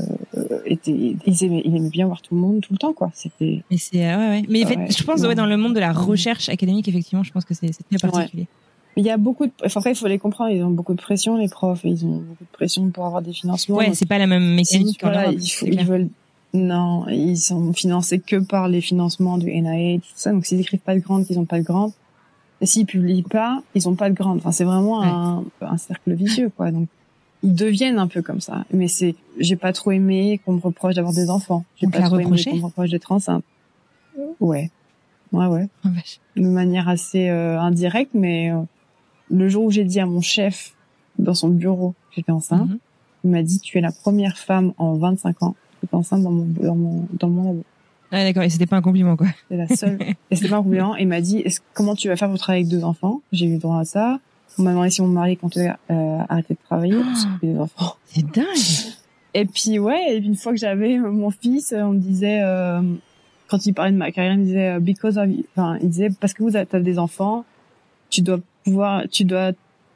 était 0.72 0.92
il 0.92 1.44
aimait, 1.44 1.62
il 1.66 1.76
aimait 1.76 1.90
bien 1.90 2.06
voir 2.06 2.22
tout 2.22 2.36
le 2.36 2.42
monde 2.42 2.62
tout 2.62 2.74
le 2.74 2.78
temps 2.78 2.94
quoi. 2.94 3.12
C'était 3.14 3.64
Mais 3.70 3.78
c'est 3.78 3.98
ouais, 3.98 4.16
ouais. 4.16 4.44
Mais 4.50 4.64
en 4.64 4.68
fait, 4.68 4.78
Ouais, 4.78 4.88
je 4.90 5.04
pense 5.04 5.22
ouais, 5.22 5.36
dans 5.36 5.46
le 5.46 5.58
monde 5.58 5.74
de 5.74 5.80
la 5.80 5.94
recherche 5.94 6.50
académique, 6.50 6.88
effectivement, 6.88 7.24
je 7.24 7.32
pense 7.32 7.46
que 7.46 7.54
c'est 7.54 7.72
très 7.72 8.10
particulier. 8.10 8.48
Il 8.98 9.06
y 9.06 9.10
a 9.10 9.18
beaucoup 9.18 9.46
de, 9.46 9.52
enfin, 9.66 9.80
après, 9.80 9.92
il 9.92 9.96
faut 9.96 10.08
les 10.08 10.20
comprendre. 10.20 10.52
Ils 10.52 10.64
ont 10.64 10.70
beaucoup 10.70 10.94
de 10.94 11.02
pression, 11.02 11.38
les 11.38 11.48
profs. 11.48 11.82
Ils 11.86 12.06
ont 12.06 12.18
beaucoup 12.18 12.44
de 12.44 12.52
pression 12.52 12.90
pour 12.90 13.06
avoir 13.06 13.22
des 13.22 13.32
financements. 13.32 13.78
Ouais, 13.78 13.94
c'est 13.94 14.08
pas 14.08 14.18
la 14.18 14.28
même 14.28 14.54
mécanique 14.54 15.00
qu'en 15.00 15.08
voilà, 15.08 15.30
Europe. 15.30 15.40
ils 15.62 15.86
veulent, 15.86 16.10
non, 16.54 17.08
ils 17.08 17.38
sont 17.38 17.72
financés 17.74 18.20
que 18.20 18.36
par 18.36 18.68
les 18.68 18.82
financements 18.82 19.38
du 19.38 19.48
NIH, 19.48 20.00
tout 20.00 20.08
ça. 20.16 20.32
Donc, 20.32 20.46
s'ils 20.46 20.60
écrivent 20.60 20.82
pas 20.82 20.96
de 20.96 21.00
grande, 21.00 21.26
ils 21.30 21.40
ont 21.40 21.46
pas 21.46 21.60
de 21.60 21.64
grande. 21.64 21.94
Et 22.60 22.66
s'ils 22.66 22.86
publient 22.86 23.24
pas, 23.24 23.64
ils 23.76 23.88
ont 23.88 23.96
pas 23.96 24.10
de 24.10 24.16
grande. 24.16 24.38
Enfin, 24.38 24.52
c'est 24.52 24.66
vraiment 24.66 25.02
un, 25.02 25.46
un 25.62 25.78
cercle 25.78 26.14
vicieux, 26.14 26.52
quoi. 26.56 26.72
Donc, 26.72 26.90
ils 27.44 27.54
deviennent 27.56 28.00
un 28.00 28.08
peu 28.08 28.22
comme 28.22 28.40
ça. 28.42 28.66
Mais 28.72 28.88
c'est, 28.88 29.16
j'ai 29.40 29.56
pas 29.56 29.74
trop 29.74 29.92
aimé 29.92 30.40
qu'on 30.46 30.54
me 30.54 30.60
reproche 30.62 30.96
d'avoir 30.96 31.14
des 31.14 31.30
enfants. 31.30 31.66
J'ai 31.78 31.88
pas 31.88 32.02
trop 32.02 32.16
aimé 32.16 32.26
reproché 32.26 32.52
qu'on 32.52 32.58
me 32.58 32.64
reproche 32.66 32.90
d'être 32.90 33.12
enceinte. 33.12 33.44
Ouais. 34.40 34.70
Ouais, 35.32 35.46
ouais 35.48 35.68
Oh, 35.86 35.90
de 36.36 36.42
manière 36.48 36.90
assez 36.90 37.30
euh, 37.30 37.60
indirecte, 37.60 38.12
mais 38.14 38.52
euh, 38.52 38.58
le 39.30 39.48
jour 39.48 39.64
où 39.66 39.72
j'ai 39.72 39.86
dit 39.86 40.00
à 40.00 40.06
mon 40.06 40.22
chef 40.22 40.74
dans 41.20 41.34
son 41.34 41.48
bureau 41.50 41.92
que 42.10 42.16
j'étais 42.18 42.32
enceinte, 42.32 42.68
Mhm. 42.70 42.78
il 43.24 43.30
m'a 43.32 43.44
dit 43.44 43.60
tu 43.60 43.78
es 43.78 43.82
la 43.82 43.92
première 43.92 44.38
femme 44.38 44.74
en 44.78 44.96
25 44.96 45.42
ans 45.44 45.56
qui 45.80 45.86
est 45.86 45.96
enceinte 45.96 46.22
dans 46.24 46.32
mon 46.32 46.46
dans 46.46 46.76
mon 46.76 47.08
dans 47.18 47.30
mon 47.30 47.44
labo. 47.46 47.64
Ah, 48.14 48.24
d'accord. 48.26 48.44
Et 48.44 48.50
c'était 48.50 48.66
pas 48.66 48.76
un 48.76 48.82
compliment, 48.82 49.16
quoi. 49.16 49.28
C'est 49.50 49.56
la 49.56 49.68
seule. 49.70 49.98
et 50.32 50.36
c'était 50.36 50.50
pas 50.50 50.58
un 50.58 50.64
compliment. 50.64 50.98
Et 50.98 51.04
il 51.04 51.08
m'a 51.08 51.22
dit 51.22 51.46
comment 51.74 51.96
tu 51.96 52.10
vas 52.10 52.18
faire 52.18 52.28
pour 52.28 52.38
travailler 52.40 52.66
avec 52.66 52.72
deux 52.72 52.84
enfants? 52.84 53.22
J'ai 53.32 53.46
eu 53.46 53.58
droit 53.58 53.80
à 53.80 53.86
ça. 53.86 54.20
On 54.58 54.64
m'a 54.64 54.72
demandé 54.72 54.90
si 54.90 55.02
mon 55.02 55.08
mari 55.08 55.38
comptait 55.38 55.70
euh, 55.90 56.20
arrêter 56.30 56.54
de 56.56 56.60
travailler 56.66 56.96
pour 56.96 57.18
s'occuper 57.18 57.48
des 57.48 57.60
enfants. 57.60 57.96
C'est 58.06 58.26
dingue. 58.26 58.94
Et 59.34 59.46
puis 59.46 59.80
ouais, 59.80 60.16
et 60.16 60.20
puis 60.20 60.28
une 60.28 60.36
fois 60.36 60.52
que 60.52 60.58
j'avais 60.58 60.98
euh, 60.98 61.12
mon 61.12 61.30
fils, 61.32 61.72
euh, 61.72 61.84
on 61.84 61.94
me 61.94 62.00
disait 62.00 62.42
euh, 62.44 62.82
quand 63.48 63.66
il 63.66 63.74
parlait 63.74 63.92
de 63.92 63.98
ma 63.98 64.12
carrière, 64.12 64.34
il 64.34 64.40
me 64.40 64.46
disait 64.46 64.70
euh, 64.72 64.80
because 64.80 65.18
of, 65.18 65.30
enfin 65.56 65.78
il 65.82 65.90
disait 65.90 66.10
parce 66.20 66.34
que 66.34 66.44
vous 66.44 66.56
avez 66.56 66.82
des 66.82 67.00
enfants, 67.00 67.46
tu 68.10 68.22
dois 68.22 68.40
pouvoir, 68.66 69.04
tu 69.10 69.24
dois 69.24 69.52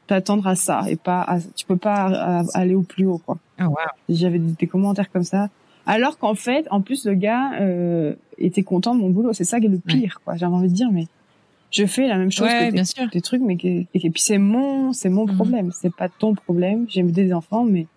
t'attendre 0.08 0.48
à 0.48 0.56
ça 0.56 0.84
et 0.88 0.96
pas, 0.96 1.22
à, 1.22 1.40
tu 1.56 1.66
peux 1.66 1.78
pas 1.78 2.44
aller 2.54 2.76
au 2.76 2.82
plus 2.82 3.06
haut 3.06 3.18
quoi. 3.18 3.38
Ah, 3.58 3.68
wow. 3.68 3.76
J'avais 4.08 4.40
des, 4.40 4.54
des 4.54 4.68
commentaires 4.68 5.12
comme 5.12 5.24
ça. 5.24 5.50
Alors 5.86 6.18
qu'en 6.18 6.36
fait, 6.36 6.66
en 6.72 6.82
plus 6.82 7.06
le 7.06 7.14
gars 7.14 7.54
euh, 7.60 8.14
était 8.38 8.64
content 8.64 8.96
de 8.96 9.02
mon 9.02 9.10
boulot. 9.10 9.34
C'est 9.34 9.44
ça 9.44 9.60
qui 9.60 9.66
est 9.68 9.70
le 9.70 9.80
pire 9.80 10.22
quoi. 10.24 10.36
J'avais 10.36 10.54
envie 10.54 10.70
de 10.70 10.74
dire 10.74 10.90
mais 10.92 11.08
je 11.75 11.86
fais 11.86 12.08
la 12.08 12.17
même 12.17 12.32
chose 12.32 12.48
Ouais, 12.48 12.67
que 12.70 12.74
bien 12.74 12.86
sûr. 12.86 13.08
des 13.12 13.22
trucs 13.22 13.41
mais 13.41 13.58
qui- 13.58 13.88
et, 13.94 14.10
puis 14.10 14.22
c'est 14.22 14.38
mon 14.38 14.94
c'est 14.94 15.10
mon 15.10 15.25
Mhm. 15.25 15.36
problème 15.36 15.72
c'est 15.79 15.94
pas 15.94 16.10
ton 16.10 16.34
problème 16.34 16.86
j'ai 16.89 17.03
des 17.03 17.34
enfants 17.34 17.63
mais 17.65 17.88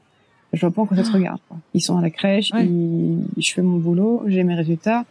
je 0.53 0.61
vois 0.61 0.71
pas 0.71 0.83
en 0.83 0.87
quoi 0.87 0.97
ça 0.97 1.03
te 1.05 1.13
regarde 1.13 1.41
quoi. 1.49 1.59
ils 1.75 1.81
sont 1.81 1.97
à 1.97 2.03
la 2.03 2.11
crèche 2.11 2.51
Ouais. 2.53 2.67
ils- 2.67 3.25
je 3.37 3.53
fais 3.53 3.63
mon 3.63 3.79
boulot 3.79 4.23
j'ai 4.27 4.43
mes 4.45 4.55
résultats 4.55 5.05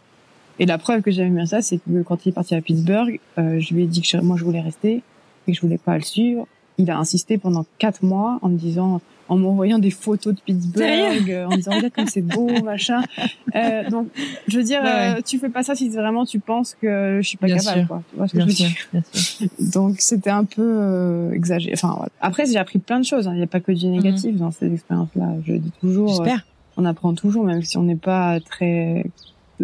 et 0.58 0.66
la 0.66 0.76
preuve 0.78 1.02
que 1.02 1.10
j'avais 1.10 1.30
mis 1.30 1.46
ça 1.46 1.62
c'est 1.62 1.78
que 1.78 2.02
quand 2.02 2.26
il 2.26 2.30
est 2.30 2.32
parti 2.32 2.54
à 2.54 2.60
Pittsburgh 2.60 3.18
euh, 3.38 3.58
je 3.60 3.74
lui 3.74 3.84
ai 3.84 3.86
dit 3.86 4.02
que 4.02 4.08
je- 4.08 4.18
moi 4.18 4.36
je 4.36 4.44
voulais 4.44 4.60
rester 4.60 5.02
et 5.46 5.52
que 5.52 5.56
je 5.56 5.60
voulais 5.62 5.78
pas 5.78 5.96
le 5.96 6.02
suivre 6.04 6.46
il 6.78 6.90
a 6.90 6.98
insisté 6.98 7.38
pendant 7.38 7.64
quatre 7.78 8.02
mois 8.04 8.38
en 8.42 8.48
me 8.50 8.58
disant 8.58 9.00
en 9.28 9.36
m'envoyant 9.36 9.78
des 9.78 9.90
photos 9.90 10.34
de 10.34 10.40
Pittsburgh 10.40 11.30
euh, 11.30 11.46
en 11.46 11.50
me 11.50 11.56
disant 11.56 11.72
regarde 11.72 11.92
comme 11.92 12.06
c'est 12.06 12.22
beau 12.22 12.48
machin 12.64 13.02
euh, 13.54 13.88
donc 13.90 14.08
je 14.48 14.56
veux 14.58 14.64
dire 14.64 14.80
Ouais, 14.82 14.88
ouais. 14.88 15.14
euh, 15.18 15.20
tu 15.24 15.38
fais 15.38 15.48
pas 15.50 15.62
ça 15.62 15.74
si 15.74 15.88
vraiment 15.90 16.24
tu 16.24 16.40
penses 16.40 16.74
que 16.80 17.18
je 17.22 17.28
suis 17.28 17.36
pas 17.36 17.46
Bien 17.46 17.56
capable 17.58 17.78
sûr. 17.80 17.88
quoi 17.88 18.02
tu 18.10 18.16
vois 18.16 18.28
ce 18.28 18.32
que 18.32 18.40
je 18.40 18.46
veux 18.46 18.52
dire 18.52 18.70
bien 18.92 19.02
sûr. 19.12 19.48
donc 19.72 19.96
c'était 20.00 20.30
un 20.30 20.44
peu 20.44 20.62
euh, 20.62 21.32
exagéré. 21.32 21.74
Enfin 21.74 21.94
voilà. 21.96 22.10
après 22.20 22.46
j'ai 22.46 22.56
appris 22.56 22.78
plein 22.78 23.00
de 23.00 23.04
choses. 23.04 23.28
hein. 23.28 23.32
Il 23.34 23.38
n'y 23.38 23.44
a 23.44 23.46
pas 23.48 23.60
que 23.60 23.72
du 23.72 23.86
négatif 23.86 24.36
dans 24.36 24.50
ces 24.50 24.72
expériences-là. 24.72 25.34
Je 25.46 25.52
dis 25.54 25.72
toujours, 25.80 26.22
euh, 26.22 26.28
on 26.76 26.84
apprend 26.84 27.12
toujours, 27.14 27.44
même 27.44 27.62
si 27.62 27.76
on 27.76 27.82
n'est 27.82 27.96
pas 27.96 28.38
très 28.40 29.04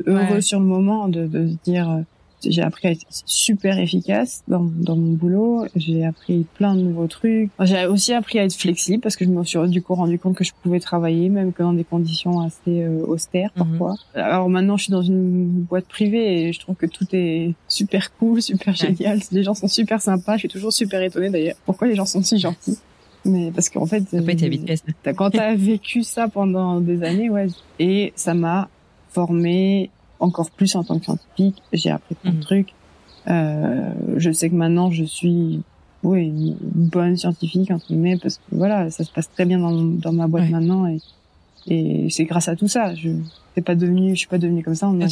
heureux 0.07 0.35
Ouais. 0.35 0.41
sur 0.41 0.59
le 0.61 0.67
moment, 0.67 1.09
de, 1.09 1.27
de 1.27 1.47
se 1.49 1.55
dire. 1.65 2.03
J'ai 2.51 2.63
appris 2.63 2.89
à 2.89 2.91
être 2.93 3.05
super 3.27 3.79
efficace 3.79 4.43
dans, 4.49 4.63
dans 4.65 4.97
mon 4.97 5.13
boulot. 5.13 5.67
J'ai 5.77 6.05
appris 6.05 6.47
plein 6.55 6.75
de 6.75 6.81
nouveaux 6.83 7.07
trucs. 7.07 7.51
J'ai 7.61 7.87
aussi 7.87 8.13
appris 8.13 8.39
à 8.39 8.45
être 8.45 8.55
flexible 8.55 9.01
parce 9.01 9.17
que 9.17 9.25
je 9.25 9.31
me 9.31 9.43
suis 9.45 9.59
du 9.69 9.83
coup 9.83 9.95
rendu 9.95 10.19
compte 10.19 10.37
que 10.37 10.45
je 10.45 10.53
pouvais 10.63 10.81
travailler 10.81 11.29
même 11.29 11.53
que 11.53 11.63
dans 11.63 11.73
des 11.73 11.85
conditions 11.85 12.41
assez 12.41 12.83
euh, 12.83 13.05
austères 13.07 13.51
Mhm. 13.57 13.65
parfois. 13.65 13.95
Alors 14.15 14.49
maintenant, 14.49 14.77
je 14.77 14.85
suis 14.85 14.93
dans 14.93 15.03
une 15.03 15.49
boîte 15.63 15.87
privée 15.87 16.49
et 16.49 16.53
je 16.53 16.61
trouve 16.61 16.75
que 16.77 16.87
tout 16.87 17.07
est 17.13 17.55
super 17.69 18.15
cool, 18.17 18.41
super 18.43 18.75
génial. 18.75 19.19
Les 19.33 19.43
gens 19.43 19.55
sont 19.55 19.69
super 19.69 20.01
sympas. 20.01 20.35
Je 20.35 20.41
suis 20.41 20.49
toujours 20.49 20.73
super 20.73 21.03
étonnée 21.03 21.31
d'ailleurs. 21.31 21.57
Pourquoi 21.67 21.87
les 21.89 21.95
gens 21.95 22.07
sont 22.07 22.23
si 22.23 22.39
gentils 22.39 22.79
Mais 23.25 23.51
parce 23.53 23.71
qu'en 23.71 23.87
fait, 23.87 24.03
euh. 24.15 24.21
T'as- 25.03 25.13
Quand 25.15 25.31
t'as 25.31 25.55
vécu 25.57 26.03
ça 26.03 26.29
pendant 26.29 26.81
des 26.81 27.03
années, 27.03 27.31
ouais. 27.31 27.47
Et 27.79 28.13
ça 28.17 28.35
m'a 28.35 28.69
formé 29.11 29.91
encore 30.25 30.51
plus 30.51 30.75
en 30.77 30.85
tant 30.85 30.99
que 30.99 31.05
scientifique. 31.05 31.63
J'ai 31.73 31.91
appris 31.91 32.15
plein 32.17 32.33
de 32.33 32.41
trucs. 32.41 32.73
Euh, 33.29 33.91
je 34.17 34.31
sais 34.33 34.51
que 34.51 34.55
maintenant 34.55 34.91
je 34.91 35.05
suis, 35.05 35.63
oui, 36.03 36.27
une 36.27 36.57
bonne 36.63 37.17
scientifique 37.17 37.71
entre 37.71 37.87
guillemets 37.87 38.17
parce 38.19 38.37
que 38.37 38.43
voilà, 38.53 38.91
ça 38.91 39.03
se 39.05 39.11
passe 39.13 39.31
très 39.31 39.47
bien 39.47 39.59
dans, 39.59 39.73
dans 39.73 40.13
ma 40.13 40.27
boîte 40.27 40.45
Ouais. 40.45 40.51
maintenant 40.51 40.87
et 40.87 40.99
et 41.67 42.09
c'est 42.11 42.27
grâce 42.27 42.49
à 42.49 42.57
tout 42.57 42.69
ça. 42.69 42.95
Je 42.95 43.09
c'est 43.55 43.63
pas 43.65 43.75
devenu, 43.75 44.11
je 44.11 44.19
suis 44.19 44.29
pas 44.29 44.37
devenue 44.37 44.63
comme 44.63 44.75
ça 44.75 44.87
en 44.87 45.01
un. 45.01 45.07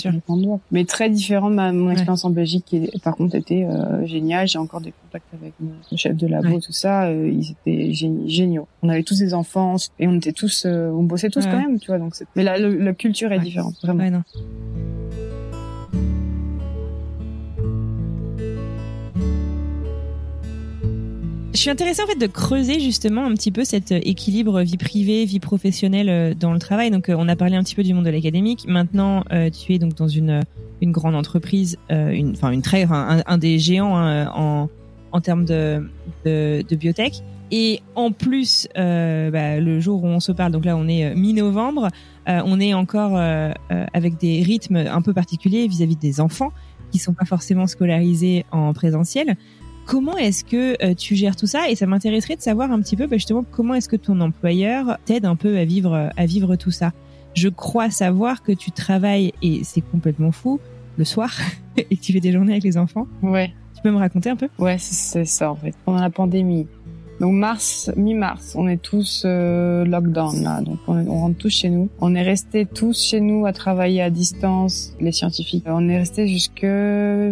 Mais 0.71 0.85
très 0.85 1.09
différent 1.09 1.49
de 1.49 1.55
ma, 1.55 1.73
mon 1.73 1.87
Ouais. 1.87 1.93
expérience 1.93 2.27
en 2.27 2.31
Belgique 2.31 2.65
qui 2.67 2.91
par 3.03 3.17
contre 3.17 3.37
était 3.37 3.65
euh, 3.65 4.05
géniale. 4.05 4.47
J'ai 4.49 4.59
encore 4.59 4.83
des 4.83 4.93
contacts 4.93 5.33
avec 5.33 5.55
mon 5.61 5.71
mon 5.91 5.97
chef 5.97 6.15
de 6.15 6.27
labo, 6.27 6.49
Ouais. 6.49 6.61
tout 6.61 6.73
ça. 6.73 7.05
euh, 7.05 7.27
ils 7.33 7.53
étaient 7.53 7.93
géni- 7.93 8.29
géniaux. 8.29 8.67
On 8.83 8.91
avait 8.91 9.03
tous 9.05 9.17
des 9.19 9.33
enfants 9.33 9.77
et 9.99 10.07
on 10.09 10.15
était 10.17 10.33
tous, 10.33 10.65
euh, 10.67 10.91
on 10.91 11.05
bossait 11.05 11.31
tous 11.31 11.47
Ouais. 11.47 11.51
quand 11.53 11.59
même, 11.59 11.79
tu 11.81 11.87
vois. 11.87 11.99
Donc 11.99 12.15
mais 12.37 12.43
là, 12.43 12.59
le- 12.59 12.77
la 12.77 12.93
culture 12.93 13.33
est 13.33 13.39
différente, 13.39 13.77
vraiment. 13.83 14.01
Ouais, 14.01 14.11
non. 14.11 14.23
Je 21.53 21.59
suis 21.59 21.71
intéressée 21.71 22.03
en 22.03 22.07
fait 22.07 22.19
de 22.19 22.27
creuser 22.27 22.81
justement 22.81 23.27
un 23.27 23.35
petit 23.35 23.51
peu 23.51 23.65
cet 23.65 23.93
euh, 23.93 24.01
équilibre 24.03 24.63
vie 24.63 24.79
privée, 24.79 25.27
vie 25.27 25.39
professionnelle 25.39 26.09
euh, 26.09 26.35
dans 26.35 26.53
le 26.53 26.59
travail. 26.59 26.91
Donc 26.91 27.09
euh, 27.09 27.17
on 27.19 27.29
a 27.29 27.37
parlé 27.37 27.57
un 27.57 27.63
petit 27.63 27.75
peu 27.75 27.83
du 27.83 27.93
monde 27.93 28.07
de 28.07 28.11
l'académique. 28.11 28.65
Maintenant 28.67 29.23
tu 29.53 29.75
es 29.75 29.79
donc 29.79 29.95
dans 29.95 30.09
une 30.09 30.43
une 30.81 30.93
grande 30.93 31.15
entreprise, 31.15 31.77
une 31.91 32.31
enfin 32.33 32.51
une 32.51 32.63
très 32.63 32.85
un, 32.85 33.23
un 33.27 33.39
des 33.39 33.59
géants 33.59 33.97
hein, 33.97 34.31
en 34.35 34.69
en 35.13 35.21
termes 35.21 35.45
de, 35.45 35.89
de 36.25 36.65
de 36.69 36.77
biotech. 36.77 37.23
Et 37.55 37.83
en 37.97 38.13
plus, 38.13 38.67
euh, 38.79 39.31
bah, 39.31 39.61
le 39.61 39.79
jour 39.79 40.03
où 40.03 40.07
on 40.07 40.21
se 40.21 40.33
parle, 40.33 40.53
donc 40.53 40.65
là 40.65 40.75
on 40.75 40.89
est 40.89 41.15
mi-novembre, 41.15 41.89
euh, 42.27 42.41
on 42.47 42.59
est 42.59 42.73
encore 42.73 43.13
euh, 43.15 43.53
avec 43.93 44.17
des 44.17 44.43
rythmes 44.43 44.77
un 44.77 45.03
peu 45.03 45.13
particuliers 45.13 45.69
vis-à-vis 45.69 45.97
des 45.97 46.19
enfants 46.23 46.51
qui 46.91 46.99
sont 46.99 47.13
pas 47.13 47.27
forcément 47.27 47.67
scolarisés 47.67 48.47
en 48.53 48.73
présentiel. 48.73 49.37
Comment 49.93 50.17
est-ce 50.17 50.43
que 50.43 50.83
euh, 50.83 50.95
tu 50.95 51.17
gères 51.17 51.37
tout 51.37 51.47
ça? 51.47 51.69
Et 51.69 51.77
ça 51.77 51.85
m'intéresserait 51.85 52.37
de 52.37 52.41
savoir 52.41 52.73
un 52.73 52.81
petit 52.81 52.97
peu 52.97 53.07
bah, 53.07 53.19
justement 53.19 53.45
comment 53.51 53.75
est-ce 53.75 53.91
que 53.91 53.97
ton 53.97 54.23
employeur 54.23 54.97
t'aide 55.05 55.27
un 55.27 55.37
peu 55.37 55.59
à 55.59 55.67
vivre 55.67 56.09
à 56.17 56.25
vivre 56.25 56.57
tout 56.57 56.71
ça? 56.71 56.93
Je 57.35 57.51
crois 57.51 57.91
savoir 57.91 58.43
que 58.43 58.53
tu 58.53 58.71
travailles 58.71 59.35
et 59.43 59.65
c'est 59.65 59.83
complètement 59.83 60.33
fou 60.33 60.61
le 60.97 61.05
soir 61.05 61.37
et 61.77 61.95
que 61.95 62.01
tu 62.01 62.15
fais 62.15 62.21
des 62.21 62.33
journées 62.33 62.53
avec 62.53 62.65
les 62.65 62.79
enfants. 62.79 63.07
Ouais, 63.23 63.53
Tu 63.75 63.83
peux 63.83 63.91
me 63.91 63.99
raconter 63.99 64.31
un 64.31 64.37
peu? 64.37 64.49
Ouais, 64.59 64.79
c'est 64.79 64.95
c'est 64.95 65.25
ça 65.27 65.51
en 65.53 65.57
fait. 65.57 65.75
Pendant 65.85 66.01
la 66.01 66.09
pandémie, 66.09 66.67
donc 67.23 67.33
mars, 67.35 67.91
mi-mars, 67.97 68.55
on 68.59 68.67
est 68.69 68.77
tous 68.83 69.23
euh, 69.25 69.85
lockdown 69.87 70.43
là, 70.43 70.61
donc 70.61 70.79
on, 70.89 70.97
on 71.07 71.21
rentre 71.21 71.39
tous 71.39 71.51
chez 71.51 71.71
nous. 71.71 71.89
On 72.01 72.15
est 72.15 72.23
restés 72.23 72.67
tous 72.67 73.01
chez 73.01 73.21
nous 73.21 73.47
à 73.47 73.53
travailler 73.55 74.03
à 74.03 74.11
distance, 74.11 74.93
les 75.01 75.13
scientifiques. 75.13 75.65
On 75.67 75.89
est 75.89 75.99
restés 75.99 76.27
jusque 76.27 76.65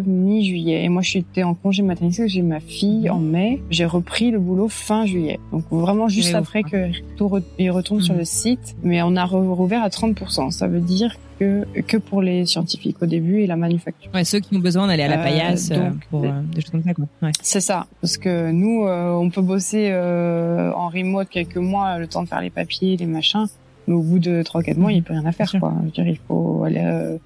mi-juillet. 0.07 0.85
Et 0.85 0.89
moi, 0.89 1.03
j'étais 1.03 1.43
en 1.43 1.55
congé 1.55 1.83
maternité, 1.83 2.29
j'ai 2.29 2.43
ma 2.43 2.61
fille 2.61 3.11
en 3.11 3.19
mai. 3.19 3.61
J'ai 3.71 3.85
repris 3.85 4.31
le 4.31 4.39
boulot 4.39 4.69
fin 4.69 5.07
juillet. 5.07 5.39
Donc 5.53 5.65
vraiment 5.71 6.09
juste 6.09 6.35
après 6.35 6.63
ouf, 6.65 6.71
que 6.71 6.91
tout 7.17 7.27
re- 7.29 7.43
il 7.59 7.71
retourne 7.71 8.01
sur 8.01 8.15
Mhm. 8.15 8.21
le 8.21 8.25
site, 8.25 8.77
mais 8.83 9.03
on 9.03 9.17
a 9.17 9.25
rouvert 9.25 9.83
à 9.83 9.89
30%. 9.91 10.51
Ça 10.51 10.67
veut 10.69 10.81
dire 10.81 11.17
que 11.41 11.65
que 11.81 11.97
pour 11.97 12.23
les 12.23 12.47
scientifiques 12.47 13.03
au 13.03 13.07
début 13.07 13.41
et 13.41 13.47
la 13.47 13.57
manufacture. 13.57 14.11
Ouais, 14.15 14.25
ceux 14.25 14.39
qui 14.39 14.55
ont 14.55 14.61
besoin 14.61 14.87
d'aller 14.87 15.03
à 15.03 15.09
la 15.09 15.19
paillasse 15.19 15.73
pour 16.11 16.21
des 16.21 16.61
choses 16.61 16.71
comme 16.71 16.85
ça. 16.85 16.93
Ouais. 17.23 17.33
C'est 17.43 17.61
ça, 17.61 17.87
parce 18.01 18.17
que 18.17 18.53
nous, 18.53 18.87
on 18.87 19.31
peut 19.31 19.43
bosser 19.43 19.93
en 19.93 20.89
remote 20.89 21.29
quelques 21.29 21.57
mois, 21.57 21.99
le 21.99 22.07
temps 22.07 22.23
de 22.23 22.29
faire 22.29 22.41
les 22.41 22.51
papiers, 22.51 22.97
les 22.97 23.07
machins, 23.07 23.47
mais 23.89 23.95
au 23.95 24.03
bout 24.03 24.19
de 24.19 24.43
trois 24.43 24.63
quatre 24.63 24.79
mois, 24.79 24.93
il 24.93 24.97
n'y 24.97 25.01
a 25.01 25.05
plus 25.05 25.15
rien 25.15 25.27
à 25.27 25.33
faire. 25.33 25.51
Quoi. 25.59 25.73
Je 25.81 25.85
veux 25.87 25.91
dire, 25.91 26.07
il 26.07 26.19
faut 26.29 26.63
aller 26.65 27.19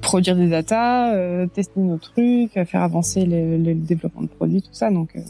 produire 0.00 0.36
des 0.36 0.48
data, 0.48 1.12
euh, 1.14 1.46
tester 1.46 1.80
nos 1.80 1.98
trucs, 1.98 2.52
faire 2.52 2.82
avancer 2.82 3.24
le, 3.24 3.56
le, 3.56 3.74
développement 3.74 4.22
de 4.22 4.28
produits, 4.28 4.62
tout 4.62 4.72
ça. 4.72 4.90
Donc 4.90 5.10
euh, 5.16 5.20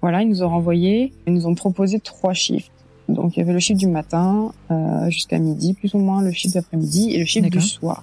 voilà, 0.00 0.22
ils 0.22 0.28
nous 0.28 0.42
ont 0.42 0.48
renvoyé, 0.48 1.12
ils 1.26 1.32
nous 1.32 1.46
ont 1.46 1.54
proposé 1.54 2.00
trois 2.00 2.32
chiffres. 2.32 2.70
Donc 3.08 3.36
il 3.36 3.40
y 3.40 3.42
avait 3.42 3.52
le 3.52 3.58
chiffre 3.58 3.78
du 3.78 3.86
matin 3.86 4.52
euh, 4.70 5.10
jusqu'à 5.10 5.38
midi, 5.38 5.74
plus 5.74 5.94
ou 5.94 5.98
moins 5.98 6.22
le 6.22 6.32
chiffre 6.32 6.54
d'après-midi 6.54 7.10
et 7.12 7.18
le 7.18 7.24
chiffre 7.24 7.48
du 7.48 7.60
soir. 7.60 8.02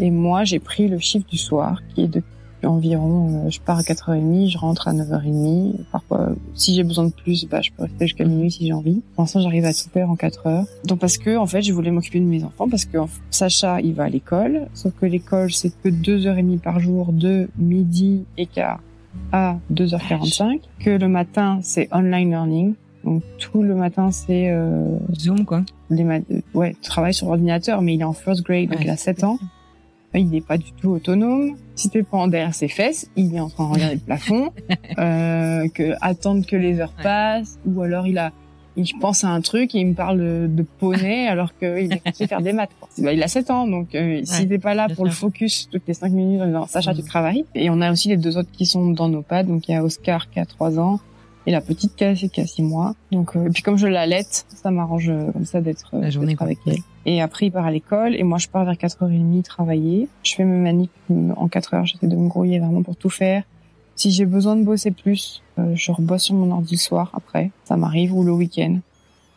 Et 0.00 0.10
moi, 0.10 0.44
j'ai 0.44 0.60
pris 0.60 0.88
le 0.88 0.98
chiffre 0.98 1.26
du 1.28 1.38
soir, 1.38 1.80
qui 1.94 2.02
est 2.02 2.08
de 2.08 2.22
environ, 2.66 3.46
euh, 3.46 3.50
je 3.50 3.60
pars 3.60 3.78
à 3.78 3.82
4h30, 3.82 4.50
je 4.50 4.58
rentre 4.58 4.88
à 4.88 4.92
9h30. 4.92 5.84
Parfois, 5.92 6.30
si 6.54 6.74
j'ai 6.74 6.82
besoin 6.82 7.04
de 7.04 7.12
plus, 7.12 7.46
bah, 7.46 7.60
je 7.60 7.70
peux 7.70 7.84
rester 7.84 8.06
jusqu'à 8.06 8.24
minuit 8.24 8.50
si 8.50 8.66
j'ai 8.66 8.72
envie. 8.72 9.02
Pour 9.14 9.22
l'instant, 9.22 9.40
j'arrive 9.40 9.64
à 9.64 9.72
tout 9.72 9.88
faire 9.92 10.10
en 10.10 10.16
4 10.16 10.46
heures. 10.46 10.64
Donc, 10.84 10.98
parce 10.98 11.18
que, 11.18 11.36
en 11.36 11.46
fait, 11.46 11.62
je 11.62 11.72
voulais 11.72 11.90
m'occuper 11.90 12.20
de 12.20 12.24
mes 12.24 12.42
enfants 12.42 12.68
parce 12.68 12.84
que 12.84 12.98
Sacha, 13.30 13.80
il 13.80 13.94
va 13.94 14.04
à 14.04 14.08
l'école. 14.08 14.68
Sauf 14.74 14.92
que 15.00 15.06
l'école, 15.06 15.52
c'est 15.52 15.70
que 15.70 15.88
2h30 15.88 16.58
par 16.58 16.80
jour 16.80 17.12
de 17.12 17.48
midi 17.58 18.24
et 18.36 18.46
quart 18.46 18.80
à 19.32 19.56
2h45. 19.72 20.60
Que 20.80 20.90
le 20.90 21.08
matin, 21.08 21.60
c'est 21.62 21.88
online 21.92 22.30
learning. 22.30 22.74
Donc 23.04 23.22
tout 23.38 23.62
le 23.62 23.74
matin, 23.74 24.10
c'est 24.10 24.50
euh, 24.50 24.98
Zoom 25.18 25.44
quoi. 25.44 25.62
Les 25.90 26.04
ouais, 26.54 26.76
travaille 26.82 27.14
sur 27.14 27.26
l'ordinateur, 27.26 27.80
mais 27.80 27.94
il 27.94 28.00
est 28.00 28.04
en 28.04 28.12
first 28.12 28.42
grade, 28.42 28.68
donc 28.68 28.80
il 28.82 28.90
a 28.90 28.96
7 28.96 29.24
ans 29.24 29.38
il 30.14 30.28
n'est 30.28 30.40
pas 30.40 30.58
du 30.58 30.72
tout 30.72 30.90
autonome. 30.90 31.56
Si 31.74 31.90
tu 31.90 32.02
prends 32.04 32.28
derrière 32.28 32.54
ses 32.54 32.68
fesses, 32.68 33.10
il 33.16 33.34
est 33.34 33.40
en 33.40 33.48
train 33.48 33.68
de 33.68 33.74
regarder 33.74 33.94
le 33.94 34.00
plafond, 34.00 34.52
euh, 34.98 35.68
que 35.68 35.94
attendre 36.00 36.46
que 36.46 36.56
les 36.56 36.80
heures 36.80 36.94
passent, 37.02 37.58
ou 37.66 37.82
alors 37.82 38.06
il 38.06 38.18
a, 38.18 38.32
il 38.76 38.90
pense 39.00 39.24
à 39.24 39.28
un 39.28 39.40
truc 39.40 39.74
et 39.74 39.78
il 39.78 39.88
me 39.88 39.94
parle 39.94 40.18
de, 40.18 40.66
poney 40.78 41.28
alors 41.28 41.56
qu'il 41.56 41.92
est 41.92 42.02
censé 42.04 42.26
faire 42.26 42.42
des 42.42 42.52
maths. 42.52 42.70
Bah, 42.98 43.12
il 43.12 43.22
a 43.22 43.28
7 43.28 43.50
ans, 43.50 43.66
donc 43.66 43.94
euh, 43.94 44.20
s'il 44.24 44.48
n'est 44.48 44.58
pas 44.58 44.74
là 44.74 44.88
pour 44.88 45.04
le 45.04 45.10
focus 45.10 45.68
toutes 45.70 45.86
les 45.86 45.94
5 45.94 46.10
minutes 46.10 46.42
en 46.42 46.46
disant 46.46 46.66
Sacha, 46.66 46.94
tu 46.94 47.02
mm. 47.02 47.06
travailles. 47.06 47.44
Et 47.54 47.70
on 47.70 47.80
a 47.80 47.90
aussi 47.92 48.08
les 48.08 48.16
deux 48.16 48.36
autres 48.36 48.50
qui 48.52 48.66
sont 48.66 48.90
dans 48.90 49.08
nos 49.08 49.22
pads, 49.22 49.44
donc 49.44 49.68
il 49.68 49.72
y 49.72 49.74
a 49.74 49.84
Oscar 49.84 50.30
qui 50.30 50.40
a 50.40 50.46
3 50.46 50.78
ans 50.78 51.00
et 51.48 51.50
la 51.50 51.62
petite 51.62 51.96
qui 51.96 52.04
a, 52.04 52.14
qui 52.14 52.40
a 52.42 52.46
6 52.46 52.62
mois. 52.62 52.94
Donc, 53.10 53.34
euh, 53.34 53.46
et 53.46 53.50
puis 53.50 53.62
comme 53.62 53.78
je 53.78 53.86
l'allaite, 53.86 54.44
ça 54.54 54.70
m'arrange 54.70 55.08
euh, 55.08 55.32
comme 55.32 55.46
ça 55.46 55.62
d'être 55.62 55.94
avec 56.40 56.58
elle. 56.66 56.76
Et 57.06 57.22
après, 57.22 57.46
il 57.46 57.50
part 57.50 57.64
à 57.64 57.70
l'école 57.70 58.14
et 58.14 58.22
moi, 58.22 58.36
je 58.36 58.48
pars 58.48 58.66
vers 58.66 58.74
4h30 58.74 59.42
travailler. 59.44 60.08
Je 60.22 60.34
fais 60.34 60.44
mes 60.44 60.58
manips 60.58 60.92
en 61.08 61.48
4 61.48 61.72
heures. 61.72 61.86
J'essaie 61.86 62.06
de 62.06 62.16
me 62.16 62.28
grouiller 62.28 62.58
vraiment 62.58 62.82
pour 62.82 62.96
tout 62.96 63.08
faire. 63.08 63.44
Si 63.96 64.10
j'ai 64.10 64.26
besoin 64.26 64.56
de 64.56 64.62
bosser 64.62 64.90
plus, 64.90 65.42
euh, 65.58 65.74
je 65.74 65.90
rebosse 65.90 66.24
sur 66.24 66.34
mon 66.34 66.52
ordi 66.52 66.74
le 66.74 66.80
soir 66.80 67.10
après. 67.14 67.50
Ça 67.64 67.78
m'arrive 67.78 68.14
ou 68.14 68.22
le 68.24 68.32
week-end 68.32 68.80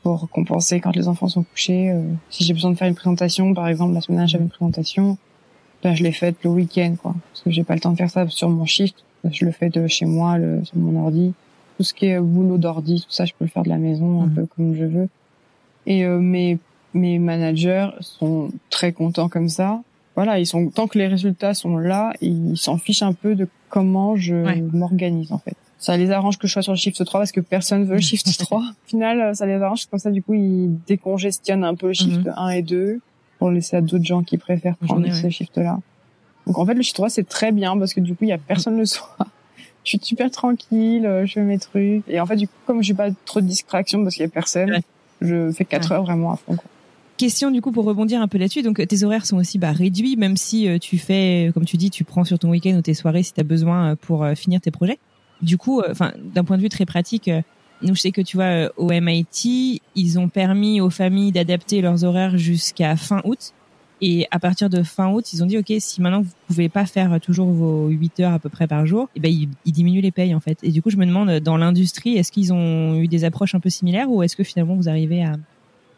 pour 0.04 0.30
compenser 0.30 0.82
quand 0.82 0.93
les 0.93 1.08
enfants 1.08 1.30
sont 1.30 1.43
couchés. 1.43 1.91
Euh, 1.91 2.04
si 2.30 2.43
j'ai 2.43 2.54
besoin 2.54 2.71
de 2.71 2.76
faire 2.76 2.89
une 2.89 2.95
présentation, 2.95 3.54
par 3.54 3.69
exemple, 3.69 3.93
la 3.93 4.02
semaine 4.02 4.17
dernière, 4.17 4.28
j'avais 4.28 4.43
une 4.43 4.50
présentation. 4.50 5.17
Ben, 5.82 5.95
je 5.95 6.04
l'ai 6.04 6.12
faite 6.12 6.36
le 6.43 6.50
week-end, 6.50 6.95
quoi. 7.02 7.15
Parce 7.32 7.41
que 7.43 7.52
j'ai 7.52 7.63
pas 7.63 7.74
le 7.74 7.80
temps 7.80 7.93
de 7.93 7.97
faire 7.97 8.10
ça 8.10 8.28
sur 8.28 8.50
mon 8.50 8.65
shift. 8.65 8.97
Je 9.32 9.45
le 9.45 9.52
fais 9.52 9.69
de 9.69 9.88
chez 9.88 10.06
moi, 10.06 10.38
le, 10.38 10.65
sur 10.65 10.76
mon 10.76 11.06
ordi. 11.06 11.34
Tout 11.82 11.86
ce 11.86 11.96
qui 11.96 12.06
est 12.06 12.20
boulot 12.20 12.60
d'ordi, 12.60 13.02
tout 13.02 13.10
ça, 13.10 13.26
je 13.26 13.34
peux 13.34 13.44
le 13.44 13.50
faire 13.50 13.63
de 13.63 13.70
la 13.70 13.80
maison, 13.80 14.22
un 14.22 14.28
mmh. 14.28 14.36
peu 14.36 14.46
comme 14.46 14.76
je 14.76 14.86
veux. 14.86 15.10
Et 15.88 16.06
euh, 16.06 16.20
mais 16.20 16.60
mes 16.94 17.17
managers 17.17 17.89
sont 18.02 18.52
très 18.70 18.91
contents 18.91 19.30
comme 19.30 19.50
ça. 19.50 19.82
Voilà, 20.15 20.38
ils 20.38 20.46
sont 20.46 20.70
tant 20.70 20.86
que 20.86 21.00
les 21.00 21.08
résultats 21.08 21.56
sont 21.56 21.80
là, 21.80 22.13
ils 22.22 22.56
s'en 22.56 22.78
fichent 22.78 23.02
un 23.02 23.13
peu 23.13 23.34
de 23.34 23.48
comment 23.70 24.15
je 24.15 24.36
m'organise 24.76 25.32
en 25.32 25.39
fait. 25.39 25.56
Ça 25.80 25.98
les 25.98 26.12
arrange 26.12 26.38
que 26.38 26.46
je 26.46 26.54
sois 26.54 26.62
sur 26.62 26.74
le 26.74 26.78
shift 26.78 27.04
3 27.04 27.22
parce 27.22 27.32
que 27.32 27.41
personne 27.41 27.84
veut 27.86 27.96
le 27.96 28.00
shift 28.02 28.28
3. 28.38 28.60
Au 28.60 28.88
final, 28.88 29.36
ça 29.36 29.48
les 29.48 29.56
arrange 29.56 29.88
comme 29.88 29.98
ça 29.98 30.12
du 30.12 30.22
coup 30.22 30.36
ils 30.36 30.70
décongestionnent 30.86 31.63
un 31.63 31.74
peu 31.74 31.88
le 31.88 31.94
shift 31.94 32.30
1 32.36 32.46
mhm. 32.46 32.52
et 32.52 32.62
2 32.62 33.00
pour 33.39 33.50
laisser 33.50 33.78
à 33.78 33.82
d'autres 33.82 34.06
gens 34.06 34.22
qui 34.22 34.38
préfèrent 34.38 34.78
prendre 34.78 35.12
ce 35.12 35.30
shift 35.32 35.58
là. 35.58 35.80
Donc 36.46 36.60
en 36.60 36.65
fait 36.67 36.76
le 36.76 36.84
shift 36.84 36.96
3 36.96 37.10
c'est 37.10 37.28
très 37.28 37.52
bien 37.52 37.76
parce 37.76 37.96
que 37.96 38.02
du 38.02 38.13
coup 38.13 38.26
il 38.26 38.30
y 38.30 38.34
a 38.34 38.38
personne 38.38 38.78
le 38.78 38.86
soir. 38.86 39.26
Je 39.84 39.89
suis 39.89 40.00
super 40.02 40.30
tranquille, 40.30 41.10
je 41.26 41.32
fais 41.32 41.41
mes 41.41 41.58
trucs 41.58 42.04
et 42.08 42.20
en 42.20 42.26
fait 42.26 42.36
du 42.36 42.48
coup 42.48 42.54
comme 42.67 42.84
j'ai 42.84 42.94
pas 42.94 43.10
trop 43.26 43.41
de 43.41 43.48
distraction 43.48 44.04
parce 44.04 44.15
qu'il 44.15 44.24
y 44.24 44.28
a 44.28 44.30
personne, 44.30 44.80
je 45.22 45.52
fais 45.52 45.65
4 45.65 45.91
heures 45.91 46.04
vraiment 46.04 46.34
à 46.34 46.36
fond. 46.36 46.56
Quoi 46.56 46.70
question 47.22 47.52
du 47.52 47.62
coup 47.62 47.72
pour 47.72 47.86
rebondir 47.86 48.20
un 48.20 48.28
peu 48.28 48.39
là-dessus. 48.39 48.63
Donc 48.63 48.86
tes 48.88 49.04
horaires 49.04 49.28
sont 49.28 49.38
aussi 49.38 49.60
bah, 49.60 49.72
réduits, 49.72 50.15
même 50.15 50.38
si 50.38 50.67
euh, 50.67 50.80
tu 50.80 50.98
fais, 50.98 51.52
comme 51.54 51.65
tu 51.65 51.78
dis, 51.78 51.91
tu 51.91 52.04
prends 52.04 52.24
sur 52.24 52.39
ton 52.39 52.50
week-end 52.50 52.76
ou 52.76 52.82
tes 52.82 52.96
soirées 52.96 53.22
si 53.22 53.32
tu 53.32 53.39
as 53.39 53.44
besoin 53.44 53.91
euh, 53.91 53.96
pour 53.96 54.24
euh, 54.24 54.34
finir 54.34 54.60
tes 54.60 54.72
projets. 54.72 54.98
Du 55.44 55.60
coup, 55.60 55.84
enfin 55.88 56.13
d'un 56.17 56.44
point 56.44 56.58
de 56.58 56.63
vue 56.63 56.70
très 56.70 56.86
pratique, 56.86 57.30
nous 57.84 57.96
je 57.96 58.02
sais 58.02 58.12
que 58.12 58.22
tu 58.22 58.38
vois 58.38 58.72
au 58.76 58.89
MIT, 58.89 59.82
ils 59.96 60.20
ont 60.20 60.30
permis 60.30 60.82
aux 60.82 60.89
familles 60.89 61.32
d'adapter 61.32 61.82
leurs 61.82 62.04
horaires 62.04 62.38
jusqu'à 62.38 62.96
fin 62.96 63.22
août. 63.24 63.54
Et 64.02 64.28
à 64.32 64.40
partir 64.40 64.70
de 64.70 64.82
fin 64.82 65.12
août, 65.12 65.32
ils 65.32 65.44
ont 65.44 65.46
dit 65.46 65.58
OK, 65.58 65.72
si 65.80 66.02
maintenant 66.02 66.22
vous 66.22 66.32
pouvez 66.48 66.70
pas 66.70 66.86
faire 66.86 67.20
toujours 67.22 67.50
vos 67.52 67.88
8 67.88 68.20
heures 68.22 68.34
à 68.34 68.40
peu 68.40 68.50
près 68.50 68.68
par 68.68 68.86
jour, 68.86 69.10
et 69.16 69.18
eh 69.18 69.20
ben 69.20 69.32
ils, 69.32 69.72
diminuent 69.72 70.02
les 70.02 70.12
payes 70.12 70.34
en 70.34 70.40
fait. 70.40 70.58
Et 70.64 70.72
du 70.72 70.82
coup, 70.82 70.90
je 70.90 70.98
me 70.98 71.06
demande 71.06 71.40
dans 71.40 71.58
l'industrie, 71.58 72.18
est-ce 72.18 72.32
qu'ils 72.32 72.52
ont 72.52 72.96
eu 72.96 73.08
des 73.08 73.24
approches 73.26 73.54
un 73.54 73.60
peu 73.60 73.70
similaires 73.70 74.10
ou 74.10 74.24
est-ce 74.24 74.36
que 74.36 74.44
finalement 74.44 74.76
vous 74.76 74.90
arrivez 74.90 75.24
à 75.24 75.38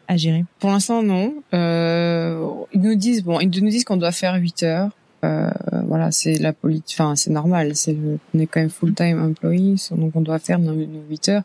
à 0.08 0.18
gérer? 0.18 0.46
Pour 0.60 0.70
l'instant, 0.70 1.04
non. 1.04 1.34
Euh, 1.54 2.46
ils 2.74 2.82
nous 2.82 2.96
disent 2.96 3.24
bon, 3.24 3.40
ils 3.40 3.50
nous 3.50 3.70
disent 3.70 3.86
qu'on 3.86 3.98
doit 3.98 4.12
faire 4.12 4.36
8 4.36 4.64
heures. 4.64 4.90
Euh, 5.24 5.50
voilà, 5.88 6.12
c'est 6.12 6.36
la 6.36 6.54
politique. 6.54 6.98
Enfin, 7.00 7.16
c'est 7.16 7.32
normal. 7.32 7.76
C'est 7.76 7.96
on 8.34 8.40
est 8.40 8.48
quand 8.48 8.60
même 8.60 8.70
full 8.70 8.94
time 8.94 9.22
employees, 9.22 9.90
donc 9.92 10.16
on 10.16 10.22
doit 10.22 10.40
faire 10.40 10.60
nos, 10.60 10.74
8 10.74 11.30
heures. 11.30 11.44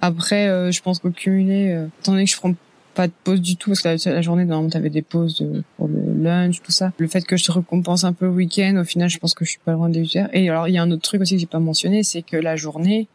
Après, 0.00 0.48
euh, 0.48 0.72
je 0.72 0.82
pense 0.82 0.98
qu'au 0.98 1.10
cumulé, 1.10 1.70
euh, 1.70 1.86
étant 2.00 2.12
donné 2.12 2.24
que 2.24 2.30
je 2.30 2.36
prends 2.36 2.54
pas 3.00 3.06
de 3.06 3.12
pause 3.24 3.40
du 3.40 3.56
tout 3.56 3.70
parce 3.70 3.80
que 3.80 4.08
la, 4.08 4.14
la 4.14 4.20
journée 4.20 4.44
normalement 4.44 4.68
t'avais 4.68 4.90
des 4.90 5.00
pauses 5.00 5.42
pour 5.78 5.88
le 5.88 6.22
lunch 6.22 6.60
tout 6.60 6.70
ça 6.70 6.92
le 6.98 7.08
fait 7.08 7.24
que 7.24 7.38
je 7.38 7.44
te 7.44 7.50
récompense 7.50 8.04
un 8.04 8.12
peu 8.12 8.26
le 8.26 8.32
week-end 8.32 8.76
au 8.76 8.84
final 8.84 9.08
je 9.08 9.18
pense 9.18 9.32
que 9.32 9.46
je 9.46 9.50
suis 9.50 9.58
pas 9.64 9.72
loin 9.72 9.88
des 9.88 10.00
8 10.00 10.16
heures 10.16 10.28
et 10.34 10.50
alors 10.50 10.68
il 10.68 10.74
y 10.74 10.78
a 10.78 10.82
un 10.82 10.90
autre 10.90 11.00
truc 11.00 11.22
aussi 11.22 11.34
que 11.34 11.40
j'ai 11.40 11.46
pas 11.46 11.60
mentionné 11.60 12.02
c'est 12.02 12.20
que 12.20 12.36
la 12.36 12.56
journée 12.56 13.08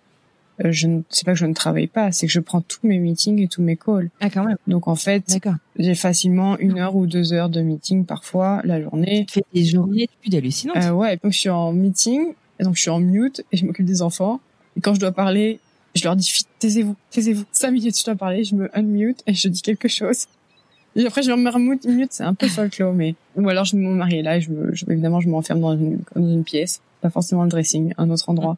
euh, 0.64 0.72
je 0.72 0.88
ne 0.88 1.02
c'est 1.10 1.26
pas 1.26 1.34
que 1.34 1.38
je 1.38 1.46
ne 1.46 1.54
travaille 1.54 1.88
pas, 1.88 2.12
c'est 2.12 2.28
que 2.28 2.32
je 2.32 2.40
prends 2.40 2.62
tous 2.62 2.80
mes 2.84 2.98
meetings 2.98 3.42
et 3.42 3.48
tous 3.48 3.62
mes 3.62 3.76
calls. 3.76 4.10
Ah 4.22 4.30
quand 4.30 4.46
même. 4.46 4.56
Donc 4.68 4.88
en 4.88 4.96
fait, 4.96 5.38
j'ai 5.78 5.96
facilement 5.96 6.58
une 6.60 6.80
heure 6.80 6.96
ou 6.96 7.08
deux 7.08 7.34
heures 7.34 7.50
de 7.50 7.60
meeting 7.60 8.06
parfois 8.06 8.62
la 8.64 8.82
journée. 8.82 9.26
Tu 9.28 9.40
fais 9.40 9.46
des 9.54 9.66
journées 9.66 10.08
plus 10.22 10.34
hallucinantes. 10.34 10.78
Euh, 10.78 10.92
ouais, 10.92 11.20
donc 11.22 11.34
je 11.34 11.40
suis 11.40 11.50
en 11.50 11.74
meeting, 11.74 12.34
et 12.60 12.64
donc 12.64 12.78
je 12.78 12.82
suis 12.82 12.90
en 12.90 13.00
mute 13.00 13.44
et 13.52 13.58
je 13.58 13.66
m'occupe 13.66 13.86
des 13.86 14.02
enfants. 14.02 14.40
Et 14.78 14.82
quand 14.82 14.94
je 14.94 15.00
dois 15.02 15.12
parler, 15.12 15.60
je 15.96 16.04
leur 16.04 16.16
dis 16.16 16.46
taisez-vous, 16.60 16.96
taisez-vous. 17.10 17.46
Cinq 17.52 17.72
minutes, 17.72 17.98
je 17.98 18.06
dois 18.06 18.16
parler, 18.16 18.44
je 18.44 18.56
me 18.56 18.70
unmute 18.78 19.22
et 19.28 19.34
je 19.34 19.48
dis 19.48 19.62
quelque 19.62 19.88
chose. 19.88 20.26
Et 20.96 21.06
après, 21.06 21.24
je 21.24 21.32
me 21.32 21.50
remute, 21.50 21.86
mute, 21.86 22.14
c'est 22.14 22.24
un 22.24 22.34
peu 22.34 22.48
folklore, 22.48 22.94
mais 22.94 23.16
ou 23.36 23.50
alors 23.50 23.66
je 23.66 23.76
me 23.76 23.94
marie 23.94 24.22
là, 24.22 24.38
et 24.38 24.42
je, 24.42 24.52
me, 24.52 24.74
je 24.74 24.86
évidemment, 24.90 25.20
je 25.20 25.28
m'enferme 25.28 25.60
dans 25.60 25.74
une, 25.74 26.00
dans 26.16 26.30
une 26.30 26.44
pièce, 26.44 26.82
pas 27.02 27.10
forcément 27.10 27.44
le 27.44 27.50
dressing, 27.50 27.94
un 27.98 28.10
autre 28.10 28.30
endroit. 28.30 28.58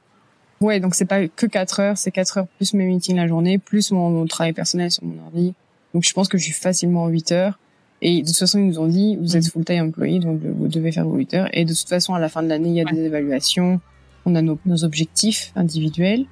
Ouais, 0.62 0.80
donc 0.80 0.95
c'est 0.95 1.06
pas 1.06 1.28
que 1.28 1.45
4 1.45 1.80
heures, 1.80 1.97
c'est 1.97 2.12
4 2.12 2.38
heures 2.39 2.47
plus 2.58 2.73
mes 2.73 2.86
meetings 2.86 3.15
la 3.15 3.28
journée, 3.28 3.58
plus 3.58 3.91
mon, 3.91 4.26
travail 4.26 4.54
personnel 4.54 4.91
sur 4.91 5.04
mon 5.04 5.23
ordi. 5.26 5.54
Donc 5.93 6.04
je 6.04 6.13
pense 6.13 6.28
que 6.28 6.38
je 6.38 6.43
suis 6.43 6.54
facilement 6.54 7.08
8 7.08 7.32
heures. 7.32 7.60
Et 8.02 8.21
de 8.21 8.28
toute 8.28 8.38
façon, 8.38 8.60
ils 8.60 8.67
nous 8.67 8.80
ont 8.80 8.88
dit, 8.88 9.15
vous 9.15 9.36
êtes 9.36 9.45
mm. 9.45 9.50
full-time 9.50 9.88
employé, 9.88 10.19
donc 10.19 10.39
vous 10.41 10.67
devez 10.67 10.91
faire 10.91 11.06
vos 11.06 11.15
8 11.15 11.34
heures. 11.34 11.50
Et 11.54 11.65
de 11.65 11.73
toute 11.73 11.89
façon, 11.89 12.13
à 12.13 12.19
la 12.19 12.30
fin 12.30 12.43
de 12.43 12.47
l'année, 12.47 12.69
il 12.69 12.76
y 12.76 12.82
a 12.82 12.86
des 12.86 13.02
évaluations, 13.02 13.80
on 14.26 14.36
a 14.36 14.41
nos, 14.41 14.60
nos 14.65 14.84
objectifs 14.84 15.52
individuels. 15.56 16.26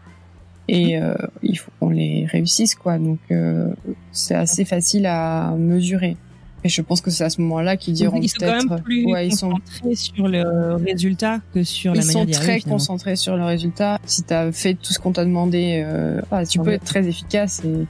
Et 0.68 0.98
euh, 0.98 1.14
il 1.44 1.58
faut 1.58 1.72
qu'on 1.80 1.90
les 1.90 2.26
réussisse, 2.26 2.76
quoi. 2.76 2.98
Donc 2.98 3.20
euh, 3.32 3.74
c'est 4.12 4.36
assez 4.36 4.66
facile 4.66 5.06
à 5.06 5.54
mesurer. 5.58 6.18
Et 6.64 6.70
je 6.70 6.82
pense 6.82 7.00
que 7.00 7.12
c'est 7.12 7.24
à 7.24 7.30
ce 7.30 7.42
moment-là 7.42 7.78
qu'ils 7.78 7.94
diront 7.94 8.20
peut-être. 8.20 8.24
Ils 8.24 8.30
sont 8.30 8.40
quand 8.40 8.70
même 8.70 8.82
plus 8.82 9.06
ouais, 9.06 9.30
concentrés 9.30 9.96
sont... 9.96 10.16
sur 10.16 10.28
le 10.28 10.76
résultat 10.84 11.40
que 11.54 11.64
sur 11.64 11.94
la 11.94 12.04
manière 12.04 12.26
Ils 12.28 12.34
sont 12.34 12.42
très 12.42 12.60
concentrés 12.62 13.16
sur 13.16 13.38
le 13.38 13.44
résultat. 13.44 14.00
Si 14.06 14.24
tu 14.24 14.34
as 14.34 14.52
fait 14.52 14.74
tout 14.74 14.92
ce 14.92 14.98
qu'on 14.98 15.12
t'a 15.12 15.26
demandé, 15.26 15.84
euh, 15.86 16.22
ah, 16.32 16.44
tu 16.44 16.60
peux 16.60 16.72
être 16.72 16.84
très 16.84 17.08
efficace 17.08 17.62
et, 17.64 17.86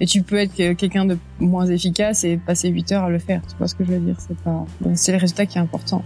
et 0.00 0.06
tu 0.06 0.20
peux 0.20 0.36
être 0.36 0.54
quelqu'un 0.74 1.06
de 1.06 1.16
moins 1.40 1.64
efficace 1.64 2.24
et 2.24 2.36
passer 2.36 2.68
8 2.68 2.92
heures 2.92 3.04
à 3.04 3.10
le 3.10 3.18
faire. 3.18 3.40
Tu 3.48 3.56
vois 3.56 3.68
ce 3.68 3.74
que 3.74 3.84
je 3.84 3.92
veux 3.92 4.00
dire? 4.00 4.16
C'est 4.18 4.36
pas, 4.36 4.66
c'est 4.94 5.12
le 5.12 5.18
résultat 5.18 5.46
qui 5.46 5.56
est 5.56 5.62
important. 5.62 6.02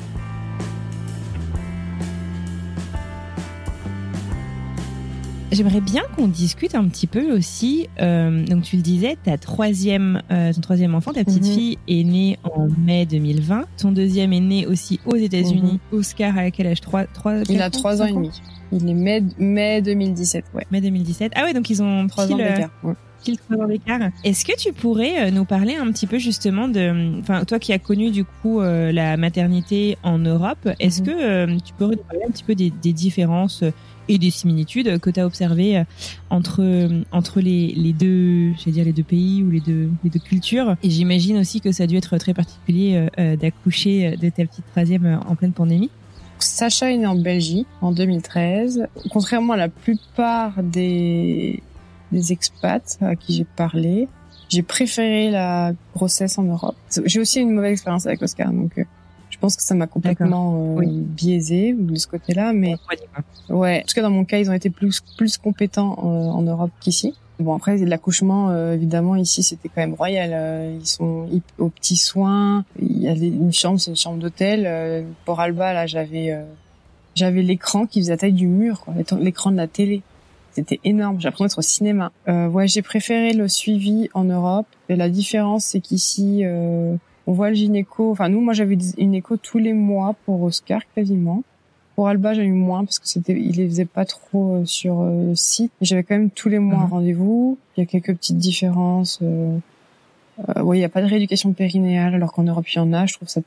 J'aimerais 5.52 5.80
bien 5.80 6.02
qu'on 6.16 6.26
discute 6.26 6.74
un 6.74 6.84
petit 6.88 7.06
peu 7.06 7.32
aussi. 7.32 7.88
Euh, 8.00 8.44
donc 8.44 8.64
tu 8.64 8.76
le 8.76 8.82
disais, 8.82 9.16
ta 9.22 9.38
troisième, 9.38 10.22
euh, 10.32 10.52
ton 10.52 10.60
troisième 10.60 10.94
enfant, 10.94 11.12
ta 11.12 11.24
petite 11.24 11.44
mhm. 11.44 11.52
fille, 11.52 11.78
est 11.86 12.02
née 12.02 12.38
en 12.42 12.66
mai 12.84 13.06
2020. 13.06 13.64
Ton 13.78 13.92
deuxième 13.92 14.32
est 14.32 14.40
né 14.40 14.66
aussi 14.66 14.98
aux 15.06 15.14
États-Unis. 15.14 15.80
Mhm. 15.92 15.98
Oscar 15.98 16.36
à 16.36 16.50
quel 16.50 16.66
âge? 16.66 16.80
3, 16.80 17.04
3 17.04 17.42
Il 17.48 17.62
a 17.62 17.70
3 17.70 18.02
ans 18.02 18.06
et 18.06 18.12
demi. 18.12 18.30
Il 18.72 18.88
est 18.88 18.94
mai, 18.94 19.22
mai 19.38 19.82
2017, 19.82 20.46
ouais. 20.54 20.66
Mai 20.72 20.80
2017. 20.80 21.32
Ah 21.36 21.44
ouais, 21.44 21.54
donc 21.54 21.70
ils 21.70 21.80
ont 21.80 22.08
trois 22.08 22.30
ans 22.32 22.36
d'écart. 22.36 22.70
pile 23.24 23.38
trois 23.38 23.64
ans 23.64 23.68
d'écart. 23.68 24.10
Est-ce 24.24 24.44
que 24.44 24.56
tu 24.58 24.72
pourrais 24.72 25.30
nous 25.30 25.44
parler 25.44 25.76
un 25.76 25.92
petit 25.92 26.08
peu 26.08 26.18
justement 26.18 26.66
de, 26.66 27.20
enfin 27.20 27.44
toi 27.44 27.60
qui 27.60 27.72
as 27.72 27.78
connu 27.78 28.10
du 28.10 28.24
coup 28.24 28.60
la 28.60 29.16
maternité 29.16 29.96
en 30.02 30.18
Europe, 30.18 30.68
est-ce 30.80 31.02
mhm. 31.02 31.06
que 31.06 31.60
tu 31.60 31.72
pourrais 31.74 31.94
nous 31.94 32.02
parler 32.02 32.24
un 32.26 32.32
petit 32.32 32.44
peu 32.44 32.56
des, 32.56 32.70
des 32.70 32.92
différences 32.92 33.62
et 34.08 34.18
des 34.18 34.30
similitudes 34.30 34.98
que 35.00 35.10
tu 35.10 35.20
as 35.20 35.26
observées 35.26 35.82
entre 36.30 36.88
entre 37.12 37.40
les, 37.40 37.72
les 37.76 37.92
deux, 37.92 38.52
je 38.54 38.70
dire 38.70 38.84
les 38.84 38.92
deux 38.92 39.02
pays 39.02 39.42
ou 39.42 39.50
les 39.50 39.60
deux 39.60 39.90
les 40.04 40.10
deux 40.10 40.20
cultures. 40.20 40.76
Et 40.82 40.90
j'imagine 40.90 41.38
aussi 41.38 41.60
que 41.60 41.72
ça 41.72 41.84
a 41.84 41.86
dû 41.86 41.96
être 41.96 42.16
très 42.18 42.34
particulier 42.34 43.08
d'accoucher 43.40 44.16
de 44.16 44.28
ta 44.28 44.44
petite 44.44 44.66
troisième 44.72 45.20
en 45.26 45.34
pleine 45.34 45.52
pandémie. 45.52 45.90
Sacha 46.38 46.90
est 46.90 46.96
né 46.96 47.06
en 47.06 47.14
Belgique 47.16 47.66
en 47.80 47.92
2013. 47.92 48.88
Contrairement 49.10 49.54
à 49.54 49.56
la 49.56 49.68
plupart 49.68 50.62
des, 50.62 51.62
des 52.12 52.32
expats 52.32 52.98
à 53.00 53.16
qui 53.16 53.34
j'ai 53.34 53.44
parlé, 53.44 54.08
j'ai 54.48 54.62
préféré 54.62 55.30
la 55.30 55.72
grossesse 55.94 56.38
en 56.38 56.44
Europe. 56.44 56.76
J'ai 57.04 57.20
aussi 57.20 57.40
une 57.40 57.50
mauvaise 57.50 57.72
expérience 57.72 58.06
avec 58.06 58.22
Oscar, 58.22 58.52
donc 58.52 58.78
euh, 58.78 58.84
je 59.36 59.40
pense 59.40 59.54
que 59.54 59.62
ça 59.62 59.74
m'a 59.74 59.86
complètement 59.86 60.78
euh, 60.78 60.82
biaisé 60.86 61.74
de 61.74 61.94
ce 61.96 62.06
côté-là. 62.06 62.54
Mais 62.54 62.76
ouais, 63.50 63.82
en 63.82 63.86
tout 63.86 63.94
cas 63.94 64.00
dans 64.00 64.10
mon 64.10 64.24
cas, 64.24 64.38
ils 64.38 64.48
ont 64.48 64.54
été 64.54 64.70
plus 64.70 65.02
plus 65.18 65.36
compétents 65.36 65.98
euh, 65.98 66.30
en 66.30 66.40
Europe 66.40 66.70
qu'ici. 66.80 67.14
Bon 67.38 67.54
après 67.54 67.76
l'accouchement 67.76 68.48
euh, 68.48 68.72
évidemment 68.72 69.14
ici 69.14 69.42
c'était 69.42 69.68
quand 69.68 69.82
même 69.82 69.92
royal. 69.92 70.30
Euh, 70.32 70.78
ils 70.80 70.86
sont 70.86 71.28
aux 71.58 71.68
petits 71.68 71.98
soins. 71.98 72.64
Il 72.80 72.98
y 72.98 73.08
a 73.08 73.12
une 73.12 73.52
chambre, 73.52 73.78
c'est 73.78 73.90
une 73.90 73.96
chambre 73.96 74.18
d'hôtel. 74.18 74.64
Euh, 74.66 75.02
pour 75.26 75.38
Alba 75.38 75.74
là 75.74 75.86
j'avais 75.86 76.34
j'avais 77.14 77.42
l'écran 77.42 77.84
qui 77.84 78.00
faisait 78.00 78.12
la 78.12 78.16
taille 78.16 78.32
du 78.32 78.46
mur, 78.46 78.86
l'écran 79.20 79.50
de 79.50 79.56
la 79.56 79.66
télé. 79.66 80.00
C'était 80.52 80.80
énorme. 80.84 81.20
J'ai 81.20 81.24
l'impression 81.24 81.44
d'être 81.44 81.58
au 81.58 81.62
cinéma. 81.62 82.10
ouais 82.26 82.68
j'ai 82.68 82.80
préféré 82.80 83.34
le 83.34 83.48
suivi 83.48 84.08
en 84.14 84.24
Europe. 84.24 84.66
Et 84.88 84.96
la 84.96 85.10
différence 85.10 85.66
c'est 85.66 85.80
qu'ici 85.80 86.42
on 87.26 87.32
voit 87.32 87.50
le 87.50 87.54
gynéco. 87.54 88.10
Enfin 88.10 88.28
nous 88.28 88.40
moi 88.40 88.52
j'avais 88.52 88.78
une 88.98 89.14
écho 89.14 89.36
tous 89.36 89.58
les 89.58 89.72
mois 89.72 90.14
pour 90.24 90.42
Oscar 90.42 90.80
quasiment. 90.94 91.42
Pour 91.96 92.08
Alba, 92.08 92.34
j'ai 92.34 92.44
eu 92.44 92.52
moins 92.52 92.84
parce 92.84 92.98
que 92.98 93.08
c'était, 93.08 93.32
il 93.32 93.56
les 93.56 93.66
faisait 93.66 93.86
pas 93.86 94.04
trop 94.04 94.56
euh, 94.56 94.64
sur 94.66 95.00
euh, 95.00 95.28
le 95.28 95.34
site. 95.34 95.72
J'avais 95.80 96.02
quand 96.02 96.14
même 96.14 96.28
tous 96.28 96.50
les 96.50 96.58
mois 96.58 96.80
un 96.80 96.84
mhm. 96.84 96.90
rendez-vous. 96.90 97.58
Il 97.76 97.80
y 97.80 97.82
a 97.82 97.86
quelques 97.86 98.14
petites 98.14 98.36
différences. 98.36 99.18
Euh, 99.22 99.58
euh 100.46 100.62
oui, 100.62 100.76
il 100.76 100.80
y 100.82 100.84
a 100.84 100.90
pas 100.90 101.00
de 101.00 101.06
rééducation 101.06 101.54
périnéale 101.54 102.14
alors 102.14 102.34
qu'en 102.34 102.42
Europe 102.42 102.68
il 102.68 102.76
y 102.76 102.80
en 102.80 102.92
a. 102.92 103.06
Je 103.06 103.14
trouve 103.14 103.28
ça 103.28 103.40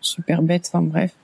super 0.00 0.42
bête. 0.42 0.70
Enfin 0.72 0.82
bref, 0.82 1.16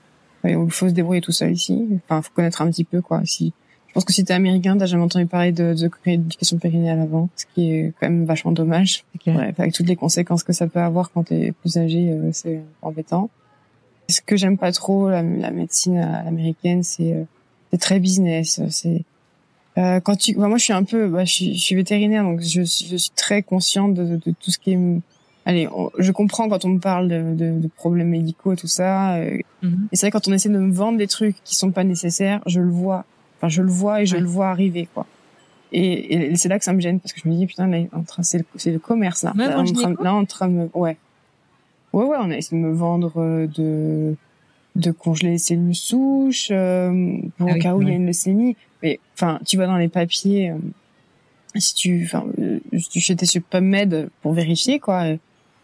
il 0.43 0.69
faut 0.69 0.89
se 0.89 0.93
débrouiller 0.93 1.21
tout 1.21 1.31
seul 1.31 1.53
ici. 1.53 1.87
Enfin, 2.03 2.21
faut 2.21 2.33
connaître 2.35 2.61
un 2.61 2.69
petit 2.69 2.83
peu 2.83 3.01
quoi. 3.01 3.21
Si 3.23 3.53
je 3.93 3.99
pense 3.99 4.05
que 4.05 4.13
si 4.13 4.25
t'es 4.25 4.33
américain, 4.33 4.75
t'as 4.75 4.87
jamais 4.87 5.03
entendu 5.03 5.27
parler 5.27 5.51
de, 5.51 5.75
de 5.75 5.91
rééducation 6.03 6.57
périnéale 6.57 6.99
avant, 6.99 7.29
ce 7.35 7.45
qui 7.53 7.71
est 7.71 7.93
quand 7.99 8.09
même 8.09 8.25
vachement 8.25 8.51
dommage. 8.51 9.03
Bref, 9.27 9.59
avec 9.59 9.71
toutes 9.71 9.87
les 9.87 9.95
conséquences 9.95 10.41
que 10.41 10.51
ça 10.51 10.65
peut 10.65 10.79
avoir 10.79 11.11
quand 11.11 11.25
t'es 11.25 11.51
plus 11.61 11.77
âgé, 11.77 12.11
c'est 12.31 12.59
embêtant. 12.81 13.29
Ce 14.09 14.19
que 14.19 14.35
j'aime 14.35 14.57
pas 14.57 14.71
trop 14.71 15.09
la, 15.09 15.21
la 15.21 15.51
médecine 15.51 15.97
américaine, 15.99 16.81
c'est 16.81 17.13
euh, 17.13 17.23
c'est 17.71 17.79
très 17.79 17.99
business. 17.99 18.61
C'est 18.69 19.03
euh, 19.77 19.99
quand 19.99 20.15
tu, 20.15 20.35
moi 20.37 20.57
je 20.57 20.63
suis 20.63 20.73
un 20.73 20.83
peu, 20.83 21.07
bah, 21.07 21.25
je, 21.25 21.33
suis, 21.33 21.55
je 21.55 21.61
suis 21.61 21.75
vétérinaire 21.75 22.23
donc 22.23 22.41
je, 22.41 22.61
je, 22.61 22.95
suis 22.95 23.11
très 23.15 23.41
consciente 23.41 23.95
de, 23.95 24.17
de, 24.17 24.31
tout 24.31 24.51
ce 24.51 24.59
qui 24.59 24.73
est. 24.73 24.79
Allez, 25.45 25.67
je 25.97 26.11
comprends 26.11 26.47
quand 26.47 26.63
on 26.65 26.69
me 26.69 26.79
parle 26.79 27.09
de, 27.09 27.33
de, 27.33 27.59
de 27.59 27.67
problèmes 27.67 28.09
médicaux 28.09 28.53
et 28.53 28.55
tout 28.55 28.67
ça. 28.67 29.15
Euh, 29.15 29.39
mhm. 29.61 29.87
Et 29.91 29.95
c'est 29.95 30.05
vrai 30.05 30.11
quand 30.11 30.27
on 30.27 30.31
essaie 30.31 30.49
de 30.49 30.57
me 30.57 30.71
vendre 30.71 30.97
des 30.97 31.07
trucs 31.07 31.35
qui 31.43 31.55
sont 31.55 31.71
pas 31.71 31.83
nécessaires, 31.83 32.41
je 32.45 32.61
le 32.61 32.69
vois. 32.69 33.05
Enfin, 33.43 33.49
je 33.49 33.61
le 33.61 33.69
vois 33.69 34.01
et 34.01 34.05
je 34.05 34.15
le 34.15 34.25
vois 34.25 34.47
arriver 34.47 34.87
quoi. 34.93 35.05
Et, 35.73 36.13
et 36.13 36.35
c'est 36.37 36.47
là 36.47 36.57
que 36.59 36.63
ça 36.63 36.71
me 36.71 36.79
gêne 36.79 37.01
parce 37.01 37.11
que 37.11 37.19
je 37.21 37.27
me 37.27 37.35
dis 37.35 37.45
putain 37.45 37.67
là, 37.67 37.79
c'est 38.21 38.37
le, 38.37 38.45
c'est 38.55 38.71
le 38.71 38.79
commerce 38.79 39.23
là. 39.23 39.33
là, 39.35 39.59
en 39.59 39.65
train, 39.65 39.95
là 40.01 40.13
en 40.13 40.23
train 40.23 40.47
de 40.47 40.53
me, 40.53 40.69
ouais. 40.73 40.95
Ouais, 41.91 42.05
ouais, 42.05 42.17
on 42.21 42.31
a 42.31 42.37
essayé 42.37 42.61
de 42.61 42.65
me 42.65 42.73
vendre 42.73 43.11
euh, 43.17 43.47
de 43.47 44.15
de 44.75 44.91
congeler 44.91 45.31
les 45.31 45.37
cellules 45.39 45.75
souches 45.75 46.47
euh, 46.51 47.17
pour 47.37 47.49
ah 47.49 47.59
cas 47.59 47.75
où 47.75 47.81
il 47.81 47.89
y 47.89 47.91
a 47.91 47.95
une 47.95 48.05
leucémie. 48.05 48.55
Mais 48.81 49.01
enfin, 49.13 49.39
tu 49.45 49.57
vas 49.57 49.67
dans 49.67 49.77
les 49.77 49.89
papiers, 49.89 50.51
euh, 50.51 50.57
si 51.55 51.75
tu, 51.75 52.03
enfin, 52.05 52.25
euh, 52.39 52.59
tu 52.89 53.01
jetais 53.01 53.25
sur 53.25 53.41
PubMed 53.43 54.09
pour 54.21 54.31
vérifier 54.31 54.79
quoi. 54.79 55.03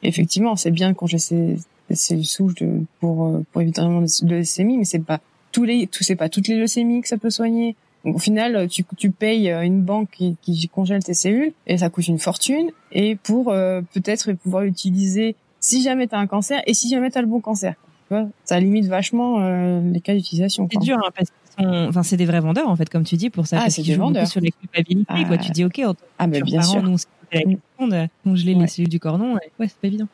effectivement, 0.04 0.58
c'est 0.58 0.72
bien 0.72 0.90
de 0.90 0.96
congeler 0.96 1.20
ces, 1.20 1.58
cellules 1.94 2.26
souches 2.26 2.56
de, 2.56 2.84
pour 3.00 3.42
pour 3.54 3.62
éviter 3.62 3.80
vraiment 3.82 4.02
de 4.02 4.36
leucémie, 4.36 4.78
mais 4.78 4.86
c'est 4.86 5.00
pas 5.00 5.22
tous 5.52 5.64
les, 5.64 5.88
tout 5.88 6.04
c'est 6.04 6.16
pas 6.16 6.30
toutes 6.30 6.48
les 6.48 6.56
leucémies 6.56 7.02
que 7.02 7.08
ça 7.08 7.18
peut 7.18 7.30
soigner. 7.30 7.76
Donc 8.06 8.16
au 8.16 8.20
final, 8.20 8.68
tu, 8.70 8.86
tu 8.98 9.12
payes 9.12 9.50
une 9.50 9.82
banque 9.82 10.10
qui, 10.12 10.38
qui 10.42 10.70
congèle 10.70 11.04
tes 11.04 11.14
cellules 11.14 11.52
et 11.68 11.78
ça 11.78 11.90
coûte 11.90 12.08
une 12.08 12.20
fortune. 12.20 12.72
Et 12.94 13.16
pour 13.16 13.46
peut-être 13.46 14.32
pouvoir 14.34 14.64
l'utiliser 14.64 15.36
si 15.60 15.84
jamais 15.84 16.08
tu 16.08 16.16
as 16.16 16.20
un 16.20 16.28
cancer 16.28 16.62
et 16.66 16.74
si 16.74 16.90
jamais 16.90 17.12
tu 17.12 17.18
as 17.18 17.22
le 17.22 17.28
bon 17.28 17.42
cancer. 17.42 17.74
Tu 18.08 18.16
vois, 18.16 18.28
ça 18.44 18.60
limite 18.60 18.86
vachement 18.86 19.40
euh, 19.40 19.82
les 19.82 20.02
cas 20.02 20.16
d'utilisation. 20.16 20.68
C'est 20.72 20.80
dur 20.80 20.98
hein, 20.98 21.10
parce 21.16 21.30
que 21.30 21.90
enfin 21.90 22.04
c'est 22.04 22.16
des 22.16 22.26
vrais 22.26 22.40
vendeurs 22.40 22.70
en 22.70 22.76
fait 22.78 22.90
comme 22.90 23.04
tu 23.04 23.18
dis 23.18 23.30
pour 23.30 23.46
ça 23.46 23.64
ah, 23.66 23.70
c'est 23.70 23.84
des 23.84 23.98
vendeurs 23.98 24.28
sur 24.28 24.40
les 24.40 24.52
culpabilités 24.52 25.14
ah. 25.14 25.26
quoi 25.26 25.38
tu 25.38 25.52
dis 25.52 25.66
OK 25.66 25.82
ah 26.18 26.26
mais 26.26 26.42
bien 26.42 26.62
sûr 26.62 26.82
nous 26.82 26.98
c'est 26.98 27.08
la 27.34 27.42
question 27.42 27.88
de 27.90 28.08
congeler 28.24 28.54
les 28.56 28.68
cellules 28.68 28.90
du 28.90 29.00
cordon 29.02 29.34
ouais 29.34 29.68
c'est 29.68 29.78
pas 29.78 29.88
évident. 29.88 30.08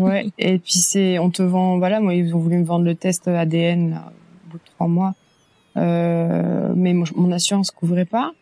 ouais 0.00 0.32
et 0.38 0.58
puis 0.58 0.72
c'est 0.72 1.20
on 1.20 1.30
te 1.30 1.42
vend 1.42 1.78
voilà 1.78 2.00
moi 2.00 2.14
ils 2.14 2.34
ont 2.34 2.40
voulu 2.40 2.58
me 2.58 2.64
vendre 2.64 2.84
le 2.84 2.96
test 2.96 3.28
ADN 3.28 3.90
là, 3.90 4.12
trois 4.82 4.88
mois 4.88 5.14
euh, 5.76 6.72
mais 6.74 6.92
mon, 6.92 7.04
mon 7.14 7.32
assurance 7.32 7.70
couvrait 7.70 8.04
pas 8.04 8.32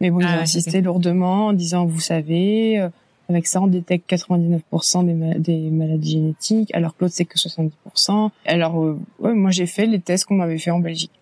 mais 0.00 0.10
bon 0.10 0.20
ils 0.20 0.26
ah, 0.26 0.38
ont 0.38 0.40
insisté 0.40 0.80
lourdement 0.80 1.48
en 1.48 1.52
disant 1.52 1.84
vous 1.84 2.00
savez 2.00 2.80
euh, 2.80 2.88
avec 3.28 3.46
ça, 3.46 3.62
on 3.62 3.66
détecte 3.68 4.10
99% 4.12 5.06
des, 5.06 5.38
des, 5.38 5.70
maladies 5.70 6.10
génétiques, 6.10 6.74
alors 6.74 6.94
que 6.94 7.04
l'autre, 7.04 7.14
c'est 7.16 7.24
que 7.24 7.38
70%. 7.38 8.30
Alors, 8.44 8.82
euh, 8.82 8.98
ouais, 9.20 9.32
moi, 9.32 9.50
j'ai 9.52 9.64
fait 9.64 9.86
les 9.86 10.00
tests 10.00 10.26
qu'on 10.26 10.34
m'avait 10.34 10.58
fait 10.58 10.72
en 10.72 10.80
Belgique. 10.80 11.12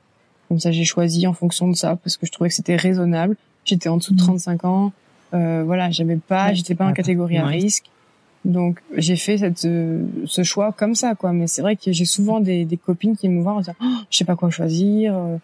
Comme 0.49 0.59
ça, 0.59 0.73
j'ai 0.73 0.85
choisi 0.85 1.29
en 1.29 1.35
fonction 1.35 1.69
de 1.69 1.77
ça, 1.77 1.95
parce 1.97 2.17
que 2.17 2.27
je 2.27 2.33
trouvais 2.33 2.49
que 2.49 2.57
c'était 2.57 2.75
raisonnable. 2.75 3.37
J'étais 3.65 3.91
en 3.91 3.99
dessous 3.99 4.15
de 4.15 4.19
35 4.19 4.65
mmh. 4.65 4.67
ans. 4.67 4.93
Voilà, 5.31 5.91
j'avais 5.91 6.17
pas, 6.17 6.53
j'étais 6.53 6.75
pas 6.75 6.87
en 6.87 6.95
catégorie 6.95 7.37
à 7.37 7.47
risque. 7.47 7.85
Donc, 8.45 8.81
j'ai 8.97 9.17
fait 9.17 9.39
cette, 9.39 9.65
euh, 9.67 10.03
ce 10.25 10.43
choix 10.43 10.73
comme 10.73 10.95
ça, 10.95 11.15
quoi. 11.15 11.33
Mais 11.33 11.47
c'est 11.47 11.63
vrai 11.63 11.77
que 11.77 11.93
j'ai 11.93 12.07
souvent 12.07 12.41
des, 12.41 12.65
des, 12.65 12.77
copines 12.77 13.17
qui 13.17 13.29
me 13.29 13.43
voient 13.43 13.53
en 13.53 13.59
disant, 13.61 13.75
oh, 13.83 13.97
je 14.11 14.17
sais 14.17 14.25
pas 14.25 14.37
quoi 14.37 14.51
choisir. 14.51 15.15
Euh, 15.15 15.37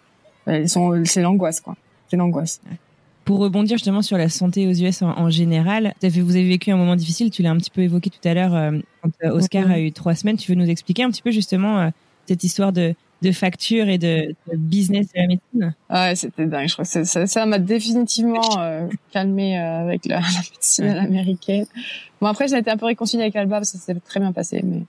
elles 0.47 0.69
sont, 0.69 1.05
c'est 1.05 1.21
l'angoisse, 1.21 1.61
quoi. 1.61 1.77
C'est 2.09 2.17
l'angoisse. 2.17 2.61
Pour 3.25 3.41
rebondir 3.41 3.77
justement 3.77 4.03
sur 4.03 4.17
la 4.17 4.29
santé 4.29 4.67
aux 4.67 4.73
US 4.73 5.03
en, 5.03 5.31
général, 5.31 5.95
vous 6.01 6.37
avez 6.37 6.49
vécu 6.49 6.71
un 6.71 6.77
moment 6.77 6.95
difficile, 6.95 7.31
tu 7.31 7.43
l'as 7.43 7.51
un 7.51 7.57
petit 7.57 7.71
peu 7.71 7.83
évoqué 7.83 8.09
tout 8.09 8.27
à 8.27 8.35
l'heure 8.35 8.55
euh, 8.55 8.79
quand 9.03 9.11
Oscar 9.31 9.69
a 9.71 9.81
eu 9.81 9.91
trois 9.91 10.15
semaines. 10.15 10.37
Tu 10.37 10.53
veux 10.53 10.57
nous 10.57 10.71
expliquer 10.71 11.03
un 11.03 11.11
petit 11.11 11.23
peu 11.23 11.33
justement 11.33 11.91
cette 12.29 12.45
histoire 12.45 12.73
de, 12.73 12.95
de 13.23 13.33
facture 13.33 13.89
et 13.89 13.99
de, 13.99 14.35
business 14.55 15.07
de 15.15 15.21
la 15.21 15.27
médecine 15.27 15.75
Ah, 15.89 16.15
c'était 16.15 16.47
dingue. 16.47 16.69
Je 16.69 16.73
crois 16.75 16.85
que 16.85 17.05
ça, 17.05 17.27
ça 17.27 17.47
m'a 17.47 17.59
définitivement 17.59 18.41
calmé 19.11 19.59
avec 19.59 20.05
la, 20.07 20.21
médecine 20.53 20.87
américaine. 20.87 21.67
Bon 22.21 22.29
après, 22.29 22.49
j'ai 22.49 22.59
été 22.59 22.71
un 22.71 22.77
peu 22.77 22.87
réconciliée 22.87 23.23
avec 23.23 23.37
Alba 23.37 23.57
parce 23.57 23.73
que 23.73 23.79
ça 23.79 23.85
s'est 23.85 24.01
très 24.01 24.21
bien 24.21 24.33
passé. 24.33 24.61
Mais 24.65 24.83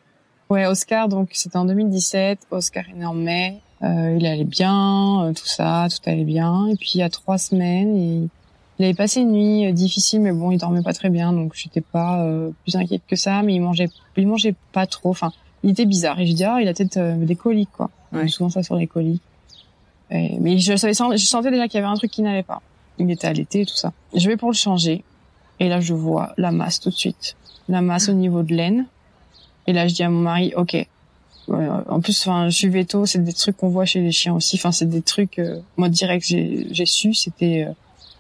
ouais, 0.49 0.65
Oscar, 0.65 1.07
donc 1.07 1.29
c'était 1.33 1.57
en 1.57 1.65
2017. 1.65 2.47
Oscar 2.51 2.83
est 2.89 2.97
né 2.97 3.05
en 3.05 3.13
mai. 3.13 3.61
Euh, 3.83 4.17
il 4.19 4.25
allait 4.25 4.43
bien, 4.43 5.25
euh, 5.25 5.33
tout 5.33 5.45
ça, 5.45 5.87
tout 5.89 6.09
allait 6.09 6.23
bien. 6.23 6.67
Et 6.67 6.75
puis 6.75 6.93
il 6.95 6.99
y 6.99 7.03
a 7.03 7.09
trois 7.09 7.37
semaines, 7.37 7.95
il, 7.95 8.29
il 8.79 8.85
avait 8.85 8.93
passé 8.93 9.21
une 9.21 9.31
nuit 9.31 9.67
euh, 9.67 9.71
difficile, 9.71 10.21
mais 10.21 10.31
bon, 10.31 10.51
il 10.51 10.57
dormait 10.57 10.81
pas 10.81 10.93
très 10.93 11.09
bien, 11.09 11.31
donc 11.33 11.53
j'étais 11.55 11.81
pas 11.81 12.27
plus 12.63 12.75
inquiète 12.75 13.03
que 13.07 13.15
ça. 13.15 13.43
Mais 13.43 13.55
il 13.55 13.61
mangeait, 13.61 13.89
il 14.15 14.27
mangeait 14.27 14.55
pas 14.71 14.87
trop. 14.87 15.09
Enfin, 15.09 15.31
il 15.63 15.71
était 15.71 15.85
bizarre. 15.85 16.19
Et 16.19 16.25
je 16.25 16.33
dis, 16.33 16.43
ah, 16.43 16.59
il 16.61 16.67
a 16.67 16.73
peut-être 16.73 16.99
des 16.99 17.35
coliques, 17.35 17.71
quoi. 17.75 17.89
Ouais. 18.11 18.27
Souvent 18.27 18.49
ça 18.49 18.63
sur 18.63 18.75
les 18.75 18.87
coliques. 18.87 19.21
mais 20.09 20.59
je 20.59 20.75
savais, 20.75 20.93
je 20.93 21.25
sentais 21.25 21.51
déjà 21.51 21.67
qu'il 21.67 21.79
y 21.79 21.83
avait 21.83 21.91
un 21.91 21.95
truc 21.95 22.11
qui 22.11 22.21
n'allait 22.21 22.43
pas. 22.43 22.61
Il 22.99 23.11
était 23.11 23.27
allaité 23.27 23.61
et 23.61 23.65
tout 23.65 23.75
ça. 23.75 23.93
Je 24.15 24.27
vais 24.27 24.37
pour 24.37 24.49
le 24.49 24.55
changer. 24.55 25.03
Et 25.59 25.69
là, 25.69 25.79
je 25.79 25.93
vois 25.93 26.33
la 26.37 26.51
masse 26.51 26.79
tout 26.79 26.89
de 26.89 26.95
suite. 26.95 27.35
La 27.67 27.81
masse 27.81 28.09
au 28.09 28.13
niveau 28.13 28.43
de 28.43 28.53
l'aine. 28.53 28.85
Et 29.65 29.73
là, 29.73 29.87
je 29.87 29.93
dis 29.93 30.03
à 30.03 30.09
mon 30.09 30.21
mari, 30.21 30.53
OK, 30.55 30.87
en 31.49 32.01
plus, 32.01 32.19
enfin, 32.21 32.49
je 32.49 32.55
suis 32.55 32.67
veto, 32.67 33.05
c'est 33.05 33.23
des 33.23 33.33
trucs 33.33 33.57
qu'on 33.57 33.69
voit 33.69 33.85
chez 33.85 34.01
les 34.01 34.11
chiens 34.11 34.33
aussi. 34.35 34.57
Enfin, 34.57 34.71
c'est 34.71 34.89
des 34.89 35.01
trucs. 35.01 35.39
Euh, 35.39 35.59
moi, 35.77 35.89
direct, 35.89 36.25
j'ai, 36.25 36.85
su, 36.85 37.13
c'était 37.13 37.65
euh, 37.67 37.71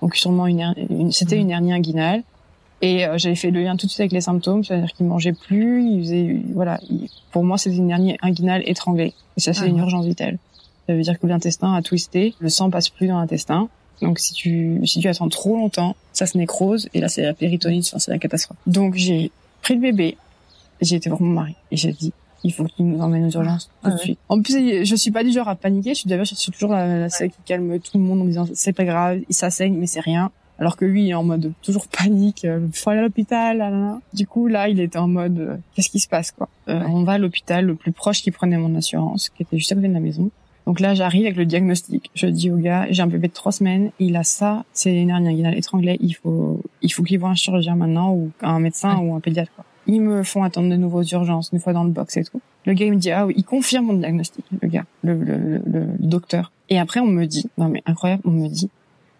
donc 0.01 0.15
sûrement 0.15 0.47
une, 0.47 0.73
une 0.89 1.11
c'était 1.11 1.37
une 1.37 1.51
hernie 1.51 1.73
inguinale. 1.73 2.23
Et 2.81 3.05
euh, 3.05 3.17
j'avais 3.17 3.35
fait 3.35 3.51
le 3.51 3.63
lien 3.63 3.75
tout 3.75 3.87
de 3.87 3.91
suite 3.91 4.01
avec 4.01 4.11
les 4.11 4.21
symptômes, 4.21 4.63
c'est-à-dire 4.63 4.93
qu'il 4.93 5.05
mangeait 5.05 5.33
plus, 5.33 5.83
il 5.83 6.01
faisait, 6.01 6.41
voilà. 6.53 6.79
pour 7.31 7.43
moi, 7.43 7.57
c'était 7.57 7.75
une 7.75 7.89
hernie 7.89 8.17
inguinale 8.21 8.61
étranglée. 8.65 9.13
Et 9.35 9.39
ça, 9.39 9.53
c'est 9.53 9.63
ah 9.63 9.67
une 9.67 9.79
urgence 9.79 10.05
vitale. 10.05 10.37
Ça 10.87 10.93
veut 10.93 11.01
dire 11.01 11.19
que 11.19 11.27
l'intestin 11.27 11.73
a 11.73 11.81
twisté, 11.81 12.35
le 12.39 12.49
sang 12.49 12.69
passe 12.69 12.89
plus 12.89 13.07
dans 13.07 13.19
l'intestin. 13.19 13.67
Donc 14.01 14.19
si 14.19 14.33
tu 14.33 14.79
si 14.85 14.99
tu 14.99 15.07
attends 15.07 15.27
trop 15.27 15.55
longtemps, 15.55 15.95
ça 16.13 16.27
se 16.27 16.37
nécrose 16.37 16.87
et 16.93 16.99
là 16.99 17.07
c'est 17.07 17.23
la 17.23 17.33
péritonite, 17.33 17.83
c'est 17.97 18.11
la 18.11 18.19
catastrophe. 18.19 18.57
Donc 18.67 18.93
j'ai 18.95 19.31
pris 19.63 19.73
le 19.73 19.81
bébé, 19.81 20.17
j'ai 20.81 20.97
été 20.97 21.09
voir 21.09 21.21
mon 21.21 21.33
mari 21.33 21.55
et 21.71 21.77
j'ai 21.77 21.91
dit 21.91 22.13
il 22.43 22.53
faut 22.53 22.63
qu'il 22.65 22.87
nous 22.87 23.01
emmène 23.01 23.25
aux 23.25 23.31
urgences 23.31 23.69
tout 23.83 23.89
de 23.89 23.95
ah 23.95 23.97
suite. 23.97 24.19
En 24.29 24.41
plus, 24.41 24.85
je 24.85 24.95
suis 24.95 25.11
pas 25.11 25.23
du 25.23 25.31
genre 25.31 25.49
à 25.49 25.55
paniquer. 25.55 25.89
Je 25.89 25.99
suis 25.99 26.09
d'ailleurs, 26.09 26.25
je 26.25 26.35
suis 26.35 26.51
toujours 26.51 26.71
la, 26.71 27.09
celle 27.09 27.31
qui 27.31 27.37
calme 27.45 27.79
tout 27.79 27.97
le 27.97 28.03
monde 28.03 28.21
en 28.21 28.25
disant 28.25 28.47
c'est 28.53 28.73
pas 28.73 28.85
grave, 28.85 29.21
ça 29.29 29.49
saigne, 29.49 29.73
mais 29.73 29.87
c'est 29.87 29.99
rien. 29.99 30.31
Alors 30.59 30.75
que 30.75 30.85
lui, 30.85 31.03
il 31.05 31.09
est 31.09 31.13
en 31.13 31.23
mode 31.23 31.53
toujours 31.61 31.87
panique, 31.87 32.43
euh, 32.45 32.67
faut 32.73 32.89
aller 32.89 32.99
à 32.99 33.03
l'hôpital. 33.03 33.99
Du 34.13 34.25
coup, 34.25 34.47
là, 34.47 34.69
il 34.69 34.79
était 34.79 34.97
en 34.97 35.07
mode, 35.07 35.39
euh, 35.39 35.57
qu'est-ce 35.75 35.89
qui 35.89 35.99
se 35.99 36.07
passe, 36.07 36.31
quoi? 36.31 36.49
Euh, 36.67 36.81
On 36.89 37.03
va 37.03 37.13
à 37.13 37.17
l'hôpital 37.19 37.65
le 37.65 37.75
plus 37.75 37.91
proche 37.91 38.21
qui 38.23 38.31
prenait 38.31 38.57
mon 38.57 38.73
assurance, 38.75 39.29
qui 39.29 39.43
était 39.43 39.57
juste 39.57 39.71
à 39.71 39.75
côté 39.75 39.87
de 39.87 39.93
la 39.93 39.99
maison. 39.99 40.31
Donc 40.65 40.79
là, 40.79 40.95
j'arrive 40.95 41.25
avec 41.25 41.37
le 41.37 41.45
diagnostic. 41.45 42.09
Je 42.13 42.27
dis 42.27 42.51
au 42.51 42.57
gars, 42.57 42.87
j'ai 42.89 43.01
un 43.01 43.07
bébé 43.07 43.27
de 43.29 43.33
trois 43.33 43.51
semaines, 43.53 43.91
il 43.99 44.17
a 44.17 44.23
ça, 44.23 44.65
c'est 44.73 44.93
une 44.93 45.11
hernie 45.11 45.29
inguinale 45.29 45.57
étranglée, 45.57 45.97
il 46.01 46.13
faut, 46.13 46.59
il 46.81 46.91
faut 46.91 47.03
qu'il 47.03 47.19
voit 47.19 47.29
un 47.29 47.35
chirurgien 47.35 47.75
maintenant 47.75 48.11
ou 48.11 48.31
un 48.41 48.59
médecin 48.59 48.97
ou 48.97 49.15
un 49.15 49.21
pédiatre. 49.21 49.51
Quoi. 49.55 49.63
Ils 49.85 50.01
me 50.01 50.23
font 50.23 50.43
attendre 50.43 50.69
de 50.69 50.75
nouveau 50.75 50.99
aux 50.99 51.03
urgences, 51.05 51.51
une 51.53 51.59
fois 51.61 51.71
dans 51.71 51.85
le 51.85 51.91
box 51.91 52.17
et 52.17 52.23
tout. 52.25 52.41
Le 52.65 52.73
gars 52.73 52.85
il 52.85 52.91
me 52.91 52.97
dit 52.97 53.11
ah 53.11 53.25
oui, 53.25 53.33
il 53.37 53.45
confirme 53.45 53.85
mon 53.85 53.93
diagnostic, 53.93 54.43
le 54.61 54.67
gars, 54.67 54.83
le, 55.03 55.13
le, 55.23 55.37
le, 55.37 55.61
le 55.65 55.87
docteur. 55.99 56.51
Et 56.69 56.77
après 56.77 56.99
on 56.99 57.07
me 57.07 57.23
dit, 57.25 57.49
non 57.57 57.69
mais 57.69 57.81
incroyable, 57.85 58.23
on 58.25 58.31
me 58.31 58.49
dit, 58.49 58.69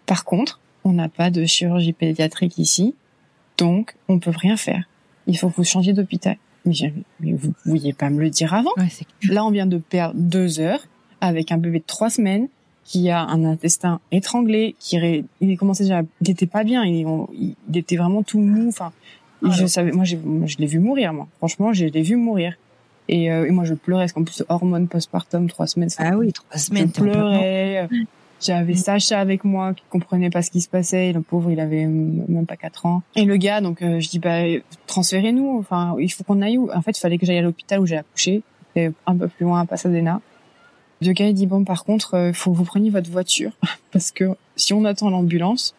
par 0.04 0.26
contre, 0.26 0.60
on 0.84 0.92
n'a 0.92 1.08
pas 1.08 1.30
de 1.30 1.44
chirurgie 1.44 1.92
pédiatrique 1.92 2.58
ici, 2.58 2.94
donc 3.56 3.94
on 4.08 4.18
peut 4.18 4.32
rien 4.34 4.56
faire. 4.56 4.84
Il 5.26 5.36
faut 5.36 5.50
que 5.50 5.56
vous 5.56 5.64
changiez 5.64 5.92
d'hôpital. 5.92 6.36
Mais, 6.64 6.74
mais 7.20 7.32
vous 7.32 7.52
vouliez 7.64 7.92
pas 7.92 8.10
me 8.10 8.20
le 8.20 8.30
dire 8.30 8.52
avant. 8.54 8.70
Ouais, 8.76 8.88
Là 9.28 9.44
on 9.44 9.50
vient 9.50 9.66
de 9.66 9.78
perdre 9.78 10.14
deux 10.16 10.60
heures 10.60 10.84
avec 11.20 11.52
un 11.52 11.58
bébé 11.58 11.78
de 11.78 11.84
trois 11.86 12.10
semaines 12.10 12.48
qui 12.84 13.10
a 13.10 13.20
un 13.20 13.44
intestin 13.44 14.00
étranglé, 14.12 14.74
qui 14.78 14.98
il 15.40 15.58
commençait 15.58 15.84
déjà, 15.84 16.02
il 16.22 16.30
était 16.30 16.46
pas 16.46 16.64
bien, 16.64 16.84
il, 16.84 17.06
il 17.68 17.76
était 17.76 17.96
vraiment 17.96 18.22
tout 18.22 18.38
mou. 18.38 18.68
Enfin, 18.68 18.92
ah, 19.44 19.50
je 19.50 19.66
savais, 19.66 19.92
moi, 19.92 20.04
je 20.04 20.16
l'ai 20.58 20.66
vu 20.66 20.78
mourir, 20.78 21.12
moi. 21.12 21.28
Franchement, 21.36 21.74
je 21.74 21.84
l'ai 21.84 22.02
vu 22.02 22.16
mourir. 22.16 22.54
Et, 23.08 23.30
euh, 23.30 23.46
et, 23.46 23.50
moi, 23.50 23.64
je 23.64 23.74
pleurais, 23.74 24.04
parce 24.04 24.12
qu'en 24.12 24.24
plus, 24.24 24.42
hormones 24.48 24.88
postpartum, 24.88 25.48
trois 25.48 25.66
semaines. 25.66 25.90
Ah 25.98 26.16
oui, 26.16 26.32
trois 26.32 26.58
semaines. 26.58 26.90
Je 26.94 27.00
pleurais. 27.00 27.88
J'avais 28.40 28.74
mm. 28.74 28.76
Sacha 28.76 29.20
avec 29.20 29.44
moi 29.44 29.74
qui 29.74 29.82
comprenait 29.90 30.30
pas 30.30 30.42
ce 30.42 30.50
qui 30.50 30.60
se 30.60 30.68
passait. 30.68 31.12
Le 31.12 31.20
pauvre, 31.20 31.50
il 31.50 31.60
avait 31.60 31.86
même 31.86 32.46
pas 32.46 32.56
quatre 32.56 32.86
ans. 32.86 33.02
Et 33.16 33.24
le 33.24 33.36
gars, 33.36 33.60
donc, 33.60 33.82
euh, 33.82 34.00
je 34.00 34.08
dis, 34.08 34.18
bah, 34.18 34.42
transférez-nous. 34.86 35.58
Enfin, 35.58 35.96
il 35.98 36.08
faut 36.12 36.24
qu'on 36.24 36.42
aille 36.42 36.58
où? 36.58 36.70
En 36.72 36.82
fait, 36.82 36.96
il 36.96 37.00
fallait 37.00 37.18
que 37.18 37.26
j'aille 37.26 37.38
à 37.38 37.42
l'hôpital 37.42 37.80
où 37.80 37.86
j'ai 37.86 37.96
accouché. 37.96 38.42
C'était 38.68 38.92
un 39.06 39.16
peu 39.16 39.28
plus 39.28 39.44
loin 39.44 39.60
à 39.60 39.66
Pasadena. 39.66 40.20
Le 41.00 41.12
gars 41.12 41.28
il 41.28 41.34
dit 41.34 41.46
bon 41.46 41.64
par 41.64 41.84
contre 41.84 42.14
euh, 42.14 42.32
faut 42.32 42.50
que 42.50 42.56
vous 42.56 42.64
preniez 42.64 42.90
votre 42.90 43.10
voiture 43.10 43.52
parce 43.92 44.10
que 44.10 44.36
si 44.56 44.74
on 44.74 44.84
attend 44.84 45.10
l'ambulance 45.10 45.74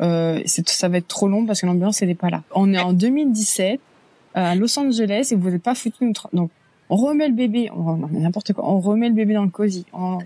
euh, 0.00 0.40
ça 0.46 0.88
va 0.88 0.96
être 0.96 1.08
trop 1.08 1.28
long 1.28 1.44
parce 1.44 1.60
que 1.60 1.66
l'ambulance 1.66 2.00
elle 2.00 2.10
est 2.10 2.14
pas 2.14 2.30
là. 2.30 2.42
On 2.54 2.72
est 2.72 2.80
en 2.80 2.92
2017 2.92 3.80
à 4.34 4.54
Los 4.54 4.78
Angeles 4.78 5.28
et 5.30 5.34
vous 5.34 5.50
n'êtes 5.50 5.62
pas 5.62 5.74
foutu 5.74 6.04
nous 6.06 6.14
donc 6.32 6.50
on 6.88 6.96
remet 6.96 7.28
le 7.28 7.34
bébé, 7.34 7.70
on 7.74 7.96
n'importe 8.08 8.52
quoi, 8.52 8.68
on 8.68 8.80
remet 8.80 9.08
le 9.08 9.14
bébé 9.14 9.32
dans 9.32 9.44
le 9.44 9.50
cosy, 9.50 9.86
on 9.94 10.18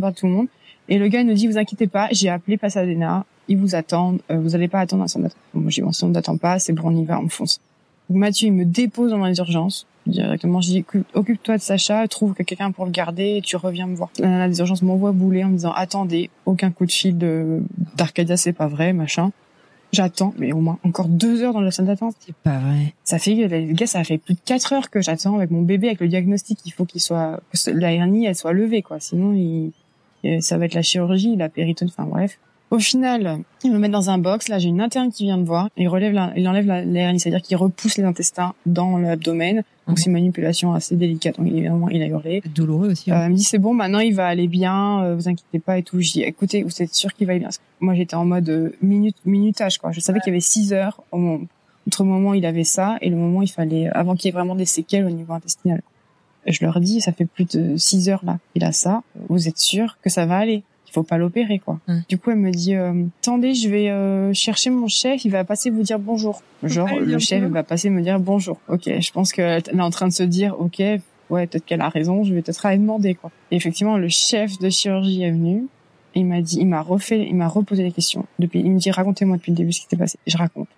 pas 0.00 0.12
tout 0.12 0.26
le 0.26 0.32
monde 0.32 0.48
et 0.88 0.98
le 0.98 1.08
gars 1.08 1.20
il 1.20 1.26
nous 1.26 1.34
dit 1.34 1.46
vous 1.46 1.58
inquiétez 1.58 1.86
pas, 1.86 2.08
j'ai 2.12 2.28
appelé 2.28 2.56
Pasadena, 2.56 3.24
ils 3.48 3.56
vous 3.56 3.74
attendent, 3.74 4.20
euh, 4.30 4.38
vous 4.38 4.54
allez 4.54 4.68
pas 4.68 4.80
attendre 4.80 5.02
un 5.02 5.08
centre 5.08 5.24
d'attente. 5.24 5.38
Moi 5.54 5.70
j'ai 5.70 5.82
dit 5.82 5.88
on 6.02 6.08
n'attend 6.08 6.36
pas, 6.36 6.58
c'est 6.58 6.72
bon 6.72 6.84
on 6.86 6.96
y 6.96 7.04
va, 7.04 7.20
on 7.20 7.28
fonce. 7.28 7.60
Donc 8.08 8.18
Mathieu 8.18 8.48
il 8.48 8.52
me 8.52 8.64
dépose 8.64 9.10
dans 9.10 9.24
les 9.24 9.38
urgences 9.38 9.86
directement. 10.06 10.60
Je 10.60 10.68
dis, 10.68 10.84
occupe-toi 11.14 11.56
de 11.56 11.62
Sacha, 11.62 12.06
trouve 12.08 12.34
quelqu'un 12.34 12.70
pour 12.70 12.84
le 12.84 12.90
garder 12.90 13.36
et 13.36 13.42
tu 13.42 13.56
reviens 13.56 13.86
me 13.86 13.94
voir. 13.94 14.10
La 14.18 14.28
nana 14.28 14.48
des 14.48 14.58
urgences 14.58 14.82
m'envoie 14.82 15.12
bouler 15.12 15.44
en 15.44 15.48
me 15.48 15.54
disant, 15.54 15.72
attendez, 15.72 16.30
aucun 16.44 16.70
coup 16.70 16.86
de 16.86 16.92
fil 16.92 17.18
de 17.18 17.62
d'Arcadia, 17.96 18.36
c'est 18.36 18.52
pas 18.52 18.68
vrai, 18.68 18.92
machin. 18.92 19.32
J'attends, 19.92 20.34
mais 20.38 20.52
au 20.52 20.60
moins 20.60 20.78
encore 20.82 21.08
deux 21.08 21.42
heures 21.42 21.52
dans 21.52 21.60
la 21.60 21.70
salle 21.70 21.86
d'attente. 21.86 22.16
C'est 22.20 22.34
pas 22.34 22.58
vrai. 22.58 22.94
Ça 23.04 23.18
fait, 23.18 23.34
le 23.34 23.72
gars, 23.72 23.86
ça 23.86 24.02
fait 24.04 24.18
plus 24.18 24.34
de 24.34 24.40
quatre 24.44 24.72
heures 24.72 24.90
que 24.90 25.00
j'attends 25.00 25.36
avec 25.36 25.50
mon 25.50 25.62
bébé, 25.62 25.88
avec 25.88 26.00
le 26.00 26.08
diagnostic. 26.08 26.58
Il 26.66 26.72
faut 26.72 26.84
qu'il 26.84 27.00
soit, 27.00 27.40
que 27.52 27.70
la 27.70 27.92
hernie, 27.92 28.26
elle 28.26 28.34
soit 28.34 28.52
levée, 28.52 28.82
quoi. 28.82 28.98
Sinon, 29.00 29.32
il, 29.32 29.72
ça 30.40 30.58
va 30.58 30.64
être 30.64 30.74
la 30.74 30.82
chirurgie, 30.82 31.36
la 31.36 31.48
péritone, 31.48 31.88
enfin 31.88 32.08
bref. 32.08 32.38
Au 32.70 32.80
final, 32.80 33.38
il 33.62 33.70
me 33.70 33.78
met 33.78 33.88
dans 33.88 34.10
un 34.10 34.18
box. 34.18 34.48
Là, 34.48 34.58
j'ai 34.58 34.68
une 34.68 34.80
interne 34.80 35.12
qui 35.12 35.22
vient 35.22 35.36
me 35.36 35.44
voir. 35.44 35.68
Il 35.76 35.86
relève, 35.88 36.12
la, 36.12 36.32
il 36.36 36.48
enlève 36.48 36.66
la, 36.66 36.82
hernie, 36.82 37.20
c'est-à-dire 37.20 37.42
qu'il 37.42 37.56
repousse 37.56 37.96
les 37.96 38.02
intestins 38.02 38.54
dans 38.66 38.98
l'abdomen. 38.98 39.62
Donc 39.86 40.00
c'est 40.00 40.06
une 40.06 40.14
manipulation 40.14 40.74
assez 40.74 40.96
délicate. 40.96 41.38
Donc 41.38 41.46
évidemment, 41.46 41.88
il 41.90 42.02
a 42.02 42.06
hurlé. 42.06 42.42
Douloureux 42.54 42.90
aussi. 42.90 43.12
Hein. 43.12 43.20
Euh, 43.20 43.26
il 43.26 43.30
me 43.30 43.36
dit 43.36 43.44
c'est 43.44 43.58
bon, 43.58 43.72
maintenant 43.72 44.00
il 44.00 44.14
va 44.16 44.26
aller 44.26 44.48
bien. 44.48 45.04
Euh, 45.04 45.14
vous 45.14 45.28
inquiétez 45.28 45.60
pas 45.60 45.78
et 45.78 45.84
tout. 45.84 46.00
Je 46.00 46.10
dis 46.10 46.22
écoutez, 46.22 46.64
vous 46.64 46.82
êtes 46.82 46.92
sûr 46.92 47.14
qu'il 47.14 47.28
va 47.28 47.34
aller 47.34 47.40
bien? 47.40 47.50
Moi, 47.78 47.94
j'étais 47.94 48.16
en 48.16 48.24
mode 48.24 48.48
euh, 48.48 48.72
minute 48.82 49.16
minutage 49.24 49.78
quoi. 49.78 49.92
Je 49.92 50.00
savais 50.00 50.18
qu'il 50.18 50.32
y 50.32 50.34
avait 50.34 50.40
six 50.40 50.72
heures 50.72 51.04
au 51.12 51.18
moment, 51.18 51.44
entre 51.86 52.02
le 52.02 52.08
moment 52.08 52.30
où 52.30 52.34
il 52.34 52.46
avait 52.46 52.64
ça 52.64 52.96
et 53.00 53.10
le 53.10 53.16
moment 53.16 53.38
où 53.38 53.42
il 53.42 53.50
fallait 53.50 53.86
avant 53.90 54.16
qu'il 54.16 54.26
y 54.26 54.28
ait 54.30 54.32
vraiment 54.32 54.56
des 54.56 54.66
séquelles 54.66 55.06
au 55.06 55.10
niveau 55.10 55.32
intestinal. 55.32 55.82
Je 56.52 56.64
leur 56.64 56.80
dis 56.80 57.00
ça 57.00 57.12
fait 57.12 57.26
plus 57.26 57.44
de 57.44 57.76
six 57.76 58.08
heures 58.08 58.24
là. 58.24 58.38
Il 58.54 58.64
a 58.64 58.72
ça. 58.72 59.02
Vous 59.28 59.48
êtes 59.48 59.58
sûr 59.58 59.98
que 60.02 60.10
ça 60.10 60.26
va 60.26 60.38
aller? 60.38 60.62
Faut 60.92 61.02
pas 61.02 61.18
l'opérer 61.18 61.58
quoi. 61.58 61.78
Hum. 61.88 62.02
Du 62.08 62.16
coup, 62.16 62.30
elle 62.30 62.38
me 62.38 62.50
dit 62.50 62.74
euh, 62.74 63.04
attendez, 63.20 63.52
je 63.52 63.68
vais 63.68 63.90
euh, 63.90 64.32
chercher 64.32 64.70
mon 64.70 64.88
chef, 64.88 65.26
il 65.26 65.30
va 65.30 65.44
passer 65.44 65.68
vous 65.68 65.82
dire 65.82 65.98
bonjour. 65.98 66.42
Genre 66.62 66.88
le 66.98 67.18
chef 67.18 67.42
va 67.44 67.62
passer 67.62 67.90
me 67.90 68.00
dire 68.00 68.18
bonjour. 68.18 68.58
OK, 68.68 68.84
je 68.86 69.12
pense 69.12 69.32
qu'elle 69.32 69.62
est 69.66 69.80
en 69.80 69.90
train 69.90 70.08
de 70.08 70.12
se 70.12 70.22
dire 70.22 70.58
OK, 70.58 70.78
ouais, 70.78 71.46
peut-être 71.46 71.66
qu'elle 71.66 71.82
a 71.82 71.90
raison, 71.90 72.24
je 72.24 72.32
vais 72.34 72.40
peut-être 72.40 72.64
aller 72.64 72.78
demander 72.78 73.14
quoi. 73.14 73.30
Et 73.50 73.56
effectivement, 73.56 73.98
le 73.98 74.08
chef 74.08 74.58
de 74.58 74.70
chirurgie 74.70 75.22
est 75.22 75.32
venu. 75.32 75.66
il 76.14 76.24
m'a 76.24 76.40
dit, 76.40 76.58
il 76.60 76.66
m'a 76.66 76.80
refait, 76.80 77.26
il 77.28 77.34
m'a 77.34 77.48
reposé 77.48 77.82
les 77.82 77.92
questions. 77.92 78.24
Depuis, 78.38 78.60
il 78.60 78.70
me 78.70 78.78
dit, 78.78 78.90
racontez-moi 78.90 79.36
depuis 79.36 79.50
le 79.50 79.56
début 79.56 79.72
ce 79.72 79.82
qui 79.82 79.88
s'est 79.90 79.96
passé. 79.96 80.18
Je 80.26 80.38
raconte. 80.38 80.68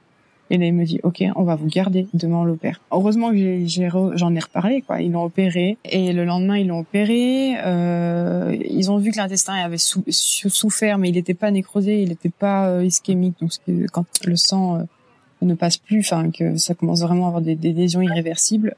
Et 0.51 0.57
là, 0.57 0.67
il 0.67 0.75
me 0.75 0.85
dit, 0.85 1.01
OK, 1.03 1.23
on 1.37 1.43
va 1.43 1.57
vous 1.57 1.67
garder. 1.67 2.07
Demain, 2.15 2.39
on 2.39 2.45
l'opère. 2.45 2.81
Heureusement 2.91 3.31
que 3.31 3.67
j'en 4.17 4.35
ai, 4.35 4.39
reparlé, 4.39 4.83
quoi. 4.83 5.01
Ils 5.01 5.13
l'ont 5.13 5.25
opéré. 5.25 5.77
Et 5.85 6.13
le 6.13 6.25
lendemain, 6.25 6.57
ils 6.57 6.67
l'ont 6.67 6.81
opéré. 6.81 7.57
Euh, 7.65 8.57
ils 8.69 8.91
ont 8.91 8.99
vu 8.99 9.11
que 9.11 9.19
l'intestin 9.19 9.55
avait 9.55 9.79
souffert, 9.79 10.99
mais 10.99 11.11
il 11.11 11.15
n'était 11.15 11.35
pas 11.35 11.51
nécrosé, 11.51 12.03
il 12.03 12.09
n'était 12.09 12.31
pas 12.31 12.69
euh, 12.69 12.85
ischémique. 12.85 13.37
Donc, 13.41 13.51
quand 13.93 14.07
le 14.25 14.37
sang 14.37 14.77
euh, 14.77 14.83
ne 15.43 15.55
passe 15.55 15.77
plus, 15.77 16.01
enfin, 16.01 16.31
que 16.31 16.57
ça 16.57 16.75
commence 16.75 17.03
vraiment 17.03 17.27
à 17.27 17.29
avoir 17.29 17.43
des, 17.43 17.55
des 17.55 17.73
lésions 17.73 18.01
irréversibles, 18.01 18.75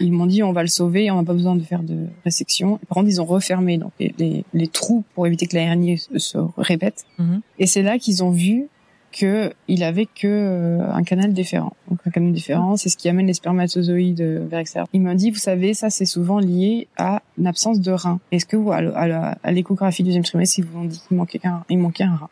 ils 0.00 0.12
m'ont 0.12 0.26
dit, 0.26 0.42
on 0.42 0.52
va 0.52 0.62
le 0.62 0.68
sauver, 0.68 1.10
on 1.10 1.16
n'a 1.16 1.24
pas 1.24 1.34
besoin 1.34 1.56
de 1.56 1.62
faire 1.62 1.82
de 1.82 2.06
résection. 2.24 2.78
par 2.88 2.96
contre, 2.96 3.08
ils 3.08 3.20
ont 3.20 3.24
refermé 3.24 3.78
donc 3.78 3.92
les, 4.00 4.44
les, 4.52 4.66
trous 4.66 5.04
pour 5.14 5.26
éviter 5.26 5.46
que 5.46 5.54
la 5.54 5.62
hernie 5.62 5.98
se, 5.98 6.38
répète. 6.56 7.04
Mm-hmm. 7.18 7.40
Et 7.60 7.66
c'est 7.66 7.82
là 7.82 7.98
qu'ils 7.98 8.24
ont 8.24 8.30
vu 8.30 8.68
que 9.14 9.52
il 9.68 9.82
avait 9.84 10.06
que 10.06 10.26
euh, 10.26 10.92
un 10.92 11.02
canal 11.04 11.32
différent. 11.32 11.72
Donc 11.88 12.00
un 12.06 12.10
canal 12.10 12.32
différent, 12.32 12.76
c'est 12.76 12.88
ce 12.88 12.96
qui 12.96 13.08
amène 13.08 13.26
les 13.26 13.34
spermatozoïdes 13.34 14.22
vers 14.22 14.58
l'extérieur. 14.58 14.88
Il 14.92 15.02
m'a 15.02 15.14
dit, 15.14 15.30
vous 15.30 15.38
savez, 15.38 15.72
ça 15.74 15.88
c'est 15.90 16.04
souvent 16.04 16.38
lié 16.38 16.88
à 16.96 17.22
une 17.38 17.46
absence 17.46 17.80
de 17.80 17.92
rein. 17.92 18.18
Est-ce 18.32 18.46
que 18.46 18.56
vous, 18.56 18.72
à 18.72 19.52
l'échographie 19.52 20.02
du 20.02 20.08
deuxième 20.08 20.24
trimestre, 20.24 20.58
ils 20.58 20.64
vous 20.64 20.78
ont 20.78 20.84
dit 20.84 21.00
qu'il 21.06 21.16
manquait 21.16 21.40
un, 21.44 21.64
il 21.68 21.78
manquait 21.78 22.04
un 22.04 22.16
rein? 22.16 22.28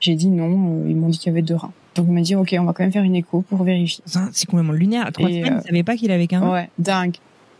J'ai 0.00 0.14
dit 0.14 0.28
non, 0.28 0.82
euh, 0.84 0.88
ils 0.88 0.96
m'ont 0.96 1.08
dit 1.08 1.18
qu'il 1.18 1.30
y 1.30 1.32
avait 1.32 1.42
deux 1.42 1.56
reins. 1.56 1.72
Donc 1.94 2.06
il 2.08 2.12
m'a 2.12 2.20
dit, 2.20 2.34
ok, 2.34 2.54
on 2.58 2.64
va 2.64 2.72
quand 2.72 2.84
même 2.84 2.92
faire 2.92 3.02
une 3.02 3.16
écho 3.16 3.42
pour 3.42 3.62
vérifier. 3.64 4.04
C'est 4.32 4.46
complètement 4.46 4.72
lunaire. 4.72 5.06
À 5.06 5.12
trois 5.12 5.28
semaines, 5.28 5.58
euh, 5.58 5.60
savait 5.60 5.82
pas 5.82 5.96
qu'il 5.96 6.10
avait 6.10 6.26
qu'un 6.26 6.40
rein. 6.40 6.52
Ouais, 6.52 6.70
dingue. 6.78 7.16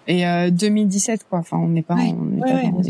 Et 0.07 0.25
2017 0.51 1.27
quoi. 1.29 1.39
Enfin, 1.39 1.59
on 1.59 1.69
n'est 1.69 1.83
pas, 1.83 1.95
on 1.95 2.37
est 2.37 2.41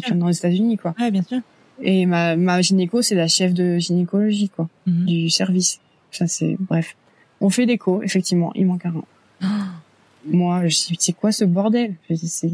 pas 0.00 0.14
dans, 0.14 0.28
les 0.28 0.36
États-Unis 0.36 0.78
quoi. 0.78 0.94
Ouais, 0.98 1.10
bien 1.10 1.22
sûr. 1.22 1.40
Et 1.82 2.06
ma, 2.06 2.36
ma 2.36 2.60
gynéco, 2.60 3.02
c'est 3.02 3.14
la 3.14 3.28
chef 3.28 3.54
de 3.54 3.78
gynécologie, 3.78 4.48
quoi, 4.48 4.68
mhm. 4.86 5.06
du 5.06 5.30
service. 5.30 5.80
Ça, 6.10 6.26
c'est, 6.26 6.56
bref. 6.58 6.96
On 7.40 7.50
fait 7.50 7.64
l'écho, 7.64 8.02
effectivement, 8.02 8.52
il 8.54 8.66
manque 8.66 8.86
un 8.86 8.92
rein. 8.92 9.04
Moi, 10.26 10.68
je 10.68 10.76
dis, 10.76 10.96
c'est 10.98 11.12
quoi 11.14 11.32
ce 11.32 11.44
bordel? 11.44 11.94
C'est, 12.22 12.50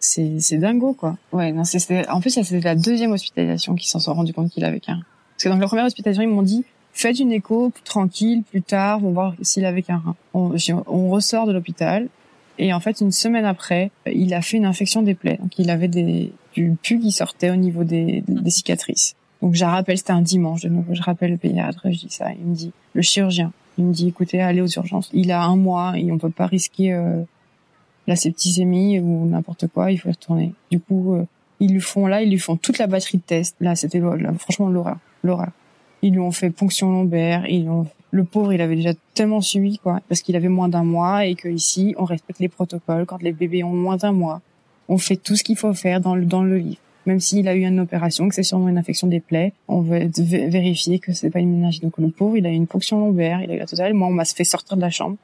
c'est, 0.00 0.40
c'est 0.40 0.56
dingo, 0.56 0.94
quoi. 0.94 1.16
Ouais, 1.32 1.52
non, 1.52 1.62
c'était, 1.64 2.08
en 2.08 2.20
plus, 2.20 2.30
c'était 2.30 2.60
la 2.60 2.74
deuxième 2.74 3.12
hospitalisation 3.12 3.76
qui 3.76 3.88
s'en 3.88 4.00
sont 4.00 4.14
rendu 4.14 4.32
compte 4.32 4.50
qu'il 4.50 4.64
avait 4.64 4.80
qu'un 4.80 4.94
rein. 4.94 5.04
Parce 5.36 5.44
que 5.44 5.48
dans 5.50 5.56
la 5.56 5.66
première 5.66 5.86
hospitalisation, 5.86 6.28
ils 6.28 6.34
m'ont 6.34 6.42
dit, 6.42 6.64
faites 6.92 7.20
une 7.20 7.32
écho, 7.32 7.72
tranquille, 7.84 8.42
plus 8.42 8.62
tard, 8.62 8.98
on 9.04 9.08
va 9.08 9.12
voir 9.12 9.34
s'il 9.42 9.64
avait 9.64 9.82
qu'un 9.82 9.98
rein. 9.98 10.16
On, 10.34 10.54
on 10.86 11.10
ressort 11.10 11.46
de 11.46 11.52
l'hôpital. 11.52 12.08
Et 12.60 12.72
en 12.72 12.78
fait, 12.78 13.00
une 13.00 13.10
semaine 13.10 13.46
après, 13.46 13.90
il 14.06 14.34
a 14.34 14.42
fait 14.42 14.58
une 14.58 14.66
infection 14.66 15.02
des 15.02 15.14
plaies. 15.14 15.38
Donc, 15.40 15.58
il 15.58 15.70
avait 15.70 15.88
des, 15.88 16.30
du 16.52 16.76
pu 16.80 17.00
qui 17.00 17.10
sortait 17.10 17.50
au 17.50 17.56
niveau 17.56 17.84
des, 17.84 18.22
des 18.28 18.50
cicatrices. 18.50 19.16
Donc 19.42 19.54
je 19.54 19.64
rappelle, 19.64 19.96
c'était 19.96 20.12
un 20.12 20.20
dimanche 20.20 20.62
de 20.62 20.68
nouveau, 20.68 20.94
je 20.94 21.02
rappelle 21.02 21.30
le 21.30 21.36
pédiatre, 21.38 21.80
je 21.84 21.98
dis 21.98 22.10
ça, 22.10 22.26
il 22.32 22.44
me 22.44 22.54
dit, 22.54 22.72
le 22.92 23.02
chirurgien, 23.02 23.52
il 23.78 23.86
me 23.86 23.92
dit, 23.92 24.08
écoutez, 24.08 24.42
allez 24.42 24.60
aux 24.60 24.68
urgences. 24.68 25.08
Il 25.14 25.32
a 25.32 25.42
un 25.42 25.56
mois 25.56 25.94
et 25.96 26.12
on 26.12 26.18
peut 26.18 26.30
pas 26.30 26.46
risquer 26.46 26.92
euh, 26.92 27.22
la 28.06 28.16
septicémie 28.16 29.00
ou 29.00 29.26
n'importe 29.26 29.66
quoi, 29.68 29.92
il 29.92 29.98
faut 29.98 30.08
y 30.08 30.12
retourner. 30.12 30.52
Du 30.70 30.78
coup, 30.78 31.14
euh, 31.14 31.24
ils 31.58 31.72
lui 31.72 31.80
font 31.80 32.06
là, 32.06 32.22
ils 32.22 32.30
lui 32.30 32.38
font 32.38 32.56
toute 32.56 32.78
la 32.78 32.86
batterie 32.86 33.18
de 33.18 33.22
tests. 33.22 33.56
Là, 33.60 33.76
c'était 33.76 34.00
franchement 34.38 34.68
l'horreur, 34.68 34.98
l'horreur. 35.22 35.50
Ils 36.02 36.12
lui 36.12 36.20
ont 36.20 36.32
fait 36.32 36.50
ponction 36.50 36.90
lombaire, 36.90 37.46
ils 37.46 37.68
ont 37.68 37.86
le 38.10 38.24
pauvre, 38.24 38.52
il 38.52 38.60
avait 38.60 38.76
déjà 38.76 38.92
tellement 39.14 39.40
suivi 39.40 39.78
quoi, 39.78 40.00
parce 40.08 40.20
qu'il 40.22 40.36
avait 40.36 40.48
moins 40.48 40.68
d'un 40.68 40.84
mois 40.84 41.26
et 41.26 41.34
que 41.34 41.48
ici, 41.48 41.94
on 41.96 42.04
respecte 42.04 42.40
les 42.40 42.48
protocoles 42.48 43.06
quand 43.06 43.22
les 43.22 43.32
bébés 43.32 43.62
ont 43.62 43.72
moins 43.72 43.96
d'un 43.96 44.12
mois 44.12 44.40
on 44.90 44.98
fait 44.98 45.16
tout 45.16 45.36
ce 45.36 45.44
qu'il 45.44 45.56
faut 45.56 45.72
faire 45.72 46.00
dans 46.00 46.16
le, 46.16 46.26
dans 46.26 46.42
le 46.42 46.58
livre. 46.58 46.80
Même 47.06 47.20
s'il 47.20 47.48
a 47.48 47.54
eu 47.54 47.62
une 47.62 47.80
opération, 47.80 48.28
que 48.28 48.34
c'est 48.34 48.42
sûrement 48.42 48.68
une 48.68 48.76
infection 48.76 49.06
des 49.06 49.20
plaies, 49.20 49.54
on 49.68 49.80
veut 49.80 50.10
vérifier 50.18 50.98
que 50.98 51.12
c'est 51.12 51.30
pas 51.30 51.38
une 51.38 51.52
méningite. 51.52 51.82
Donc 51.82 51.96
le 51.96 52.10
pauvre, 52.10 52.36
il 52.36 52.44
a 52.44 52.50
eu 52.50 52.54
une 52.54 52.66
ponction 52.66 52.98
lombaire, 52.98 53.40
il 53.40 53.50
a 53.50 53.54
eu 53.54 53.58
la 53.58 53.66
totale. 53.66 53.94
Moi, 53.94 54.08
on 54.08 54.12
m'a 54.12 54.24
fait 54.24 54.44
sortir 54.44 54.76
de 54.76 54.82
la 54.82 54.90
chambre. 54.90 55.16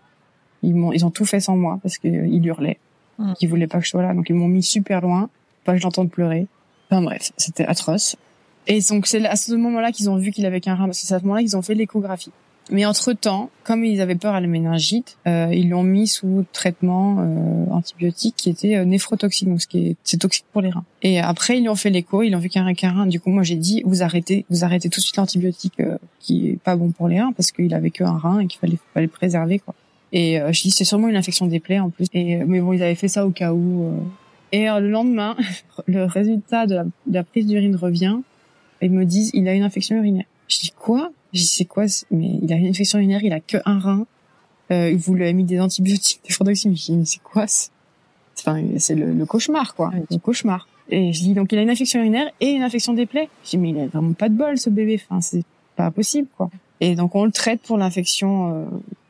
Ils 0.63 0.75
m'ont, 0.75 0.93
ils 0.93 1.05
ont 1.05 1.11
tout 1.11 1.27
fait 1.27 1.41
sans 1.41 1.57
moi 1.57 1.79
parce 1.83 1.99
qu'il 1.99 2.47
hurlait, 2.47 2.79
mmh. 3.19 3.35
qu'ils 3.35 3.49
voulaient 3.49 3.67
pas 3.67 3.79
que 3.79 3.85
je 3.85 3.91
sois 3.91 4.03
là. 4.03 4.15
Donc 4.15 4.31
ils 4.31 4.35
m'ont 4.37 4.49
mis 4.49 4.63
super 4.63 5.01
loin, 5.01 5.29
pas 5.65 5.73
que 5.73 5.79
je 5.79 5.83
l'entende 5.83 6.11
pleurer. 6.11 6.47
Enfin 6.89 7.03
bref, 7.03 7.33
c'était 7.37 7.67
atroce. 7.67 8.17
Et 8.69 8.81
donc 8.89 9.07
c'est 9.07 9.25
à 9.27 9.37
ce 9.37 9.53
moment-là 9.55 9.93
qu'ils 9.93 10.09
ont 10.09 10.17
vu 10.17 10.31
qu'il 10.31 10.47
avait 10.47 10.61
qu'un 10.61 10.77
rein, 10.77 10.87
parce 10.87 11.01
que 11.01 11.07
c'est 11.07 11.15
à 11.15 11.19
ce 11.19 11.25
moment-là 11.25 11.43
qu'ils 11.43 11.57
ont 11.57 11.63
fait 11.63 11.75
l'échographie. 11.75 12.33
Mais 12.71 12.85
entre-temps, 12.85 13.51
comme 13.63 13.85
ils 13.85 14.01
avaient 14.01 14.17
peur 14.17 14.35
à 14.35 14.41
la 14.41 14.49
méningite, 14.49 15.19
euh, 15.29 15.49
ils 15.53 15.69
l'ont 15.69 15.85
mis 15.85 16.09
sous 16.09 16.45
traitement 16.53 17.19
euh, 17.21 17.67
antibiotique 17.71 18.35
qui 18.37 18.51
était 18.51 18.77
euh, 18.77 18.85
néphrotoxique, 18.85 19.49
donc 19.49 19.63
ce 19.63 19.69
c'est 20.03 20.17
toxique 20.19 20.47
pour 20.53 20.63
les 20.63 20.71
reins. 20.71 20.85
Et 21.03 21.21
après 21.21 21.59
ils 21.59 21.63
lui 21.63 21.69
ont 21.69 21.77
fait 21.77 21.91
l'écho, 21.91 22.23
ils 22.23 22.35
ont 22.35 22.39
vu 22.39 22.49
qu'un 22.49 22.73
qu'un 22.75 22.93
rein. 22.93 23.07
Du 23.07 23.21
coup 23.21 23.31
moi 23.31 23.45
j'ai 23.45 23.55
dit 23.55 23.83
vous 23.87 24.03
arrêtez, 24.03 24.45
vous 24.51 24.65
arrêtez 24.65 24.89
tout 24.89 25.01
de 25.01 25.05
suite 25.05 25.17
l'antibiotique 25.17 25.79
euh, 25.81 25.99
qui 26.19 26.49
est 26.49 26.59
pas 26.59 26.75
bon 26.77 26.91
pour 26.91 27.09
les 27.09 27.21
reins 27.21 27.33
parce 27.33 27.53
qu'il 27.53 27.73
avait 27.75 27.91
qu'un 27.91 28.17
rein 28.17 28.41
et 28.41 28.47
qu'il 28.47 28.59
fallait 28.59 28.79
fallait 28.93 29.07
le 29.07 29.13
préserver 29.13 29.61
quoi. 29.61 29.75
Et 30.13 30.41
euh, 30.41 30.53
je 30.53 30.63
dis 30.63 30.71
c'est 30.71 30.85
sûrement 30.85 31.09
une 31.09 31.17
infection 31.17 31.47
des 31.47 31.61
plaies 31.61 31.79
en 31.79 31.91
plus. 31.91 32.07
Et 32.15 32.37
mais 32.37 32.61
bon 32.61 32.73
ils 32.73 32.83
avaient 32.83 32.95
fait 32.97 33.09
ça 33.09 33.27
au 33.27 33.31
cas 33.31 33.53
où. 33.53 33.85
euh. 33.85 34.01
Et 34.53 34.67
le 34.67 34.91
lendemain 34.91 35.37
le 35.87 36.05
résultat 36.05 36.67
de 36.67 36.81
la, 37.11 37.25
prise 37.25 37.47
d'urine 37.47 37.77
revient. 37.77 38.19
Ils 38.83 38.91
me 38.91 39.05
disent 39.05 39.31
il 39.35 39.49
a 39.49 39.55
une 39.55 39.63
infection 39.63 39.97
urinaire. 39.97 40.27
Je 40.49 40.59
dis 40.59 40.73
quoi? 40.77 41.11
Je 41.37 41.43
dis 41.43 41.47
c'est 41.47 41.65
quoi 41.67 41.85
Mais 42.11 42.39
il 42.43 42.53
a 42.53 42.57
une 42.57 42.67
infection 42.67 42.99
urinaire, 42.99 43.23
il 43.23 43.33
a 43.33 43.41
que 43.41 43.59
un 43.67 43.79
rein. 43.79 44.07
Euh, 44.73 44.97
vous 44.99 45.15
lui 45.15 45.23
avez 45.23 45.35
mis 45.35 45.45
des 45.45 45.61
antibiotiques, 45.61 46.21
des 46.27 46.33
frodoxine. 46.33 46.75
Je 46.75 46.87
dis 46.87 46.97
mais 46.97 47.05
c'est 47.05 47.23
quoi 47.23 47.45
Enfin 48.39 48.63
c'est 48.79 48.95
le, 48.95 49.13
le 49.13 49.27
cauchemar 49.27 49.75
quoi, 49.75 49.93
le 50.11 50.19
cauchemar. 50.19 50.67
Et 50.89 51.13
je 51.13 51.21
dis 51.21 51.35
donc 51.35 51.53
il 51.53 51.59
a 51.59 51.63
une 51.63 51.71
infection 51.71 52.01
urinaire 52.01 52.31
et 52.41 52.51
une 52.51 52.63
infection 52.63 52.95
des 52.95 53.07
plaies. 53.07 53.29
Je 53.45 53.51
dis 53.51 53.59
mais 53.59 53.71
il 53.71 53.79
a 53.79 53.87
vraiment 53.87 54.15
pas 54.15 54.29
de 54.29 54.35
bol 54.35 54.57
ce 54.59 54.71
bébé. 54.71 55.01
Enfin 55.09 55.21
c'est 55.21 55.45
pas 55.77 55.91
possible 55.91 56.29
quoi. 56.37 56.51
Et 56.81 56.95
donc 56.95 57.15
on 57.15 57.25
le 57.25 57.33
traite 57.33 57.61
pour 57.61 57.77
l'infection 57.77 58.55
euh, 58.55 58.65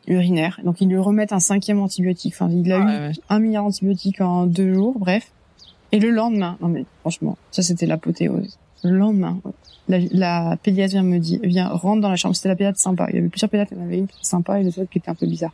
urinaire. 0.08 0.60
Donc 0.64 0.80
ils 0.80 0.88
lui 0.88 0.98
remettent 0.98 1.32
un 1.32 1.40
cinquième 1.40 1.78
antibiotique. 1.78 2.34
Enfin 2.34 2.50
il 2.50 2.72
a 2.72 3.10
eu 3.10 3.14
un 3.28 3.38
milliard 3.38 3.64
d'antibiotiques 3.64 4.20
en 4.20 4.46
deux 4.46 4.74
jours, 4.74 4.98
bref. 4.98 5.30
Et 5.92 6.00
le 6.00 6.10
lendemain, 6.10 6.58
non 6.60 6.68
mais 6.68 6.84
franchement, 7.00 7.38
ça 7.52 7.62
c'était 7.62 7.86
l'apothéose. 7.86 8.58
Le 8.90 8.98
lendemain, 8.98 9.40
la, 9.88 9.98
la 10.12 10.56
pédiatre 10.62 10.92
vient 10.92 11.02
me 11.02 11.18
dire, 11.18 11.40
vient 11.42 11.68
rentre 11.68 12.00
dans 12.02 12.08
la 12.10 12.16
chambre. 12.16 12.34
C'était 12.36 12.48
la 12.48 12.56
pédiatre 12.56 12.78
sympa. 12.80 13.06
Il 13.10 13.16
y 13.16 13.18
avait 13.18 13.28
plusieurs 13.28 13.50
pédiatres, 13.50 13.72
il 13.72 13.78
y 13.78 13.80
en 13.80 13.84
avait 13.84 13.98
une 13.98 14.06
qui 14.06 14.14
était 14.16 14.26
sympa 14.26 14.60
et 14.60 14.64
l'autre 14.64 14.84
qui 14.90 14.98
était 14.98 15.10
un 15.10 15.14
peu 15.14 15.26
bizarre. 15.26 15.52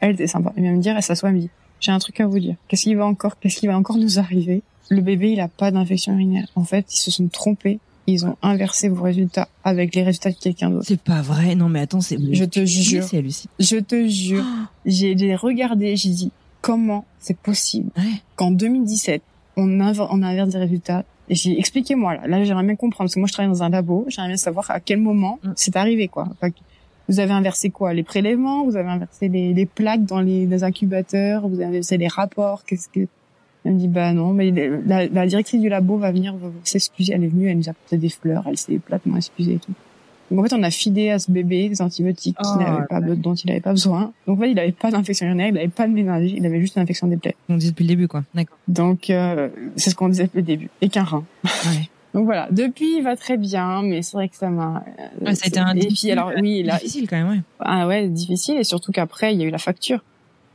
Elle 0.00 0.12
était 0.14 0.26
sympa. 0.26 0.52
Elle 0.56 0.62
vient 0.64 0.72
me 0.72 0.80
dire, 0.82 0.96
elle 0.96 1.02
s'assoit, 1.02 1.28
elle 1.28 1.34
me 1.36 1.40
dit, 1.40 1.50
j'ai 1.80 1.92
un 1.92 1.98
truc 1.98 2.20
à 2.20 2.26
vous 2.26 2.38
dire. 2.38 2.56
Qu'est-ce 2.68 2.82
qui 2.84 2.94
va 2.94 3.06
encore, 3.06 3.38
qu'est-ce 3.38 3.56
qui 3.56 3.66
va 3.66 3.76
encore 3.76 3.96
nous 3.96 4.18
arriver? 4.18 4.62
Le 4.88 5.00
bébé, 5.02 5.32
il 5.32 5.40
a 5.40 5.48
pas 5.48 5.70
d'infection 5.70 6.12
urinaire. 6.14 6.46
En 6.56 6.64
fait, 6.64 6.86
ils 6.92 6.98
se 6.98 7.10
sont 7.10 7.28
trompés. 7.28 7.78
Ils 8.06 8.26
ont 8.26 8.36
inversé 8.42 8.88
vos 8.88 9.02
résultats 9.04 9.48
avec 9.62 9.94
les 9.94 10.02
résultats 10.02 10.30
de 10.30 10.36
quelqu'un 10.36 10.70
d'autre. 10.70 10.84
C'est 10.86 11.00
pas 11.00 11.22
vrai. 11.22 11.54
Non, 11.54 11.68
mais 11.68 11.80
attends, 11.80 12.00
c'est. 12.00 12.18
Je 12.32 12.44
te 12.44 12.64
jure. 12.64 13.04
C'est 13.04 13.18
hallucinant. 13.18 13.52
Je 13.60 13.76
te 13.76 14.08
jure. 14.08 14.44
J'ai 14.86 15.16
j'ai 15.16 15.34
regardé, 15.36 15.94
j'ai 15.96 16.08
dit, 16.08 16.32
comment 16.60 17.04
c'est 17.20 17.36
possible 17.36 17.90
Ouais. 17.96 18.02
qu'en 18.36 18.50
2017, 18.50 19.22
on, 19.56 19.68
inv- 19.68 20.08
on 20.10 20.22
inverse 20.22 20.48
des 20.48 20.58
résultats. 20.58 21.04
Et 21.30 21.34
j'ai 21.34 21.58
expliquez-moi 21.58 22.16
là. 22.16 22.26
Là, 22.26 22.44
j'aimerais 22.44 22.64
bien 22.64 22.76
comprendre 22.76 23.06
parce 23.08 23.14
que 23.14 23.20
moi, 23.20 23.26
je 23.28 23.32
travaille 23.32 23.50
dans 23.50 23.62
un 23.62 23.70
labo. 23.70 24.04
J'aimerais 24.08 24.28
bien 24.28 24.36
savoir 24.36 24.70
à 24.70 24.80
quel 24.80 24.98
moment 25.00 25.38
Mm. 25.42 25.52
c'est 25.56 25.76
arrivé, 25.76 26.08
quoi. 26.08 26.26
Enfin, 26.32 26.48
vous 27.08 27.18
avez 27.20 27.32
inversé 27.32 27.70
quoi? 27.70 27.94
Les 27.94 28.02
prélèvements? 28.02 28.64
Vous 28.64 28.76
avez 28.76 28.88
inversé 28.90 29.28
les, 29.28 29.54
les 29.54 29.66
plaques 29.66 30.04
dans 30.04 30.20
les, 30.20 30.44
les 30.46 30.64
incubateurs? 30.64 31.48
Vous 31.48 31.54
avez 31.56 31.66
inversé 31.66 31.96
les 31.96 32.08
rapports? 32.08 32.64
Qu'est-ce 32.64 32.88
que 32.88 33.06
Elle 33.64 33.74
me 33.74 33.78
dit 33.78 33.88
bah 33.88 34.12
non, 34.12 34.32
mais 34.32 34.50
la, 34.86 35.06
la 35.06 35.26
directrice 35.26 35.60
du 35.60 35.68
labo 35.68 35.96
va 35.98 36.10
venir 36.12 36.34
s'excuser. 36.64 37.12
Elle 37.14 37.24
est 37.24 37.28
venue, 37.28 37.48
elle 37.48 37.58
nous 37.58 37.68
a 37.68 37.70
apporté 37.70 37.96
des 37.96 38.08
fleurs, 38.08 38.44
elle 38.48 38.56
s'est 38.58 38.78
platement 38.78 39.16
excusée 39.16 39.54
et 39.54 39.58
tout. 39.58 39.72
Donc 40.30 40.38
en 40.40 40.42
fait, 40.48 40.54
on 40.54 40.62
a 40.62 40.70
filé 40.70 41.10
à 41.10 41.18
ce 41.18 41.30
bébé 41.30 41.68
des 41.68 41.82
antibiotiques 41.82 42.36
Oh, 42.40 42.46
qu'il 42.56 42.64
n'avait 42.66 42.86
pas, 42.86 43.00
dont 43.00 43.34
il 43.34 43.48
n'avait 43.48 43.60
pas 43.60 43.72
besoin. 43.72 44.12
Donc 44.26 44.38
en 44.38 44.42
fait, 44.42 44.50
il 44.50 44.54
n'avait 44.54 44.72
pas 44.72 44.90
d'infection 44.90 45.26
urinaire, 45.26 45.48
il 45.48 45.54
n'avait 45.54 45.68
pas 45.68 45.88
de 45.88 45.92
méningite, 45.92 46.36
il 46.36 46.46
avait 46.46 46.60
juste 46.60 46.76
une 46.76 46.82
infection 46.82 47.06
des 47.08 47.16
plaies. 47.16 47.34
On 47.48 47.56
dit 47.56 47.70
depuis 47.70 47.82
le 47.84 47.88
début, 47.88 48.06
quoi. 48.08 48.22
D'accord. 48.34 48.56
Donc 48.68 49.10
euh, 49.10 49.48
c'est 49.76 49.90
ce 49.90 49.94
qu'on 49.96 50.08
disait 50.08 50.24
depuis 50.24 50.38
le 50.38 50.42
début. 50.44 50.70
Et 50.80 50.88
qu'un 50.88 51.04
rein. 51.04 51.24
Ouais. 51.44 51.88
Donc 52.14 52.24
voilà. 52.24 52.48
Depuis, 52.50 52.96
il 52.96 53.02
va 53.04 53.14
très 53.16 53.36
bien, 53.36 53.82
mais 53.82 54.02
c'est 54.02 54.16
vrai 54.16 54.28
que 54.28 54.34
ça 54.36 54.50
m'a. 54.50 54.82
euh, 54.98 55.26
Ouais, 55.26 55.34
ça 55.36 55.42
a 55.44 55.48
été 55.48 55.58
un 55.60 55.70
Et 55.70 55.78
puis 55.78 55.80
difficile- 55.88 56.10
alors 56.12 56.32
oui, 56.40 56.62
là, 56.64 56.74
difficile 56.78 57.08
quand 57.08 57.16
même, 57.16 57.28
ouais. 57.28 57.40
ah 57.60 57.86
ouais, 57.86 58.08
difficile 58.08 58.56
et 58.58 58.64
surtout 58.64 58.90
qu'après 58.92 59.32
il 59.32 59.40
y 59.40 59.44
a 59.44 59.46
eu 59.46 59.50
la 59.50 59.58
facture. 59.58 60.02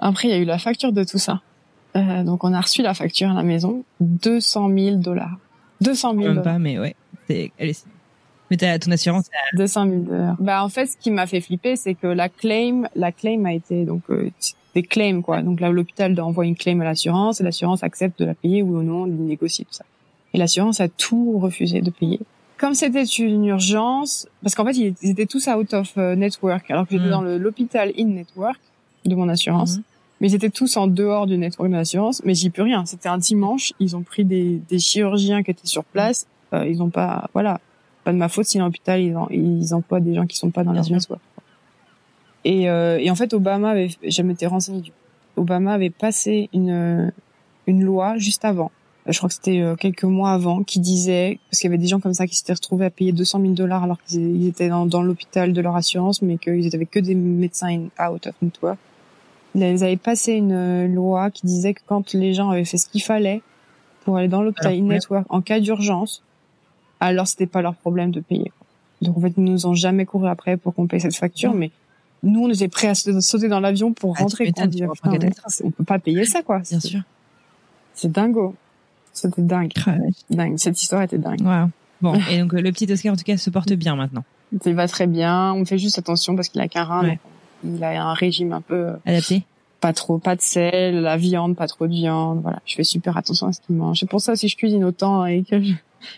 Après 0.01 0.27
il 0.27 0.31
y 0.31 0.33
a 0.33 0.37
eu 0.37 0.43
la 0.45 0.57
facture 0.57 0.91
de 0.91 1.03
tout 1.05 1.17
ça. 1.17 1.41
Euh, 1.95 2.23
donc 2.23 2.43
on 2.43 2.51
a 2.53 2.59
reçu 2.59 2.81
la 2.81 2.93
facture 2.93 3.29
à 3.29 3.33
la 3.33 3.43
maison, 3.43 3.83
200 4.01 4.69
000 4.77 4.95
dollars. 4.97 5.37
200 5.79 6.09
000 6.11 6.19
Même 6.19 6.27
dollars. 6.29 6.43
pas, 6.43 6.59
mais 6.59 6.77
ouais. 6.77 6.93
C'est 7.29 7.51
hallucinant. 7.57 7.91
Mais 8.51 8.57
t'as 8.57 8.77
ton 8.79 8.91
assurance. 8.91 9.25
200 9.55 9.85
000 9.87 9.95
dollars. 10.01 10.35
Bah 10.39 10.63
en 10.63 10.69
fait, 10.69 10.85
ce 10.85 10.97
qui 10.97 11.11
m'a 11.11 11.25
fait 11.27 11.41
flipper, 11.41 11.75
c'est 11.75 11.95
que 11.95 12.07
la 12.07 12.29
claim, 12.29 12.87
la 12.95 13.11
claim 13.11 13.45
a 13.45 13.53
été 13.53 13.85
donc 13.85 14.03
euh, 14.09 14.29
des 14.75 14.83
claims 14.83 15.21
quoi. 15.21 15.41
Donc 15.41 15.59
là, 15.59 15.69
l'hôpital 15.69 16.19
envoie 16.21 16.45
une 16.45 16.55
claim 16.55 16.79
à 16.81 16.83
l'assurance 16.83 17.41
et 17.41 17.43
l'assurance 17.43 17.83
accepte 17.83 18.19
de 18.19 18.25
la 18.25 18.35
payer 18.35 18.61
ou 18.61 18.81
non, 18.83 19.07
de 19.07 19.13
négocier 19.13 19.65
tout 19.65 19.73
ça. 19.73 19.85
Et 20.33 20.37
l'assurance 20.37 20.79
a 20.79 20.89
tout 20.89 21.39
refusé 21.39 21.81
de 21.81 21.89
payer. 21.89 22.19
Comme 22.57 22.73
c'était 22.73 23.03
une 23.03 23.45
urgence, 23.45 24.27
parce 24.41 24.55
qu'en 24.55 24.65
fait 24.65 24.77
ils 24.77 24.95
étaient 25.09 25.25
tous 25.25 25.47
out 25.47 25.73
of 25.73 25.93
euh, 25.97 26.15
network, 26.15 26.69
alors 26.69 26.85
que 26.87 26.91
j'étais 26.91 27.07
Mm. 27.07 27.11
dans 27.11 27.21
l'hôpital 27.21 27.91
in 27.97 28.05
network 28.05 28.59
de 29.05 29.15
mon 29.15 29.27
assurance. 29.29 29.77
Mhm. 29.77 29.83
Mais 30.21 30.29
ils 30.31 30.35
étaient 30.35 30.49
tous 30.49 30.77
en 30.77 30.87
dehors 30.87 31.27
du 31.27 31.37
network 31.37 31.69
de 31.69 31.75
l'assurance, 31.75 32.21
mais 32.23 32.33
j'y 32.33 32.49
peux 32.49 32.61
rien. 32.63 32.85
C'était 32.85 33.09
un 33.09 33.17
dimanche, 33.17 33.73
ils 33.79 33.95
ont 33.97 34.01
pris 34.01 34.23
des, 34.23 34.61
des 34.69 34.79
chirurgiens 34.79 35.43
qui 35.43 35.51
étaient 35.51 35.67
sur 35.67 35.83
place. 35.83 36.27
Euh, 36.53 36.65
ils 36.65 36.81
ont 36.81 36.89
pas, 36.89 37.29
voilà, 37.33 37.59
pas 38.05 38.13
de 38.13 38.17
ma 38.17 38.29
faute 38.29 38.45
si 38.45 38.57
l'hôpital 38.59 39.01
ils, 39.01 39.17
en- 39.17 39.27
ils 39.29 39.73
emploient 39.73 39.99
des 39.99 40.15
gens 40.15 40.25
qui 40.25 40.37
sont 40.37 40.49
pas 40.51 40.63
dans 40.63 40.71
leur 40.71 40.83
network. 40.89 41.21
Et, 42.45 42.69
euh, 42.69 42.97
et 42.99 43.09
en 43.09 43.15
fait, 43.15 43.33
Obama 43.33 43.71
avait, 43.71 43.89
je 44.07 44.21
m'étais 44.21 44.45
renseignée. 44.47 44.81
du- 44.81 44.91
Obama 45.35 45.73
avait 45.73 45.89
passé 45.89 46.49
une 46.53 47.11
une 47.67 47.83
loi 47.83 48.17
juste 48.17 48.45
avant. 48.45 48.71
Je 49.07 49.17
crois 49.17 49.27
que 49.29 49.35
c'était 49.35 49.59
euh, 49.59 49.75
quelques 49.75 50.03
mois 50.03 50.31
avant, 50.31 50.63
qui 50.63 50.79
disait 50.79 51.39
parce 51.49 51.59
qu'il 51.59 51.67
y 51.69 51.73
avait 51.73 51.81
des 51.81 51.87
gens 51.87 51.99
comme 51.99 52.13
ça 52.13 52.25
qui 52.27 52.35
s'étaient 52.35 52.53
retrouvés 52.53 52.85
à 52.85 52.89
payer 52.91 53.11
200 53.11 53.41
000 53.41 53.53
dollars 53.53 53.83
alors 53.83 53.97
qu'ils 54.03 54.21
ils 54.43 54.47
étaient 54.47 54.69
dans, 54.69 54.85
dans 54.85 55.01
l'hôpital 55.01 55.51
de 55.53 55.61
leur 55.61 55.75
assurance, 55.75 56.21
mais 56.21 56.37
qu'ils 56.37 56.73
avaient 56.75 56.85
que 56.85 56.99
des 56.99 57.15
médecins 57.15 57.67
in- 57.99 58.07
out 58.11 58.27
of 58.27 58.33
network. 58.41 58.77
Ils 59.55 59.63
avaient 59.63 59.97
passé 59.97 60.33
une 60.33 60.51
euh, 60.51 60.87
loi 60.87 61.31
qui 61.31 61.45
disait 61.47 61.73
que 61.73 61.81
quand 61.87 62.13
les 62.13 62.33
gens 62.33 62.49
avaient 62.51 62.65
fait 62.65 62.77
ce 62.77 62.87
qu'il 62.87 63.01
fallait 63.01 63.41
pour 64.03 64.17
aller 64.17 64.27
dans 64.27 64.41
l'hôpital 64.43 64.67
Alors, 64.73 64.79
in 64.83 64.87
ouais. 64.87 64.93
network 64.95 65.25
en 65.29 65.41
cas 65.41 65.59
d'urgence, 65.59 66.21
alors 66.99 67.27
c'était 67.27 67.45
pas 67.47 67.61
leur 67.61 67.75
problème 67.75 68.11
de 68.11 68.19
payer. 68.21 68.51
Donc 69.01 69.17
en 69.17 69.21
fait, 69.21 69.33
ils 69.37 69.43
nous 69.43 69.65
ont 69.67 69.73
jamais 69.73 70.05
couru 70.05 70.27
après 70.27 70.57
pour 70.57 70.73
qu'on 70.73 70.87
paye 70.87 71.01
cette 71.01 71.15
facture, 71.15 71.53
mais 71.53 71.71
nous 72.23 72.41
on 72.43 72.49
était 72.49 72.67
prêts 72.69 72.87
à 72.87 72.95
sauter 72.95 73.47
dans 73.47 73.59
l'avion 73.59 73.93
pour 73.93 74.15
Ah, 74.17 74.21
rentrer. 74.23 74.45
putain, 74.45 74.67
catastrophe. 74.69 75.61
on 75.63 75.71
peut 75.71 75.83
pas 75.83 75.99
payer 75.99 76.25
ça 76.25 76.41
quoi. 76.41 76.59
Bien 76.59 76.79
C'est- 76.79 76.87
sûr. 76.87 77.01
C'est 77.93 78.11
dingo. 78.11 78.55
C'était 79.13 79.41
dingue, 79.41 79.71
dingue. 80.29 80.57
Cette 80.57 80.81
histoire 80.81 81.01
était 81.03 81.17
dingue. 81.17 81.41
Wow. 81.41 81.69
Bon, 82.01 82.13
et 82.31 82.39
donc 82.39 82.53
euh, 82.53 82.61
le 82.61 82.71
petit 82.71 82.91
Oscar 82.91 83.13
en 83.13 83.15
tout 83.15 83.23
cas 83.23 83.37
se 83.37 83.49
porte 83.49 83.71
bien 83.73 83.95
maintenant. 83.95 84.23
Il 84.65 84.73
va 84.75 84.87
très 84.87 85.07
bien. 85.07 85.53
On 85.53 85.65
fait 85.65 85.77
juste 85.77 85.97
attention 85.99 86.35
parce 86.35 86.49
qu'il 86.49 86.61
a 86.61 86.67
qu'un 86.67 86.83
rein. 86.83 87.03
Ouais. 87.03 87.19
Il 87.63 87.83
a 87.83 88.09
un 88.09 88.13
régime 88.13 88.53
un 88.53 88.61
peu 88.61 88.75
euh, 88.75 88.93
Adapté. 89.05 89.43
pas 89.81 89.93
trop, 89.93 90.17
pas 90.17 90.35
de 90.35 90.41
sel, 90.41 90.99
la 91.01 91.17
viande, 91.17 91.55
pas 91.55 91.67
trop 91.67 91.87
de 91.87 91.93
viande. 91.93 92.41
Voilà, 92.41 92.59
je 92.65 92.75
fais 92.75 92.83
super 92.83 93.15
attention 93.17 93.47
à 93.47 93.53
ce 93.53 93.61
qu'il 93.61 93.75
mange. 93.75 93.99
C'est 94.01 94.09
pour 94.09 94.19
ça 94.21 94.33
aussi 94.33 94.47
que 94.47 94.51
je 94.51 94.57
cuisine 94.57 94.83
autant 94.83 95.25
et 95.25 95.43
que 95.43 95.61
je, 95.61 95.73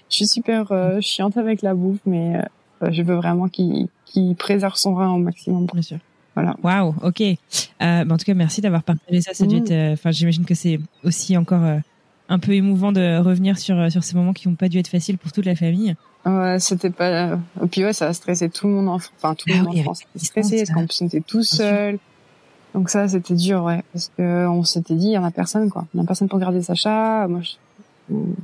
je 0.10 0.16
suis 0.16 0.28
super 0.28 0.72
euh, 0.72 1.00
chiante 1.02 1.38
avec 1.38 1.62
la 1.62 1.74
bouffe, 1.74 2.00
mais 2.06 2.38
euh, 2.84 2.92
je 2.92 3.02
veux 3.02 3.16
vraiment 3.16 3.48
qu'il 3.48 3.88
qu'il 4.06 4.36
préserve 4.36 4.76
son 4.76 4.96
rein 4.96 5.10
au 5.12 5.18
maximum. 5.18 5.66
Bien 5.74 5.82
sûr. 5.82 5.98
Voilà. 6.36 6.56
Waouh, 6.64 6.94
ok. 7.02 7.22
Euh, 7.22 7.36
bah, 7.80 8.06
en 8.14 8.18
tout 8.18 8.26
cas, 8.26 8.34
merci 8.36 8.62
d'avoir 8.62 8.84
partagé 8.84 9.22
ça. 9.22 9.34
Ça 9.34 9.46
Mm. 9.46 9.64
euh, 9.72 9.94
Enfin, 9.94 10.12
j'imagine 10.12 10.46
que 10.46 10.54
c'est 10.54 10.80
aussi 11.04 11.36
encore 11.36 11.64
euh, 11.64 11.78
un 12.30 12.40
peu 12.40 12.52
émouvant 12.54 12.92
de 12.92 13.18
revenir 13.20 13.58
sur 13.58 13.78
euh, 13.80 13.90
sur 13.90 14.04
ces 14.04 14.16
moments 14.16 14.34
qui 14.34 14.48
n'ont 14.48 14.56
pas 14.56 14.70
dû 14.70 14.78
être 14.78 14.88
faciles 14.88 15.18
pour 15.18 15.32
toute 15.32 15.46
la 15.46 15.56
famille. 15.56 15.96
Ouais, 16.26 16.58
c'était 16.60 16.90
pas. 16.90 17.40
Et 17.64 17.68
puis 17.72 17.84
ouais, 17.84 17.94
ça 17.94 18.08
a 18.08 18.14
stressé 18.14 18.50
tout 18.50 18.68
le 18.68 18.74
monde 18.74 18.90
en, 18.90 18.96
enfin 18.96 19.34
tout 19.34 19.50
le 19.50 19.56
Ah 19.56 19.64
monde 19.64 19.74
oui, 19.74 19.80
en 19.80 19.84
France. 19.84 20.02
avec 20.02 20.10
C'était 20.22 20.26
stressé 20.44 20.58
parce 20.58 20.70
qu'en 20.72 20.86
plus 20.86 21.02
on 21.02 21.06
était 21.08 21.22
tout 21.22 21.44
seul. 21.44 21.98
Donc 22.74 22.90
ça, 22.90 23.08
c'était 23.08 23.34
dur, 23.34 23.64
ouais, 23.64 23.82
parce 23.94 24.12
que 24.16 24.46
on 24.48 24.64
s'était 24.64 24.94
dit, 24.94 25.08
il 25.08 25.12
y 25.14 25.18
en 25.18 25.24
a 25.24 25.32
personne, 25.32 25.70
quoi. 25.72 25.88
Il 25.94 25.98
y 25.98 26.02
en 26.02 26.04
a 26.04 26.06
personne 26.08 26.28
pour 26.28 26.38
garder 26.38 26.62
Sacha. 26.62 27.26
Moi, 27.28 27.40
je... 27.42 27.52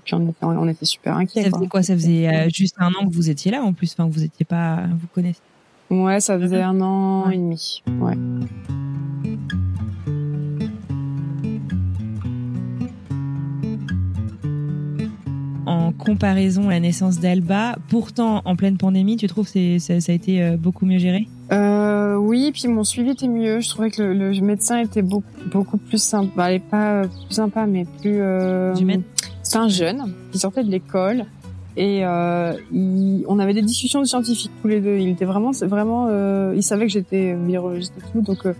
puis 0.03 0.13
on 0.13 0.27
était, 0.29 0.43
on 0.45 0.67
était 0.67 0.85
super 0.85 1.15
inquiets. 1.17 1.43
Ça 1.43 1.51
faisait 1.51 1.67
quoi 1.67 1.83
Ça 1.83 1.93
faisait 1.93 2.27
euh, 2.27 2.49
juste 2.49 2.75
un 2.79 2.89
an 2.89 3.07
que 3.07 3.13
vous 3.13 3.29
étiez 3.29 3.51
là 3.51 3.61
en 3.63 3.73
plus. 3.73 3.93
Enfin, 3.97 4.09
vous 4.11 4.23
étiez 4.23 4.45
pas, 4.45 4.83
vous 4.99 5.07
connaissez. 5.13 5.39
Ouais, 5.89 6.19
ça 6.19 6.39
faisait 6.39 6.61
un 6.61 6.79
an 6.81 7.27
Ouais. 7.27 7.35
et 7.35 7.37
demi. 7.37 7.83
Ouais. 7.99 8.17
En 15.65 15.93
comparaison 15.93 16.67
à 16.67 16.73
la 16.73 16.79
naissance 16.81 17.19
d'Alba, 17.21 17.77
pourtant 17.87 18.41
en 18.43 18.55
pleine 18.57 18.77
pandémie, 18.77 19.15
tu 19.15 19.27
trouves 19.27 19.49
que 19.49 19.79
ça, 19.79 20.01
ça 20.01 20.11
a 20.11 20.15
été 20.15 20.43
euh, 20.43 20.57
beaucoup 20.57 20.85
mieux 20.85 20.97
géré? 20.97 21.29
Euh, 21.53 22.17
oui, 22.17 22.51
puis 22.53 22.67
mon 22.67 22.83
suivi 22.83 23.11
était 23.11 23.29
mieux. 23.29 23.61
Je 23.61 23.69
trouvais 23.69 23.89
que 23.89 24.01
le, 24.03 24.31
le 24.33 24.41
médecin 24.41 24.79
était 24.79 25.01
beaucoup, 25.01 25.23
beaucoup 25.49 25.77
plus 25.77 26.03
sympa. 26.03 26.31
Bah, 26.35 26.49
elle 26.49 26.55
est 26.57 26.59
pas 26.59 26.91
euh, 27.03 27.07
plus 27.07 27.35
sympa, 27.35 27.65
mais 27.65 27.85
plus. 28.01 28.17
Euh, 28.19 28.75
Humaine? 28.75 29.03
C'est 29.53 29.59
un 29.59 29.67
jeune 29.69 30.13
qui 30.31 30.39
sortait 30.39 30.63
de 30.63 30.71
l'école 30.71 31.25
et 31.77 32.03
euh, 32.03 32.53
il- 32.71 33.23
on 33.27 33.37
avait 33.37 33.53
des 33.53 33.61
discussions 33.61 34.03
scientifiques 34.03 34.51
tous 34.63 34.67
les 34.67 34.81
deux. 34.81 34.97
Il 34.97 35.09
était 35.09 35.25
vraiment, 35.25 35.51
vraiment, 35.61 36.07
euh, 36.09 36.53
il 36.55 36.63
savait 36.63 36.87
que 36.87 36.91
j'étais 36.91 37.35
virologiste 37.35 37.93
et 37.99 38.11
tout, 38.11 38.21
donc 38.21 38.45
euh, 38.47 38.53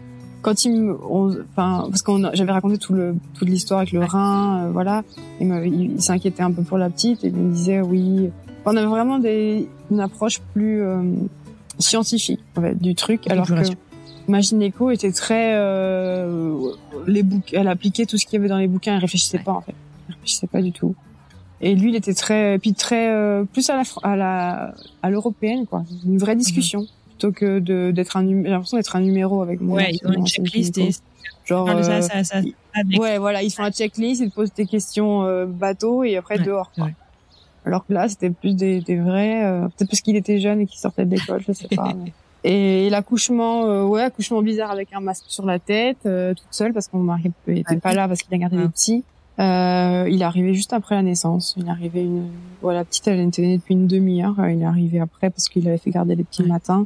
quand 0.43 0.65
il 0.65 0.73
me, 0.81 0.93
enfin, 0.93 1.85
parce 1.89 2.03
qu'on, 2.03 2.29
j'avais 2.33 2.51
raconté 2.51 2.77
tout 2.77 2.93
le, 2.93 3.15
toute 3.33 3.49
l'histoire 3.49 3.79
avec 3.79 3.91
le 3.91 4.03
rein, 4.05 4.65
euh, 4.65 4.71
voilà, 4.71 5.01
il, 5.39 5.47
me- 5.47 5.65
il, 5.65 5.93
il 5.93 6.01
s'inquiétait 6.01 6.43
un 6.43 6.51
peu 6.51 6.61
pour 6.61 6.77
la 6.77 6.89
petite 6.91 7.23
et 7.23 7.27
il 7.29 7.33
me 7.35 7.51
disait 7.53 7.81
oui, 7.81 8.29
On 8.65 8.75
avait 8.77 8.85
vraiment 8.85 9.17
des, 9.17 9.67
une 9.89 9.99
approche 9.99 10.41
plus 10.53 10.81
euh, 10.83 11.01
scientifique 11.79 12.39
en 12.55 12.61
fait, 12.61 12.75
du 12.79 12.93
truc, 12.93 13.21
alors 13.31 13.47
que 13.47 13.53
ma 14.27 14.41
gynéco 14.41 14.91
était 14.91 15.11
très 15.11 15.53
euh, 15.55 16.55
les 17.07 17.23
bouquins, 17.23 17.61
elle 17.61 17.67
appliquait 17.67 18.05
tout 18.05 18.17
ce 18.19 18.25
qu'il 18.25 18.35
y 18.37 18.39
avait 18.39 18.49
dans 18.49 18.57
les 18.59 18.67
bouquins, 18.67 18.93
elle 18.95 19.01
réfléchissait 19.01 19.39
pas 19.39 19.53
en 19.53 19.61
fait, 19.61 19.73
elle 20.23 20.27
réfléchissait 20.27 20.47
pas 20.47 20.61
du 20.61 20.71
tout. 20.71 20.95
Et 21.61 21.75
lui, 21.75 21.89
il 21.89 21.95
était 21.95 22.13
très, 22.13 22.57
puis 22.59 22.73
très 22.73 23.09
euh, 23.09 23.45
plus 23.45 23.69
à 23.69 23.77
la 23.77 23.83
à 24.03 24.15
la 24.15 24.73
à 25.01 25.09
l'européenne 25.09 25.65
quoi, 25.65 25.83
une 26.05 26.17
vraie 26.17 26.35
discussion 26.35 26.81
mhm. 26.81 26.87
plutôt 27.09 27.31
que 27.31 27.59
de 27.59 27.91
d'être 27.91 28.17
un 28.17 28.27
j'ai 28.27 28.49
l'impression 28.49 28.77
d'être 28.77 28.95
un 28.95 29.01
numéro 29.01 29.41
avec 29.41 29.61
moi. 29.61 29.77
Ouais, 29.77 29.91
ils 29.91 30.07
ont 30.07 30.13
une 30.13 30.27
checklist 30.27 30.77
et 30.77 30.89
genre 31.45 31.67
ça, 31.83 32.01
ça, 32.01 32.23
ça, 32.23 32.41
ouais 32.99 33.17
voilà, 33.17 33.43
ils 33.43 33.51
font 33.51 33.63
la 33.63 33.71
checklist, 33.71 34.21
ils 34.21 34.29
te 34.29 34.35
posent 34.35 34.53
des 34.53 34.65
questions 34.65 35.23
euh, 35.23 35.45
bateau 35.45 36.03
et 36.03 36.17
après 36.17 36.39
dehors. 36.39 36.71
Quoi. 36.71 36.89
Alors 37.65 37.85
que 37.85 37.93
là, 37.93 38.09
c'était 38.09 38.29
plus 38.29 38.55
des, 38.55 38.81
des 38.81 38.97
vrais, 38.97 39.45
euh, 39.45 39.61
peut-être 39.61 39.89
parce 39.89 40.01
qu'il 40.01 40.17
était 40.17 40.39
jeune 40.39 40.61
et 40.61 40.65
qu'il 40.65 40.79
sortait 40.79 41.05
de 41.05 41.11
l'école, 41.11 41.41
je 41.47 41.53
sais 41.53 41.67
pas. 41.73 41.93
Et 42.45 42.89
l'accouchement, 42.89 43.65
euh, 43.65 43.83
ouais, 43.83 44.01
accouchement 44.01 44.41
bizarre 44.41 44.69
avec 44.69 44.91
un 44.91 44.99
masque 44.99 45.23
sur 45.27 45.45
la 45.45 45.59
tête, 45.59 45.99
euh, 46.05 46.33
toute 46.33 46.47
seule 46.51 46.73
parce 46.73 46.87
que 46.87 46.97
mon 46.97 47.03
mari 47.03 47.31
était 47.47 47.77
pas 47.77 47.93
là 47.93 48.07
parce 48.07 48.21
qu'il 48.21 48.33
a 48.33 48.37
gardé 48.37 48.57
les 48.57 48.67
petits. 48.67 49.05
Euh, 49.39 50.07
il 50.09 50.21
est 50.21 50.25
arrivé 50.25 50.53
juste 50.53 50.73
après 50.73 50.95
la 50.95 51.01
naissance. 51.01 51.55
Il 51.57 51.65
est 51.65 51.69
arrivé 51.69 52.03
une, 52.03 52.29
voilà, 52.61 52.79
la 52.79 52.85
petite 52.85 53.07
elle 53.07 53.19
était 53.19 53.41
née 53.41 53.57
depuis 53.57 53.73
une 53.73 53.87
demi-heure. 53.87 54.35
Il 54.49 54.61
est 54.61 54.65
arrivé 54.65 54.99
après 54.99 55.29
parce 55.29 55.49
qu'il 55.49 55.67
avait 55.67 55.77
fait 55.77 55.91
garder 55.91 56.15
les 56.15 56.23
petits 56.23 56.43
le 56.43 56.49
matin. 56.49 56.85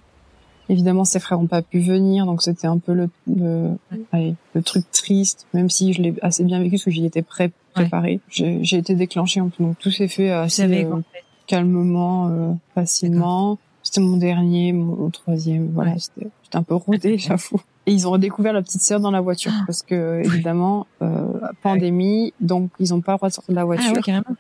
Évidemment, 0.70 1.06
ses 1.06 1.20
frères 1.20 1.40
n'ont 1.40 1.48
pas 1.48 1.62
pu 1.62 1.80
venir, 1.80 2.26
donc 2.26 2.42
c'était 2.42 2.68
un 2.68 2.78
peu 2.78 2.94
le 2.94 3.10
le, 3.26 3.78
allez, 4.12 4.36
le 4.54 4.62
truc 4.62 4.90
triste, 4.92 5.48
même 5.54 5.70
si 5.70 5.94
je 5.94 6.02
l'ai 6.02 6.14
assez 6.22 6.44
bien 6.44 6.60
vécu 6.60 6.72
parce 6.72 6.84
que 6.84 6.92
j'y 6.92 7.06
étais 7.06 7.22
prêt, 7.22 7.52
préparée. 7.74 8.20
J'ai 8.30 8.78
été 8.78 8.96
déclenchée, 8.96 9.40
donc 9.40 9.78
tout 9.80 9.92
s'est 9.92 10.10
fait 10.10 10.30
assez 10.30 10.64
euh, 10.64 11.00
calmement, 11.48 12.28
euh, 12.28 12.54
facilement. 12.76 13.58
C'était 13.82 14.02
mon 14.02 14.18
dernier, 14.18 14.74
mon 14.74 15.10
troisième, 15.10 15.70
voilà, 15.74 15.96
j'étais 15.96 16.30
un 16.54 16.64
peu 16.64 16.76
rodée, 16.76 17.18
j'avoue. 17.18 17.62
Et 17.88 17.92
ils 17.92 18.08
ont 18.08 18.12
redécouvert 18.12 18.54
la 18.54 18.62
petite 18.62 18.82
sœur 18.82 19.00
dans 19.00 19.12
la 19.12 19.22
voiture 19.22 19.52
ah. 19.56 19.64
parce 19.66 19.82
que 19.82 20.22
évidemment 20.24 20.86
euh, 21.02 21.26
pandémie, 21.64 22.34
donc 22.40 22.70
ils 22.80 22.90
n'ont 22.90 23.02
pas 23.02 23.14
le 23.14 23.18
droit 23.18 23.30
de 23.30 23.34
sortir 23.34 23.54
de 23.54 23.56
la 23.56 23.62
ah 23.62 23.66
voiture. 23.66 23.94
Ah 24.08 24.32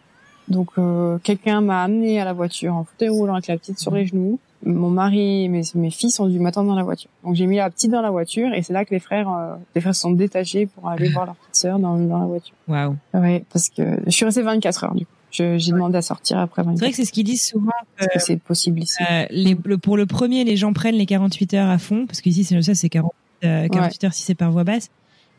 donc 0.50 0.70
euh, 0.78 1.18
quelqu'un 1.24 1.62
m'a 1.62 1.84
amené 1.84 2.22
à 2.22 2.26
la 2.26 2.34
voiture 2.34 2.76
en 2.76 2.84
fauteuil 2.84 3.10
roulant 3.10 3.34
avec 3.34 3.48
la 3.48 3.58
petite 3.58 3.80
sur 3.80 3.94
les 3.94 4.06
genoux 4.06 4.40
mon 4.66 4.90
mari 4.90 5.44
et 5.44 5.48
mes, 5.48 5.62
mes 5.76 5.92
fils 5.92 6.20
ont 6.20 6.28
dû 6.28 6.40
m'attendre 6.40 6.70
dans 6.70 6.76
la 6.76 6.84
voiture. 6.84 7.10
Donc 7.24 7.36
j'ai 7.36 7.46
mis 7.46 7.58
la 7.58 7.70
petite 7.70 7.92
dans 7.92 8.02
la 8.02 8.10
voiture 8.10 8.54
et 8.54 8.62
c'est 8.64 8.74
là 8.74 8.86
que 8.86 8.94
les 8.94 9.00
frères, 9.00 9.30
euh, 9.30 9.56
les 9.76 9.82
frères 9.82 9.96
sont 9.96 10.12
détachés 10.12 10.66
pour 10.66 10.90
aller 10.90 11.10
voir 11.10 11.26
leur 11.26 11.36
petite 11.36 11.56
sœur 11.56 11.80
dans, 11.80 11.98
dans 11.98 12.20
la 12.20 12.26
voiture. 12.26 12.56
Waouh. 12.68 12.96
Ouais, 13.14 13.44
parce 13.52 13.70
que 13.70 14.00
je 14.06 14.12
suis 14.12 14.26
restée 14.26 14.42
24 14.42 14.84
heures 14.84 14.96
du 14.96 15.06
coup. 15.06 15.12
J'ai 15.30 15.58
demandé 15.72 15.98
à 15.98 16.02
sortir 16.02 16.40
après 16.40 16.64
24 16.64 16.80
C'est 16.80 16.86
vrai 16.86 16.92
que 16.92 16.96
c'est 16.96 17.06
ce 17.06 17.12
qu'ils 17.12 17.26
disent 17.26 17.46
souvent. 17.46 17.72
Parce 17.98 18.12
que 18.12 18.20
c'est 18.20 18.38
possible 18.38 18.80
ici. 18.80 19.04
Euh, 19.12 19.26
les, 19.30 19.56
le, 19.66 19.78
pour 19.78 19.96
le 19.96 20.08
premier, 20.08 20.44
les 20.44 20.56
gens 20.56 20.74
prennent 20.74 20.96
les 20.96 21.06
48 21.06 21.54
heures 21.54 21.70
à 21.70 21.78
fond 21.78 22.08
parce 22.08 22.22
qu'ici 22.22 22.44
c'est 22.44 22.60
ça, 22.62 22.74
c'est 22.74 22.90
40, 22.90 23.14
euh, 23.44 23.68
48 23.68 24.04
heures 24.06 24.14
si 24.14 24.24
c'est 24.24 24.36
par 24.36 24.52
voie 24.52 24.64
basse. 24.64 24.90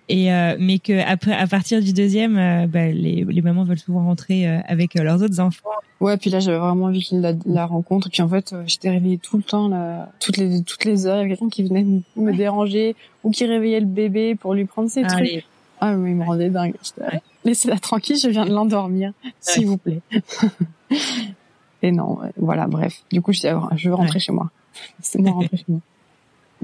Et 0.08 0.32
euh, 0.32 0.56
mais 0.58 0.78
que 0.78 1.06
après 1.06 1.32
à 1.32 1.46
partir 1.46 1.82
du 1.82 1.92
deuxième 1.92 2.38
euh, 2.38 2.66
bah, 2.66 2.86
les, 2.86 3.24
les 3.28 3.42
mamans 3.42 3.64
veulent 3.64 3.78
souvent 3.78 4.04
rentrer 4.04 4.48
euh, 4.48 4.60
avec 4.66 4.94
leurs 4.94 5.22
autres 5.22 5.38
enfants. 5.38 5.68
Ouais 6.00 6.16
puis 6.16 6.30
là 6.30 6.40
j'avais 6.40 6.56
vraiment 6.56 6.86
envie 6.86 7.06
de 7.12 7.20
la, 7.20 7.32
la 7.44 7.66
rencontre. 7.66 8.08
Puis 8.10 8.22
en 8.22 8.28
fait 8.28 8.54
j'étais 8.66 8.88
réveillée 8.88 9.18
tout 9.18 9.36
le 9.36 9.42
temps 9.42 9.68
là. 9.68 10.10
Toutes 10.18 10.38
les 10.38 10.62
toutes 10.62 10.86
les 10.86 11.06
heures 11.06 11.16
il 11.16 11.18
y 11.18 11.20
avait 11.24 11.30
quelqu'un 11.30 11.50
qui 11.50 11.62
venait 11.62 11.84
me, 12.16 12.32
déranger 12.34 12.96
ou 13.22 13.30
qui 13.30 13.44
réveillait 13.44 13.80
le 13.80 13.86
bébé 13.86 14.34
pour 14.34 14.54
lui 14.54 14.64
prendre 14.64 14.88
ses 14.88 15.02
trucs. 15.02 15.44
Ah 15.80 15.92
mais 15.94 16.10
il 16.10 16.16
me 16.16 16.24
rendait 16.24 16.48
dingue. 16.48 16.74
Laissez-la 17.44 17.78
tranquille 17.78 18.16
je 18.16 18.28
viens 18.30 18.46
de 18.46 18.52
l'endormir 18.52 19.12
s'il 19.40 19.66
vous 19.66 19.76
plaît. 19.76 20.00
Et 21.82 21.92
non 21.92 22.18
voilà 22.38 22.66
bref. 22.66 23.02
Du 23.12 23.20
coup 23.20 23.32
je, 23.32 23.40
je 23.76 23.88
veux 23.90 23.94
rentrer 23.94 24.20
chez 24.20 24.32
moi. 24.32 24.50
C'est 25.02 25.18
moi 25.18 25.32
rentrer 25.32 25.58
chez 25.58 25.64
moi 25.68 25.80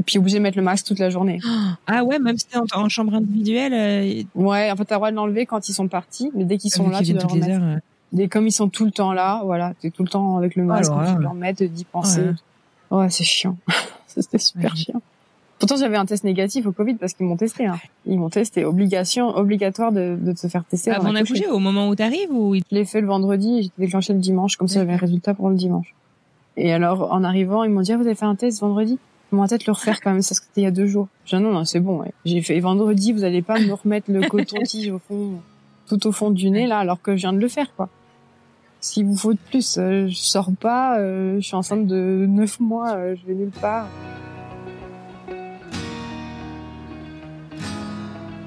puis 0.03 0.19
obligé 0.19 0.39
de 0.39 0.43
mettre 0.43 0.57
le 0.57 0.65
masque 0.65 0.87
toute 0.87 0.99
la 0.99 1.11
journée. 1.11 1.41
Ah 1.87 2.03
ouais, 2.03 2.19
même 2.19 2.39
si 2.39 2.47
t'es 2.47 2.57
en, 2.57 2.89
chambre 2.89 3.15
individuelle. 3.15 3.73
Euh... 3.75 4.23
Ouais, 4.35 4.71
en 4.71 4.77
fait 4.77 4.85
t'as 4.87 4.95
le 4.95 4.99
droit 4.99 5.11
de 5.11 5.17
l'enlever 5.17 5.47
quand 5.47 5.69
ils 5.69 5.75
sont 5.75 5.89
partis, 5.89 6.31
mais 6.35 6.45
dès 6.45 6.57
qu'ils 6.57 6.71
sont 6.71 6.89
là, 6.89 7.03
tu 7.03 7.13
dois 7.13 7.23
le 7.23 7.29
remettre. 7.29 7.63
Heures, 7.63 7.79
Dès 8.13 8.29
comme 8.29 8.47
ils 8.47 8.53
sont 8.53 8.69
tout 8.69 8.85
le 8.85 8.91
temps 8.91 9.13
là, 9.13 9.43
voilà, 9.45 9.75
t'es 9.81 9.91
tout 9.91 10.03
le 10.03 10.09
temps 10.09 10.39
avec 10.39 10.57
le 10.57 10.63
oh 10.63 10.67
masque, 10.67 10.93
tu 10.93 10.99
dois 10.99 11.19
le 11.21 11.29
remettre, 11.29 11.65
d'y 11.65 11.85
penser. 11.85 12.23
Ouais, 12.91 13.11
c'est 13.11 13.25
chiant. 13.25 13.57
C'était 14.07 14.39
super 14.39 14.77
chiant. 14.77 15.03
Pourtant 15.59 15.77
j'avais 15.77 15.97
un 15.97 16.07
test 16.07 16.25
négatif 16.25 16.67
au 16.67 16.73
Covid 16.73 16.95
parce 16.95 17.15
qu'ils 17.15 17.27
m'ont 17.27 17.37
testé. 17.37 17.67
Hein. 17.67 17.79
Ils 18.07 18.19
m'ont 18.19 18.29
testé, 18.29 18.65
obligation, 18.65 19.37
obligatoire 19.37 19.93
de, 19.93 20.17
de 20.21 20.37
se 20.37 20.47
faire 20.47 20.65
tester. 20.65 20.91
Avant 20.91 21.13
d'accoucher, 21.13 21.49
au 21.49 21.59
moment 21.59 21.89
où 21.89 21.95
t'arrives 21.95 22.31
ou 22.31 22.55
Je 22.55 22.61
l'ai 22.71 22.85
fait 22.85 23.01
le 23.01 23.07
vendredi, 23.07 23.59
et 23.59 23.63
j'étais 23.63 23.83
déclenché 23.83 24.13
le 24.13 24.19
dimanche, 24.21 24.57
comme 24.57 24.69
ça 24.69 24.81
j'avais 24.81 24.93
un 24.93 24.99
résultat 24.99 25.35
pour 25.35 25.49
le 25.49 25.57
dimanche. 25.57 25.95
Et 26.57 26.73
alors 26.73 27.13
en 27.13 27.25
arrivant, 27.25 27.65
ils 27.65 27.71
m'ont 27.71 27.81
dit 27.81 27.93
ah, 27.93 27.97
vous 27.97 28.07
avez 28.07 28.15
fait 28.15 28.27
un 28.27 28.37
test 28.37 28.61
vendredi? 28.61 28.99
Va 29.41 29.49
peut-être 29.49 29.67
le 29.67 29.73
refaire 29.73 30.01
quand 30.01 30.11
même, 30.11 30.21
que 30.21 30.27
c'était 30.27 30.61
il 30.61 30.65
y 30.65 30.67
a 30.67 30.71
deux 30.71 30.87
jours. 30.87 31.09
J'ai 31.25 31.39
non, 31.39 31.53
non, 31.53 31.65
c'est 31.65 31.81
bon. 31.81 32.03
J'ai 32.25 32.43
fait 32.43 32.59
vendredi, 32.61 33.13
vous 33.13 33.25
allez 33.25 33.43
pas 33.43 33.59
me 33.59 33.73
remettre 33.73 34.11
le 34.11 34.29
coton-tige 34.29 34.91
au 34.91 34.99
fond, 34.99 35.41
tout 35.89 36.07
au 36.07 36.13
fond 36.13 36.31
du 36.31 36.51
nez, 36.51 36.67
là, 36.67 36.79
alors 36.79 37.01
que 37.01 37.13
je 37.17 37.23
viens 37.23 37.33
de 37.33 37.39
le 37.39 37.49
faire, 37.49 37.75
quoi. 37.75 37.89
S'il 38.81 39.07
vous 39.07 39.17
faut 39.17 39.33
de 39.33 39.39
plus, 39.39 39.79
euh, 39.79 40.09
je 40.09 40.15
sors 40.15 40.51
pas, 40.61 40.99
euh, 40.99 41.37
je 41.37 41.47
suis 41.47 41.57
enceinte 41.57 41.87
de 41.87 42.27
neuf 42.29 42.61
mois, 42.61 42.95
euh, 42.97 43.17
je 43.17 43.27
vais 43.27 43.35
nulle 43.35 43.51
part. 43.51 43.89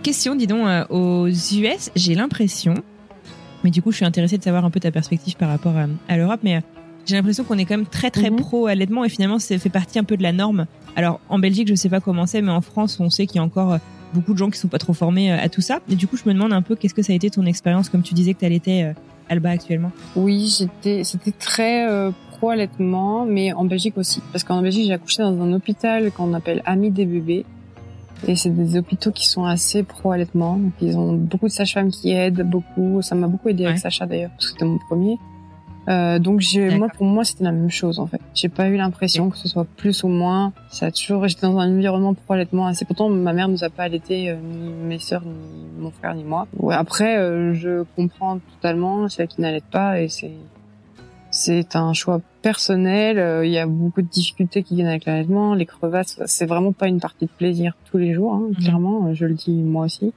Question, 0.04 0.36
dis 0.36 0.46
donc, 0.46 0.68
aux 0.92 1.28
US, 1.28 1.92
j'ai 1.96 2.14
l'impression, 2.14 2.76
mais 3.64 3.72
du 3.72 3.82
coup, 3.82 3.90
je 3.92 3.98
suis 3.98 4.06
intéressée 4.06 4.38
de 4.38 4.44
savoir 4.44 4.64
un 4.64 4.70
peu 4.70 4.80
ta 4.80 4.92
perspective 4.92 5.36
par 5.38 5.50
rapport 5.50 5.76
à, 5.76 5.88
à 6.08 6.18
l'Europe, 6.18 6.42
mais 6.44 6.62
j'ai 7.08 7.16
l'impression 7.16 7.44
qu'on 7.44 7.58
est 7.58 7.66
quand 7.66 7.78
même 7.78 7.88
très 7.88 8.12
très 8.12 8.30
mhm. 8.30 8.38
pro 8.38 8.68
allaitement 8.68 9.06
et 9.06 9.10
finalement 9.10 9.40
ça 9.40 9.58
fait 9.58 9.70
partie 9.70 9.98
un 9.98 10.04
peu 10.04 10.18
de 10.18 10.24
la 10.24 10.34
norme. 10.34 10.68
Alors 10.96 11.20
en 11.30 11.40
Belgique, 11.40 11.68
je 11.68 11.76
sais 11.76 11.90
pas 11.90 12.02
comment 12.02 12.26
c'est, 12.26 12.42
mais 12.42 12.52
en 12.52 12.62
France, 12.62 13.00
on 13.00 13.10
sait 13.10 13.26
qu'il 13.26 13.38
y 13.38 13.40
a 13.40 13.44
encore 13.44 13.74
euh, 13.74 13.78
beaucoup 14.14 14.34
de 14.34 14.38
gens 14.38 14.50
qui 14.50 14.60
sont 14.60 14.68
pas 14.68 14.78
trop 14.78 14.94
formés 14.94 15.32
euh, 15.32 15.38
à 15.40 15.48
tout 15.48 15.62
ça. 15.62 15.80
Et 15.90 15.96
du 15.96 16.08
coup, 16.08 16.18
je 16.18 16.24
me 16.28 16.34
demande 16.34 16.54
un 16.54 16.62
peu 16.62 16.76
qu'est-ce 16.76 16.94
que 16.94 17.02
ça 17.02 17.14
a 17.14 17.16
été 17.16 17.30
ton 17.30 17.46
expérience, 17.46 17.90
comme 17.90 18.04
tu 18.04 18.14
disais 18.14 18.34
que 18.34 18.40
tu 18.40 18.46
allaitais 18.46 18.84
euh, 18.84 18.94
Alba 19.30 19.52
actuellement. 19.52 19.92
Oui, 20.16 20.54
j'étais, 20.58 21.04
c'était 21.04 21.32
très 21.32 21.88
pro 22.32 22.50
allaitement, 22.50 23.26
mais 23.26 23.54
en 23.54 23.66
Belgique 23.66 23.98
aussi, 23.98 24.22
parce 24.32 24.44
qu'en 24.44 24.62
Belgique, 24.62 24.86
j'ai 24.88 24.94
accouché 24.94 25.22
dans 25.24 25.42
un 25.42 25.54
hôpital 25.54 26.12
qu'on 26.12 26.34
appelle 26.34 26.62
Amis 26.66 26.92
des 26.92 27.06
bébés. 27.06 27.46
Et 28.28 28.36
c'est 28.36 28.50
des 28.50 28.78
hôpitaux 28.78 29.12
qui 29.12 29.28
sont 29.28 29.46
assez 29.46 29.84
pro 29.84 30.12
allaitement. 30.12 30.58
Donc 30.58 30.74
ils 30.82 30.98
ont 30.98 31.14
beaucoup 31.14 31.48
de 31.48 31.52
sages-femmes 31.52 31.92
qui 31.92 32.12
aident 32.12 32.42
beaucoup. 32.42 33.02
Ça 33.02 33.16
m'a 33.16 33.28
beaucoup 33.28 33.50
aidé 33.50 33.66
avec 33.66 33.78
Sacha 33.78 34.06
d'ailleurs, 34.06 34.32
parce 34.32 34.48
que 34.48 34.52
c'était 34.54 34.66
mon 34.66 34.80
premier. 34.80 35.18
Euh, 35.88 36.20
donc 36.20 36.42
j'ai, 36.42 36.78
moi 36.78 36.90
pour 36.90 37.06
moi 37.06 37.24
c'était 37.24 37.46
la 37.46 37.52
même 37.52 37.70
chose 37.70 38.00
en 38.00 38.08
fait. 38.08 38.20
J'ai 38.34 38.50
pas 38.50 38.68
eu 38.68 38.76
l'impression 38.76 39.30
que 39.30 39.38
ce 39.38 39.48
soit 39.48 39.66
plus 39.78 40.04
ou 40.04 40.10
moins. 40.10 40.52
Ça 40.70 40.88
a 40.88 40.92
toujours 40.92 41.28
j'étais 41.28 41.48
dans 41.48 41.60
un 41.60 41.74
environnement 41.74 42.14
pour 42.14 42.36
allaitement 42.36 42.68
assez. 42.68 42.84
Pourtant 42.84 43.10
ma 43.10 43.32
mère 43.34 43.48
nous 43.48 43.64
a 43.64 43.70
pas 43.70 43.84
allaité 43.84 44.30
euh, 44.30 44.36
ni 44.36 44.70
mes 44.70 45.00
sœurs 45.00 45.24
ni 45.24 45.82
mon 45.82 45.92
frère 45.92 46.14
ni 46.16 46.24
moi. 46.24 46.48
Ouais, 46.58 46.76
après 46.76 47.18
euh, 47.18 47.54
je 47.54 47.84
comprends 47.96 48.40
totalement 48.56 49.08
ceux 49.08 49.26
qui 49.26 49.40
n'allaitent 49.40 49.72
pas 49.72 50.02
et 50.02 50.10
c'est 50.10 50.34
c'est 51.30 51.76
un 51.76 51.94
choix 51.94 52.20
personnel. 52.42 53.20
Euh, 53.20 53.46
il 53.46 53.52
y 53.52 53.60
a 53.60 53.68
beaucoup 53.68 54.02
de 54.02 54.08
difficultés 54.08 54.64
qui 54.64 54.76
viennent 54.76 54.88
avec 54.88 55.06
l'allaitement, 55.06 55.54
les 55.54 55.66
crevasses. 55.66 56.20
C'est 56.26 56.46
vraiment 56.46 56.72
pas 56.72 56.88
une 56.88 57.00
partie 57.00 57.26
de 57.26 57.32
plaisir 57.32 57.76
tous 57.90 57.98
les 57.98 58.14
jours, 58.14 58.34
hein, 58.34 58.50
clairement. 58.60 59.14
Je 59.14 59.26
le 59.26 59.36
dis 59.36 59.52
moi 59.52 59.86
aussi. 59.86 60.14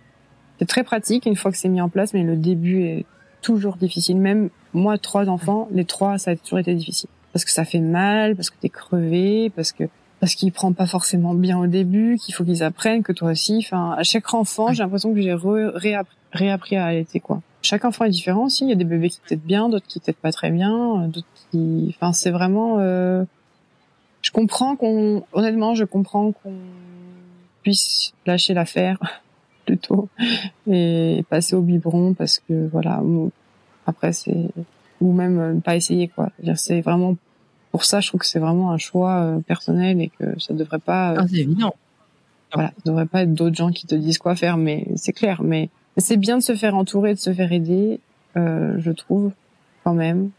C'est 0.58 0.66
très 0.66 0.82
pratique 0.82 1.26
une 1.26 1.36
fois 1.36 1.50
que 1.50 1.56
c'est 1.56 1.68
mis 1.68 1.80
en 1.80 1.88
place, 1.88 2.12
mais 2.12 2.22
le 2.22 2.36
début 2.36 2.82
est 2.82 3.06
toujours 3.40 3.76
difficile. 3.76 4.18
Même 4.18 4.50
moi, 4.72 4.98
trois 4.98 5.28
enfants, 5.28 5.68
les 5.72 5.84
trois, 5.84 6.18
ça 6.18 6.32
a 6.32 6.36
toujours 6.36 6.58
été 6.58 6.74
difficile. 6.74 7.08
Parce 7.32 7.44
que 7.44 7.50
ça 7.50 7.64
fait 7.64 7.80
mal, 7.80 8.36
parce 8.36 8.50
que 8.50 8.56
t'es 8.60 8.68
crevé, 8.68 9.50
parce 9.54 9.72
que 9.72 9.84
parce 10.20 10.34
qu'ils 10.34 10.52
prennent 10.52 10.74
pas 10.74 10.86
forcément 10.86 11.32
bien 11.32 11.58
au 11.58 11.66
début, 11.66 12.18
qu'il 12.18 12.34
faut 12.34 12.44
qu'ils 12.44 12.62
apprennent, 12.62 13.02
que 13.02 13.12
toi 13.12 13.30
aussi. 13.30 13.64
Enfin, 13.64 13.94
à 13.96 14.02
chaque 14.02 14.34
enfant, 14.34 14.72
j'ai 14.72 14.82
l'impression 14.82 15.14
que 15.14 15.20
j'ai 15.22 15.34
réappris, 15.34 16.76
à 16.76 16.84
allaiter, 16.84 17.20
quoi. 17.20 17.40
Chaque 17.62 17.86
enfant 17.86 18.04
est 18.04 18.10
différent 18.10 18.44
aussi. 18.44 18.64
Il 18.64 18.68
y 18.68 18.72
a 18.72 18.76
des 18.76 18.84
bébés 18.84 19.08
qui 19.08 19.20
t'aident 19.26 19.40
bien, 19.40 19.68
d'autres 19.70 19.86
qui 19.86 19.98
t'aident 19.98 20.16
pas 20.16 20.32
très 20.32 20.50
bien, 20.50 21.08
d'autres 21.08 21.26
qui... 21.50 21.94
Enfin, 21.96 22.12
c'est 22.12 22.30
vraiment... 22.30 22.76
Euh... 22.78 23.24
Je 24.20 24.30
comprends 24.30 24.76
qu'on... 24.76 25.24
Honnêtement, 25.32 25.74
je 25.74 25.84
comprends 25.84 26.32
qu'on 26.32 26.52
puisse 27.62 28.12
lâcher 28.26 28.52
l'affaire 28.52 28.98
plutôt 29.66 30.08
et 30.70 31.24
passer 31.30 31.56
au 31.56 31.62
biberon 31.62 32.14
parce 32.14 32.40
que 32.40 32.68
voilà 32.68 33.02
après 33.90 34.12
c'est 34.12 34.48
ou 35.00 35.12
même 35.12 35.36
ne 35.36 35.56
euh, 35.56 35.60
pas 35.60 35.76
essayer 35.76 36.08
quoi. 36.08 36.30
C'est 36.56 36.80
vraiment 36.80 37.16
pour 37.70 37.84
ça 37.84 38.00
je 38.00 38.08
trouve 38.08 38.20
que 38.20 38.26
c'est 38.26 38.38
vraiment 38.38 38.70
un 38.70 38.78
choix 38.78 39.20
euh, 39.20 39.38
personnel 39.40 40.00
et 40.00 40.10
que 40.18 40.38
ça 40.40 40.54
devrait 40.54 40.78
pas 40.78 41.12
euh, 41.12 41.16
ah, 41.20 41.26
c'est 41.28 41.38
évident. 41.38 41.74
voilà 42.54 42.68
ça 42.68 42.82
devrait 42.86 43.06
pas 43.06 43.22
être 43.22 43.34
d'autres 43.34 43.56
gens 43.56 43.70
qui 43.70 43.86
te 43.86 43.94
disent 43.94 44.18
quoi 44.18 44.34
faire 44.34 44.56
mais 44.56 44.86
c'est 44.96 45.12
clair. 45.12 45.42
Mais 45.42 45.68
c'est 45.96 46.16
bien 46.16 46.38
de 46.38 46.42
se 46.42 46.54
faire 46.54 46.74
entourer 46.74 47.14
de 47.14 47.18
se 47.18 47.32
faire 47.32 47.52
aider 47.52 48.00
je 48.36 48.90
trouve 48.92 49.32
quand 49.84 49.94
même. 49.94 50.30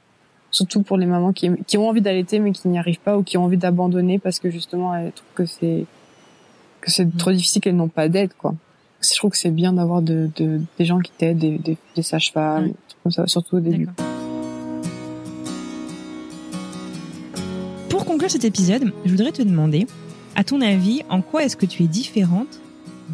Surtout 0.49 0.82
pour 0.82 0.97
les 0.97 1.06
mamans 1.06 1.32
qui, 1.32 1.49
qui 1.66 1.78
ont 1.78 1.88
envie 1.88 2.02
d'allaiter 2.02 2.39
mais 2.39 2.52
qui 2.52 2.68
n'y 2.68 2.78
arrivent 2.78 2.99
pas 2.99 3.18
ou 3.18 3.24
qui 3.24 3.38
ont 3.38 3.45
envie 3.45 3.58
d'abandonner 3.58 4.20
parce 4.20 4.39
que 4.39 4.49
justement 4.49 4.95
elles 4.95 5.12
trouvent 5.12 5.34
que 5.36 5.45
c'est 5.45 5.86
que 6.82 6.89
c'est 6.89 7.06
mm. 7.06 7.12
trop 7.14 7.32
difficile 7.32 7.62
qu'elles 7.62 7.76
n'ont 7.76 7.88
pas 7.88 8.10
d'aide 8.10 8.34
quoi 8.34 8.56
je 9.02 9.16
trouve 9.16 9.32
que 9.32 9.38
c'est 9.38 9.52
bien 9.52 9.74
d'avoir 9.74 10.02
de, 10.02 10.30
de, 10.36 10.62
des 10.78 10.86
gens 10.86 10.99
qui 10.99 11.12
t'aident, 11.12 11.39
des, 11.39 11.58
des, 11.58 11.78
des 11.95 12.02
sages-femmes, 12.04 12.74
comme 13.04 13.12
ça, 13.12 13.28
surtout 13.28 13.58
au 13.58 13.60
début. 13.60 13.88
conclure 18.12 18.30
cet 18.30 18.43
épisode, 18.43 18.91
je 19.06 19.10
voudrais 19.10 19.32
te 19.32 19.41
demander, 19.41 19.88
à 20.36 20.43
ton 20.43 20.60
avis, 20.60 21.02
en 21.10 21.22
quoi 21.22 21.45
est-ce 21.45 21.56
que 21.56 21.66
tu 21.66 21.84
es 21.84 21.88
différente 21.88 22.60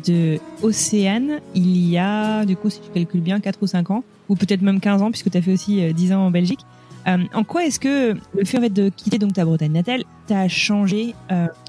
de 0.07 0.39
Océane 0.63 1.39
il 1.53 1.87
y 1.87 1.99
a, 1.99 2.45
du 2.45 2.55
coup, 2.55 2.71
si 2.71 2.79
tu 2.79 2.89
calcules 2.89 3.21
bien, 3.21 3.39
4 3.39 3.59
ou 3.61 3.67
5 3.67 3.91
ans, 3.91 4.03
ou 4.27 4.35
peut-être 4.35 4.63
même 4.63 4.79
15 4.79 5.03
ans, 5.03 5.11
puisque 5.11 5.29
tu 5.29 5.37
as 5.37 5.41
fait 5.43 5.53
aussi 5.53 5.93
10 5.93 6.13
ans 6.13 6.25
en 6.25 6.31
Belgique. 6.31 6.61
en 7.05 7.43
quoi 7.43 7.63
est-ce 7.63 7.79
que 7.79 8.15
le 8.35 8.45
fait 8.45 8.69
de 8.69 8.89
quitter 8.89 9.19
donc 9.19 9.33
ta 9.33 9.45
Bretagne 9.45 9.71
natale 9.71 10.03
t'a 10.25 10.47
changé 10.47 11.13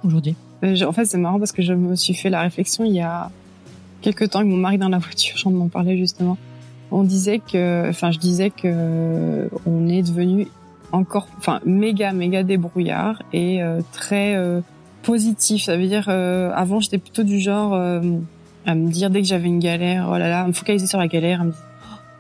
aujourd'hui? 0.03 0.35
En 0.63 0.93
fait, 0.93 1.05
c'est 1.05 1.19
marrant 1.19 1.39
parce 1.39 1.53
que 1.53 1.61
je 1.61 1.75
me 1.75 1.97
suis 1.97 2.15
fait 2.15 2.31
la 2.31 2.41
réflexion 2.41 2.85
il 2.87 2.95
y 2.95 3.01
a 3.01 3.31
quelques 4.01 4.31
temps 4.31 4.41
avec 4.41 4.51
mon 4.51 4.57
mari 4.57 4.79
dans 4.79 4.89
la 4.89 4.99
voiture, 4.99 5.37
j'en 5.37 5.51
m'en 5.51 5.69
parlais 5.69 5.97
justement. 5.97 6.37
On 6.91 7.03
disait 7.03 7.39
que, 7.39 7.89
enfin, 7.89 8.11
je 8.11 8.19
disais 8.19 8.51
que 8.51 9.49
on 9.67 9.89
est 9.89 10.03
devenu 10.03 10.49
encore, 10.93 11.29
enfin, 11.37 11.61
méga, 11.65 12.13
méga 12.13 12.43
débrouillard 12.43 13.23
et 13.33 13.63
euh, 13.63 13.81
très 13.93 14.35
euh, 14.37 14.61
positif. 15.03 15.65
Ça 15.65 15.77
veut 15.77 15.87
dire, 15.87 16.07
euh, 16.09 16.51
avant, 16.55 16.81
j'étais 16.81 16.99
plutôt 16.99 17.23
du 17.23 17.41
genre 17.41 17.75
à 17.75 18.75
me 18.75 18.91
dire 18.91 19.09
dès 19.11 19.23
que 19.23 19.27
j'avais 19.27 19.47
une 19.47 19.61
galère, 19.61 20.09
oh 20.11 20.19
là 20.19 20.29
là, 20.29 20.43
à 20.43 20.47
me 20.47 20.53
focaliser 20.53 20.87
sur 20.87 20.99
la 20.99 21.09
galère, 21.09 21.41
à 21.41 21.45
me 21.45 21.53
dire, 21.53 21.63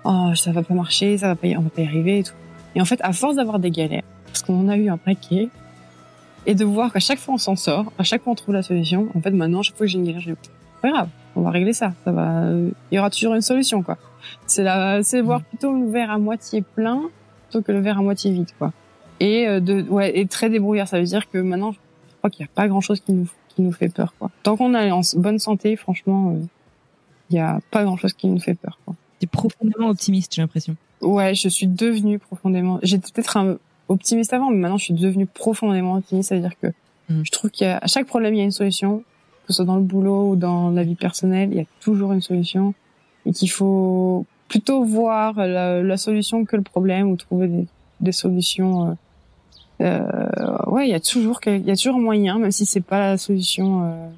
oh, 0.05 0.31
ça 0.35 0.53
va 0.53 0.63
pas 0.63 0.75
marcher, 0.75 1.19
ça 1.19 1.29
va 1.29 1.37
pas, 1.37 1.49
on 1.49 1.63
va 1.63 1.71
pas 1.71 1.83
y 1.83 1.87
arriver 1.87 2.21
et 2.21 2.23
tout. 2.23 2.35
Et 2.75 2.81
en 2.81 2.85
fait, 2.85 3.01
à 3.03 3.13
force 3.13 3.37
d'avoir 3.37 3.59
des 3.59 3.71
galères, 3.71 4.05
parce 4.27 4.43
qu'on 4.43 4.61
en 4.61 4.69
a 4.69 4.77
eu 4.77 4.89
un 4.89 4.97
paquet, 4.97 5.49
et 6.47 6.55
de 6.55 6.65
voir 6.65 6.93
qu'à 6.93 7.01
chaque 7.01 7.19
fois 7.19 7.35
on 7.35 7.39
s'en 7.39 7.57
sort, 7.57 7.93
à 7.99 8.05
chaque 8.05 8.23
fois 8.23 8.33
on 8.33 8.37
trouve 8.37 8.55
la 8.55 8.63
solution, 8.63 9.09
en 9.15 9.21
fait, 9.21 9.31
maintenant, 9.31 9.63
chaque 9.63 9.77
fois 9.77 9.87
que 9.87 9.93
j'ai 9.93 9.99
une 9.99 10.07
galère, 10.07 10.21
je 10.21 10.31
dis, 10.31 10.37
pas 10.79 10.91
grave, 10.91 11.09
on 11.37 11.43
va 11.43 11.51
régler 11.51 11.73
ça. 11.73 11.93
Ça 12.05 12.13
va, 12.13 12.51
il 12.91 12.95
y 12.95 12.99
aura 12.99 13.11
toujours 13.11 13.35
une 13.35 13.43
solution, 13.43 13.83
quoi. 13.83 13.99
C'est 14.47 14.63
la, 14.63 15.03
c'est 15.03 15.21
voir 15.21 15.43
plutôt 15.43 15.73
le 15.73 15.91
verre 15.91 16.11
à 16.11 16.19
moitié 16.19 16.63
plein 16.63 17.03
plutôt 17.49 17.63
que 17.63 17.73
le 17.73 17.81
verre 17.81 17.99
à 17.99 18.03
moitié 18.03 18.31
vide, 18.31 18.51
quoi. 18.59 18.73
Et 19.21 19.49
euh, 19.49 19.61
de, 19.61 19.83
ouais, 19.83 20.19
et 20.19 20.27
très 20.27 20.51
débrouillard. 20.51 20.89
Ça 20.89 20.99
veut 20.99 21.07
dire 21.07 21.29
que 21.31 21.39
maintenant, 21.39 21.73
je 21.73 21.79
crois 22.19 22.31
qu'il 22.31 22.45
n'y 22.45 22.49
a 22.49 22.53
pas 22.55 22.69
grand 22.69 22.81
chose 22.81 23.01
qui 23.01 23.13
nous, 23.13 23.29
qui 23.49 23.63
nous 23.63 23.73
fait 23.73 23.89
peur, 23.89 24.15
quoi. 24.19 24.31
Tant 24.43 24.57
qu'on 24.57 24.75
est 24.75 24.91
en 24.91 25.01
bonne 25.17 25.39
santé, 25.39 25.77
franchement, 25.77 26.31
euh, 26.31 26.47
il 27.31 27.35
n'y 27.35 27.41
a 27.41 27.61
pas 27.71 27.85
grand 27.85 27.97
chose 27.97 28.13
qui 28.13 28.27
nous 28.29 28.41
fait 28.41 28.55
peur, 28.55 28.79
quoi. 28.85 28.95
T'es 29.19 29.27
profondément 29.27 29.89
optimiste, 29.89 30.35
j'ai 30.35 30.43
l'impression. 30.43 30.77
Ouais, 31.01 31.35
je 31.35 31.49
suis 31.49 31.67
devenue 31.67 32.19
profondément. 32.19 32.79
J'étais 32.83 33.11
peut-être 33.13 33.37
un 33.37 33.59
optimiste 33.89 34.33
avant, 34.33 34.51
mais 34.51 34.59
maintenant 34.59 34.79
je 34.79 34.85
suis 34.85 34.95
devenue 34.95 35.27
profondément 35.27 35.95
optimiste. 35.95 36.29
Ça 36.29 36.35
veut 36.35 36.41
dire 36.41 36.59
que 36.61 36.69
mm. 37.09 37.23
je 37.25 37.31
trouve 37.31 37.51
qu'à 37.51 37.81
chaque 37.87 38.07
problème 38.07 38.35
il 38.35 38.39
y 38.39 38.41
a 38.41 38.45
une 38.45 38.51
solution 38.51 39.03
que 39.49 39.55
ce 39.55 39.57
soit 39.57 39.65
dans 39.65 39.77
le 39.77 39.83
boulot 39.83 40.31
ou 40.31 40.37
dans 40.37 40.71
la 40.71 40.85
vie 40.85 40.95
personnelle, 40.95 41.49
il 41.51 41.57
y 41.57 41.61
a 41.61 41.65
toujours 41.81 42.13
une 42.13 42.21
solution 42.21 42.75
et 43.25 43.33
qu'il 43.33 43.51
faut 43.51 44.27
plutôt 44.47 44.85
voir 44.85 45.35
la, 45.35 45.83
la, 45.83 45.97
solution 45.97 46.45
que 46.45 46.55
le 46.55 46.63
problème 46.63 47.11
ou 47.11 47.17
trouver 47.17 47.49
des, 47.49 47.67
des 48.01 48.13
solutions. 48.13 48.97
Euh, 49.81 49.81
euh, 49.81 50.59
ouais, 50.67 50.87
il 50.87 50.91
y 50.91 50.95
a 50.95 51.01
toujours 51.01 51.41
il 51.47 51.65
y 51.65 51.71
a 51.71 51.77
toujours 51.77 51.99
moyen, 51.99 52.39
même 52.39 52.53
si 52.53 52.67
c'est 52.67 52.83
pas 52.83 52.99
la 52.99 53.17
solution 53.17 53.85
euh, 53.85 54.09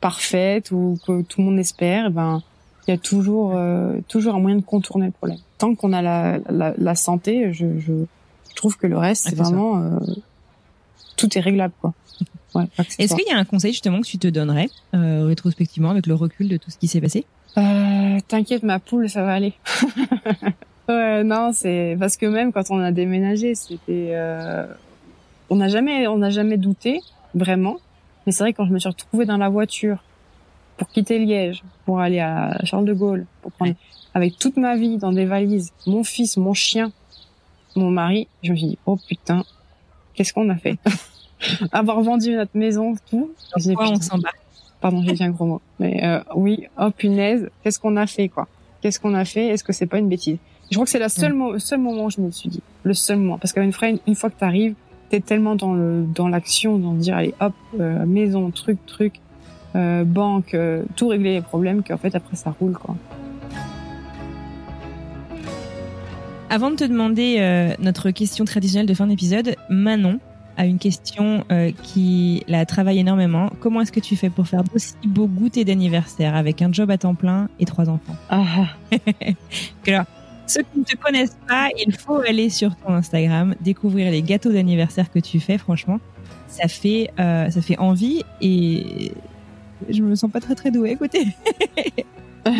parfaite 0.00 0.70
ou 0.70 0.96
que 1.04 1.22
tout 1.22 1.40
le 1.40 1.46
monde 1.46 1.58
espère. 1.58 2.06
Eh 2.06 2.10
ben, 2.10 2.40
il 2.86 2.92
y 2.92 2.94
a 2.94 2.98
toujours 2.98 3.52
euh, 3.56 3.98
toujours 4.06 4.36
un 4.36 4.40
moyen 4.40 4.58
de 4.58 4.62
contourner 4.62 5.06
le 5.06 5.12
problème. 5.12 5.38
Tant 5.58 5.74
qu'on 5.74 5.92
a 5.92 6.02
la, 6.02 6.38
la, 6.48 6.72
la, 6.78 6.94
santé, 6.94 7.52
je, 7.52 7.78
je, 7.80 7.92
trouve 8.54 8.76
que 8.76 8.86
le 8.86 8.96
reste, 8.96 9.28
c'est 9.28 9.36
vraiment 9.36 9.76
euh, 9.76 9.98
tout 11.16 11.36
est 11.36 11.40
réglable, 11.40 11.74
quoi. 11.80 11.92
Est-ce 12.98 13.14
qu'il 13.14 13.26
y 13.28 13.32
a 13.32 13.38
un 13.38 13.44
conseil 13.44 13.72
justement 13.72 14.00
que 14.00 14.06
tu 14.06 14.18
te 14.18 14.28
donnerais 14.28 14.68
euh, 14.94 15.26
rétrospectivement 15.26 15.90
avec 15.90 16.06
le 16.06 16.14
recul 16.14 16.48
de 16.48 16.56
tout 16.56 16.70
ce 16.70 16.78
qui 16.78 16.88
s'est 16.88 17.00
passé? 17.00 17.24
Euh, 17.56 18.18
T'inquiète 18.28 18.62
ma 18.62 18.78
poule, 18.78 19.08
ça 19.08 19.22
va 19.22 19.34
aller. 19.34 19.54
ouais, 20.88 21.24
non, 21.24 21.52
c'est 21.52 21.96
parce 21.98 22.16
que 22.16 22.26
même 22.26 22.52
quand 22.52 22.70
on 22.70 22.80
a 22.80 22.92
déménagé, 22.92 23.54
c'était, 23.54 24.10
euh... 24.12 24.66
on 25.50 25.56
n'a 25.56 25.68
jamais, 25.68 26.06
on 26.06 26.18
n'a 26.18 26.30
jamais 26.30 26.56
douté 26.56 27.00
vraiment. 27.34 27.78
Mais 28.26 28.32
c'est 28.32 28.44
vrai 28.44 28.52
quand 28.52 28.66
je 28.66 28.72
me 28.72 28.78
suis 28.78 28.88
retrouvée 28.88 29.24
dans 29.24 29.36
la 29.38 29.48
voiture 29.48 30.02
pour 30.76 30.88
quitter 30.88 31.18
Liège, 31.18 31.62
pour 31.84 32.00
aller 32.00 32.20
à 32.20 32.58
Charles 32.64 32.84
de 32.84 32.94
Gaulle, 32.94 33.26
pour 33.42 33.52
prendre 33.52 33.74
avec 34.14 34.38
toute 34.38 34.56
ma 34.56 34.76
vie 34.76 34.96
dans 34.96 35.12
des 35.12 35.24
valises, 35.24 35.72
mon 35.86 36.04
fils, 36.04 36.36
mon 36.36 36.54
chien, 36.54 36.92
mon 37.76 37.90
mari, 37.90 38.28
je 38.42 38.52
me 38.52 38.56
suis 38.56 38.66
dit 38.68 38.78
oh 38.86 38.98
putain, 39.08 39.44
qu'est-ce 40.14 40.32
qu'on 40.32 40.48
a 40.50 40.56
fait? 40.56 40.78
avoir 41.72 42.00
vendu 42.02 42.34
notre 42.34 42.56
maison, 42.56 42.94
tout. 43.10 43.30
Pourquoi 43.52 43.90
on 43.90 44.00
s'en 44.00 44.18
bat 44.18 44.30
Pardon, 44.80 45.02
j'ai 45.02 45.12
dit 45.12 45.24
un 45.24 45.30
gros 45.30 45.46
mot. 45.46 45.60
Mais 45.80 46.04
euh, 46.04 46.20
oui, 46.34 46.66
oh 46.78 46.90
punaise, 46.90 47.50
qu'est-ce 47.62 47.80
qu'on 47.80 47.96
a 47.96 48.06
fait 48.06 48.28
quoi? 48.28 48.46
Qu'est-ce 48.80 49.00
qu'on 49.00 49.14
a 49.14 49.24
fait? 49.24 49.48
Est-ce 49.48 49.64
que 49.64 49.72
c'est 49.72 49.86
pas 49.86 49.98
une 49.98 50.08
bêtise? 50.08 50.38
Je 50.70 50.76
crois 50.76 50.84
que 50.84 50.90
c'est 50.90 51.00
le 51.00 51.08
seul, 51.08 51.34
seul 51.58 51.80
moment 51.80 52.04
où 52.04 52.10
je 52.10 52.20
me 52.20 52.30
suis 52.30 52.48
dit, 52.48 52.62
le 52.82 52.94
seul 52.94 53.16
moment, 53.16 53.38
parce 53.38 53.52
qu'une 53.52 53.72
fois, 53.72 53.88
une 54.06 54.14
fois 54.14 54.30
que 54.30 54.38
t'arrives, 54.38 54.74
t'es 55.08 55.20
tellement 55.20 55.56
dans 55.56 55.72
le 55.72 56.04
dans 56.14 56.28
l'action, 56.28 56.78
dans 56.78 56.92
dire 56.92 57.16
allez 57.16 57.34
hop, 57.40 57.54
euh, 57.80 58.04
maison, 58.04 58.50
truc, 58.50 58.78
truc, 58.86 59.14
euh, 59.76 60.04
banque, 60.04 60.54
euh, 60.54 60.82
tout 60.96 61.08
régler 61.08 61.34
les 61.34 61.40
problèmes, 61.40 61.82
qu'en 61.82 61.96
fait 61.96 62.14
après 62.14 62.36
ça 62.36 62.54
roule 62.58 62.72
quoi. 62.72 62.96
Avant 66.50 66.70
de 66.70 66.76
te 66.76 66.84
demander 66.84 67.36
euh, 67.40 67.74
notre 67.78 68.10
question 68.10 68.46
traditionnelle 68.46 68.86
de 68.86 68.94
fin 68.94 69.06
d'épisode, 69.06 69.56
Manon, 69.68 70.18
à 70.58 70.66
une 70.66 70.78
question 70.78 71.44
euh, 71.52 71.70
qui 71.84 72.42
la 72.48 72.66
travaille 72.66 72.98
énormément. 72.98 73.50
Comment 73.60 73.80
est-ce 73.80 73.92
que 73.92 74.00
tu 74.00 74.16
fais 74.16 74.28
pour 74.28 74.48
faire 74.48 74.64
d'aussi 74.64 74.94
beaux 75.06 75.28
goûters 75.28 75.64
d'anniversaire 75.64 76.34
avec 76.34 76.60
un 76.60 76.72
job 76.72 76.90
à 76.90 76.98
temps 76.98 77.14
plein 77.14 77.48
et 77.60 77.64
trois 77.64 77.88
enfants? 77.88 78.16
Ah. 78.28 78.66
Alors, 79.86 80.04
ceux 80.48 80.62
qui 80.62 80.80
ne 80.80 80.84
te 80.84 80.96
connaissent 80.96 81.38
pas, 81.46 81.68
il 81.86 81.94
faut 81.94 82.18
aller 82.18 82.50
sur 82.50 82.74
ton 82.74 82.92
Instagram, 82.92 83.54
découvrir 83.60 84.10
les 84.10 84.20
gâteaux 84.20 84.52
d'anniversaire 84.52 85.12
que 85.12 85.20
tu 85.20 85.38
fais. 85.38 85.58
Franchement, 85.58 86.00
ça 86.48 86.66
fait 86.66 87.12
euh, 87.20 87.48
ça 87.50 87.62
fait 87.62 87.78
envie 87.78 88.24
et 88.40 89.12
je 89.88 90.02
me 90.02 90.16
sens 90.16 90.30
pas 90.30 90.40
très 90.40 90.56
très 90.56 90.72
douée. 90.72 90.90
Écoutez. 90.90 91.28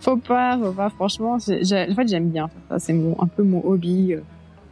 faut 0.00 0.16
pas, 0.16 0.58
faut 0.58 0.72
pas. 0.72 0.88
Franchement, 0.88 1.34
en 1.34 1.38
fait, 1.38 2.08
j'aime 2.08 2.30
bien. 2.30 2.48
Ça, 2.70 2.78
c'est 2.78 2.94
un 2.94 3.26
peu 3.26 3.42
mon 3.42 3.62
hobby. 3.62 4.14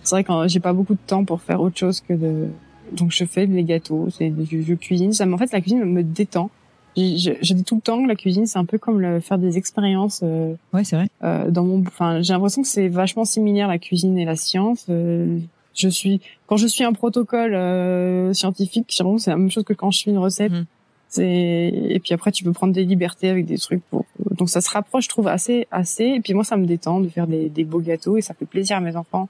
C'est 0.03 0.15
vrai 0.15 0.25
que 0.25 0.33
j'ai 0.49 0.61
pas 0.61 0.73
beaucoup 0.73 0.95
de 0.95 1.01
temps 1.07 1.25
pour 1.25 1.41
faire 1.43 1.61
autre 1.61 1.79
chose 1.79 2.01
que 2.01 2.15
de 2.15 2.49
donc 2.93 3.13
je 3.13 3.25
fais 3.25 3.47
les 3.47 3.65
gâteaux, 3.65 4.09
c'est 4.11 4.33
je, 4.51 4.63
je, 4.63 4.75
cuisine. 4.75 5.13
Ça, 5.13 5.27
en 5.27 5.39
fait, 5.39 5.53
la 5.53 5.61
cuisine 5.61 5.85
me 5.85 6.03
détend. 6.03 6.51
Je, 6.97 7.33
je, 7.41 7.55
dis 7.55 7.63
tout 7.63 7.77
le 7.77 7.81
temps 7.81 8.03
que 8.03 8.09
la 8.09 8.17
cuisine, 8.17 8.47
c'est 8.47 8.59
un 8.59 8.65
peu 8.65 8.77
comme 8.77 9.01
le, 9.01 9.21
faire 9.21 9.39
des 9.39 9.57
expériences. 9.57 10.21
Euh, 10.25 10.55
ouais, 10.73 10.85
c'est 10.85 10.97
vrai. 10.97 11.09
Euh, 11.23 11.51
dans 11.51 11.65
mon, 11.65 11.81
enfin, 11.87 12.21
j'ai 12.21 12.33
l'impression 12.33 12.63
que 12.63 12.69
c'est 12.69 12.89
vachement 12.89 13.25
similaire 13.25 13.69
la 13.69 13.79
cuisine 13.79 14.19
et 14.19 14.25
la 14.25 14.37
science. 14.37 14.87
Euh, 14.91 15.39
je 15.75 15.89
suis 15.89 16.21
quand 16.47 16.57
je 16.57 16.67
suis 16.67 16.83
un 16.83 16.93
protocole 16.93 17.55
euh, 17.55 18.33
scientifique, 18.33 18.87
c'est 18.91 19.31
la 19.31 19.37
même 19.37 19.51
chose 19.51 19.65
que 19.65 19.73
quand 19.73 19.91
je 19.93 20.03
fais 20.03 20.11
une 20.11 20.19
recette. 20.19 20.53
Mmh. 20.53 20.67
C'est 21.09 21.73
et 21.89 22.01
puis 22.01 22.13
après 22.13 22.31
tu 22.31 22.45
peux 22.45 22.53
prendre 22.53 22.73
des 22.73 22.85
libertés 22.85 23.29
avec 23.29 23.45
des 23.45 23.59
trucs 23.59 23.83
pour 23.91 24.05
donc 24.37 24.49
ça 24.49 24.61
se 24.61 24.71
rapproche, 24.71 25.05
je 25.05 25.09
trouve 25.09 25.27
assez 25.27 25.67
assez. 25.71 26.05
Et 26.05 26.21
puis 26.21 26.35
moi, 26.35 26.45
ça 26.45 26.57
me 26.57 26.67
détend 26.67 27.01
de 27.01 27.09
faire 27.09 27.27
des, 27.27 27.49
des 27.49 27.65
beaux 27.65 27.81
gâteaux 27.81 28.17
et 28.17 28.21
ça 28.21 28.35
fait 28.35 28.47
plaisir 28.47 28.77
à 28.77 28.81
mes 28.81 28.97
enfants. 28.97 29.29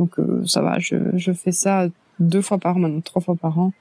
Donc 0.00 0.18
euh, 0.18 0.42
ça 0.46 0.62
va, 0.62 0.78
je, 0.78 0.96
je 1.12 1.30
fais 1.30 1.52
ça 1.52 1.86
deux 2.20 2.40
fois 2.40 2.56
par 2.56 2.76
an, 2.76 2.80
maintenant 2.80 3.02
trois 3.02 3.20
fois 3.20 3.36
par 3.36 3.58
an. 3.58 3.72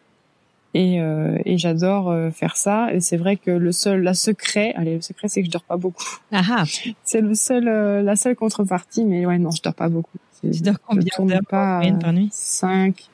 Et, 0.74 1.00
euh, 1.00 1.38
et 1.46 1.58
j'adore 1.58 2.12
euh, 2.12 2.30
faire 2.30 2.58
ça. 2.58 2.94
Et 2.94 3.00
c'est 3.00 3.16
vrai 3.16 3.38
que 3.38 3.52
le 3.52 3.72
seul, 3.72 4.04
la 4.04 4.14
secret, 4.14 4.74
allez, 4.76 4.96
le 4.96 5.02
secret, 5.02 5.30
c'est 5.30 5.40
que 5.40 5.46
je 5.46 5.52
dors 5.52 5.64
pas 5.64 5.78
beaucoup. 5.78 6.04
Ah, 6.34 6.42
ah. 6.52 6.64
C'est 7.06 7.22
le 7.22 7.36
seul, 7.36 7.64
la 7.64 8.16
seule 8.18 8.36
contrepartie. 8.36 9.06
Mais 9.06 9.26
ouais, 9.26 9.38
non, 9.38 9.50
je 9.52 9.62
dors 9.62 9.74
pas 9.74 9.88
beaucoup. 9.88 10.18
Tu 10.42 10.62
dors 10.62 10.76
combien 10.86 11.26
d'heures 11.26 11.40
par, 11.50 11.82
par 12.00 12.12
nuit? 12.14 12.30
Cinq. 12.34 13.06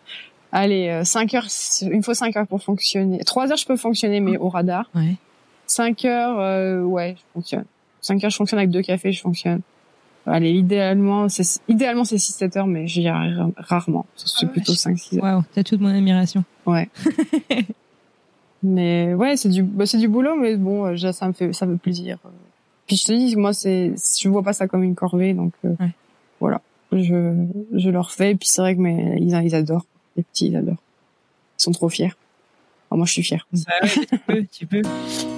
Allez, 0.51 1.01
cinq 1.03 1.35
heures. 1.35 1.47
Il 1.81 1.97
me 1.97 2.01
faut 2.01 2.15
cinq 2.15 2.35
heures 2.35 2.47
pour 2.47 2.63
fonctionner. 2.63 3.19
Trois 3.19 3.51
heures, 3.51 3.57
je 3.57 3.67
peux 3.67 3.77
fonctionner, 3.77 4.19
mais 4.19 4.37
au 4.37 4.49
radar. 4.49 4.89
Ouais. 4.95 5.15
Cinq 5.67 6.05
heures, 6.05 6.85
ouais, 6.87 7.15
je 7.17 7.23
fonctionne. 7.35 7.65
Cinq 8.01 8.23
heures, 8.23 8.31
je 8.31 8.37
fonctionne 8.37 8.59
avec 8.59 8.71
deux 8.71 8.81
cafés, 8.81 9.11
je 9.11 9.21
fonctionne. 9.21 9.61
Allez, 10.27 10.51
idéalement, 10.51 11.29
c'est 11.29 11.61
idéalement 11.67 12.03
c'est 12.03 12.15
6-7 12.15 12.57
heures, 12.57 12.67
mais 12.67 12.87
j'y 12.87 13.07
arrive 13.07 13.51
rarement. 13.57 14.07
C'est 14.15 14.45
ah 14.45 14.49
plutôt 14.49 14.73
5-6 14.73 15.17
heures. 15.17 15.23
Waouh, 15.23 15.43
t'as 15.53 15.63
toute 15.63 15.81
mon 15.81 15.89
admiration. 15.89 16.43
Ouais. 16.65 16.89
mais 18.63 19.13
ouais, 19.13 19.37
c'est 19.37 19.49
du 19.49 19.61
bah, 19.61 19.85
c'est 19.85 19.99
du 19.99 20.07
boulot, 20.07 20.35
mais 20.35 20.55
bon, 20.55 20.85
euh, 20.85 21.11
ça 21.11 21.27
me 21.27 21.33
fait 21.33 21.53
ça 21.53 21.67
me 21.67 21.73
fait 21.73 21.81
plaisir. 21.81 22.17
Puis 22.87 22.97
je 22.97 23.05
te 23.05 23.11
dis, 23.11 23.35
moi 23.35 23.53
c'est 23.53 23.93
je 24.19 24.29
vois 24.29 24.41
pas 24.41 24.53
ça 24.53 24.67
comme 24.67 24.83
une 24.83 24.95
corvée, 24.95 25.33
donc 25.33 25.53
euh, 25.63 25.75
ouais. 25.79 25.91
voilà, 26.39 26.61
je 26.91 27.45
je 27.73 27.89
leur 27.91 28.11
fais. 28.11 28.31
Et 28.31 28.35
puis 28.35 28.47
c'est 28.47 28.61
vrai 28.61 28.75
que 28.75 28.81
mais 28.81 29.17
ils 29.21 29.39
ils 29.43 29.55
adorent, 29.55 29.85
les 30.17 30.23
petits 30.23 30.47
ils 30.47 30.55
adorent. 30.55 30.81
Ils 31.59 31.63
sont 31.63 31.71
trop 31.71 31.89
fiers. 31.89 32.13
moi 32.89 33.05
je 33.05 33.11
suis 33.11 33.23
fière. 33.23 33.47
Bah 33.53 33.73
ouais, 33.83 33.89
tu 33.89 34.17
peux, 34.17 34.45
tu 34.51 34.65
peux. 34.65 34.81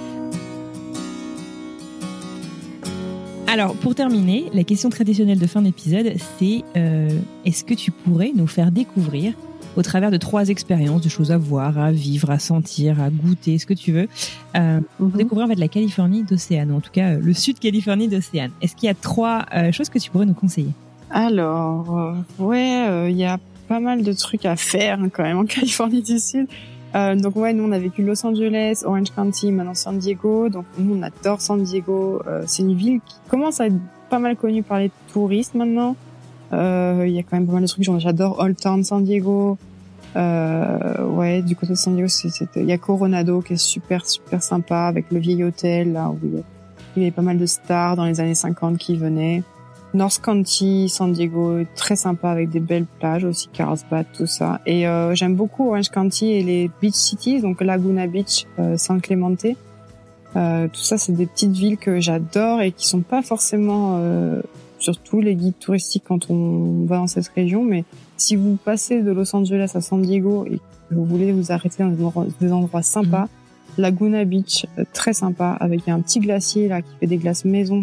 Alors, 3.50 3.74
pour 3.76 3.94
terminer, 3.94 4.50
la 4.52 4.62
question 4.62 4.90
traditionnelle 4.90 5.38
de 5.38 5.46
fin 5.46 5.62
d'épisode, 5.62 6.12
c'est 6.38 6.64
euh, 6.76 7.08
est-ce 7.46 7.64
que 7.64 7.72
tu 7.72 7.90
pourrais 7.90 8.32
nous 8.34 8.46
faire 8.46 8.70
découvrir, 8.70 9.32
au 9.74 9.80
travers 9.80 10.10
de 10.10 10.18
trois 10.18 10.50
expériences, 10.50 11.00
de 11.00 11.08
choses 11.08 11.32
à 11.32 11.38
voir, 11.38 11.78
à 11.78 11.90
vivre, 11.90 12.30
à 12.30 12.38
sentir, 12.38 13.00
à 13.00 13.08
goûter, 13.08 13.56
ce 13.56 13.64
que 13.64 13.72
tu 13.72 13.90
veux, 13.90 14.06
euh, 14.54 14.80
mhm. 15.00 15.12
découvrir 15.12 15.46
en 15.46 15.48
fait 15.48 15.58
la 15.58 15.68
Californie 15.68 16.24
d'Océane, 16.24 16.70
ou 16.70 16.76
en 16.76 16.80
tout 16.80 16.90
cas 16.92 17.12
euh, 17.12 17.20
le 17.22 17.32
sud 17.32 17.58
Californie 17.58 18.08
d'Océane 18.08 18.50
Est-ce 18.60 18.76
qu'il 18.76 18.86
y 18.86 18.90
a 18.90 18.94
trois 18.94 19.46
euh, 19.54 19.72
choses 19.72 19.88
que 19.88 19.98
tu 19.98 20.10
pourrais 20.10 20.26
nous 20.26 20.34
conseiller? 20.34 20.72
Alors, 21.10 22.16
ouais, 22.38 23.10
il 23.10 23.16
y 23.16 23.24
a 23.24 23.38
pas 23.66 23.80
mal 23.80 24.02
de 24.02 24.12
trucs 24.12 24.44
à 24.44 24.56
faire 24.56 25.00
hein, 25.00 25.08
quand 25.08 25.22
même 25.22 25.38
en 25.38 25.44
Californie 25.46 26.02
du 26.02 26.18
Sud. 26.18 26.48
Euh, 26.94 27.16
donc 27.16 27.36
ouais, 27.36 27.52
nous 27.52 27.64
on 27.64 27.72
a 27.72 27.78
vécu 27.78 28.02
Los 28.02 28.24
Angeles, 28.26 28.82
Orange 28.84 29.10
County, 29.14 29.52
maintenant 29.52 29.74
San 29.74 29.98
Diego. 29.98 30.48
Donc 30.48 30.64
nous 30.78 30.96
on 30.96 31.02
adore 31.02 31.40
San 31.40 31.62
Diego. 31.62 32.22
Euh, 32.26 32.44
c'est 32.46 32.62
une 32.62 32.74
ville 32.74 33.00
qui 33.04 33.16
commence 33.28 33.60
à 33.60 33.66
être 33.66 33.76
pas 34.08 34.18
mal 34.18 34.36
connue 34.36 34.62
par 34.62 34.78
les 34.78 34.90
touristes 35.12 35.54
maintenant. 35.54 35.96
Euh, 36.52 37.04
il 37.06 37.12
y 37.12 37.18
a 37.18 37.22
quand 37.22 37.36
même 37.36 37.46
pas 37.46 37.52
mal 37.52 37.62
de 37.62 37.68
trucs. 37.68 37.84
J'adore 37.98 38.38
Old 38.40 38.56
Town 38.56 38.82
San 38.84 39.04
Diego. 39.04 39.58
Euh, 40.16 41.04
ouais, 41.04 41.42
du 41.42 41.54
côté 41.54 41.72
de 41.72 41.78
San 41.78 41.94
Diego, 41.94 42.08
il 42.56 42.64
y 42.64 42.72
a 42.72 42.78
Coronado 42.78 43.42
qui 43.42 43.52
est 43.52 43.56
super 43.56 44.06
super 44.06 44.42
sympa 44.42 44.86
avec 44.86 45.10
le 45.12 45.18
vieil 45.18 45.44
hôtel 45.44 45.92
là 45.92 46.08
où 46.08 46.18
il 46.96 47.02
y 47.02 47.06
avait 47.06 47.10
pas 47.10 47.22
mal 47.22 47.38
de 47.38 47.46
stars 47.46 47.96
dans 47.96 48.06
les 48.06 48.20
années 48.20 48.34
50 48.34 48.78
qui 48.78 48.96
venaient. 48.96 49.42
North 49.94 50.20
County, 50.20 50.88
San 50.88 51.12
Diego, 51.12 51.62
très 51.74 51.96
sympa 51.96 52.30
avec 52.30 52.50
des 52.50 52.60
belles 52.60 52.86
plages 52.98 53.24
aussi, 53.24 53.48
Carlsbad, 53.52 54.06
tout 54.12 54.26
ça. 54.26 54.60
Et 54.66 54.86
euh, 54.86 55.14
j'aime 55.14 55.34
beaucoup 55.34 55.68
Orange 55.68 55.88
County 55.88 56.32
et 56.32 56.42
les 56.42 56.70
beach 56.80 56.94
cities, 56.94 57.40
donc 57.40 57.62
Laguna 57.62 58.06
Beach, 58.06 58.46
euh, 58.58 58.76
San 58.76 59.00
Clemente. 59.00 59.46
Euh, 60.36 60.68
tout 60.68 60.80
ça, 60.80 60.98
c'est 60.98 61.12
des 61.12 61.26
petites 61.26 61.52
villes 61.52 61.78
que 61.78 62.00
j'adore 62.00 62.60
et 62.60 62.72
qui 62.72 62.86
sont 62.86 63.00
pas 63.00 63.22
forcément 63.22 63.96
euh, 63.98 64.42
sur 64.78 64.98
tous 64.98 65.20
les 65.20 65.34
guides 65.34 65.58
touristiques 65.58 66.04
quand 66.06 66.30
on 66.30 66.84
va 66.84 66.96
dans 66.96 67.06
cette 67.06 67.28
région. 67.28 67.64
Mais 67.64 67.84
si 68.16 68.36
vous 68.36 68.58
passez 68.62 69.02
de 69.02 69.10
Los 69.10 69.34
Angeles 69.34 69.72
à 69.74 69.80
San 69.80 70.02
Diego 70.02 70.44
et 70.46 70.58
que 70.58 70.94
vous 70.94 71.04
voulez 71.04 71.32
vous 71.32 71.50
arrêter 71.50 71.82
dans 71.82 71.90
des 72.40 72.52
endroits, 72.52 72.82
sympas, 72.82 73.24
mmh. 73.24 73.80
Laguna 73.80 74.24
Beach, 74.24 74.66
euh, 74.78 74.84
très 74.92 75.14
sympa, 75.14 75.56
avec 75.60 75.88
un 75.88 76.00
petit 76.00 76.20
glacier 76.20 76.68
là 76.68 76.82
qui 76.82 76.90
fait 77.00 77.06
des 77.06 77.16
glaces 77.16 77.44
maison, 77.46 77.80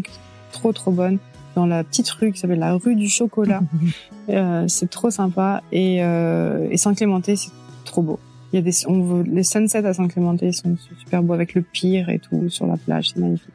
trop 0.51 0.71
trop 0.71 0.91
bonnes 0.91 1.17
dans 1.55 1.65
la 1.65 1.83
petite 1.83 2.09
rue 2.09 2.31
qui 2.31 2.39
s'appelle 2.39 2.59
la 2.59 2.73
rue 2.73 2.95
du 2.95 3.07
chocolat. 3.07 3.61
euh, 4.29 4.67
c'est 4.67 4.89
trop 4.89 5.09
sympa 5.09 5.63
et, 5.71 6.03
euh, 6.03 6.67
et 6.69 6.77
Saint-Clémenté 6.77 7.35
c'est 7.35 7.51
trop 7.85 8.01
beau. 8.01 8.19
Il 8.53 8.57
y 8.57 8.59
a 8.59 8.61
des 8.61 8.87
on, 8.87 9.23
les 9.23 9.43
sunsets 9.43 9.85
à 9.85 9.93
Saint-Clémenté 9.93 10.51
sont 10.51 10.77
super 10.99 11.23
beaux 11.23 11.33
avec 11.33 11.55
le 11.55 11.61
pire 11.61 12.09
et 12.09 12.19
tout 12.19 12.49
sur 12.49 12.67
la 12.67 12.77
plage, 12.77 13.09
c'est 13.09 13.19
magnifique. 13.19 13.53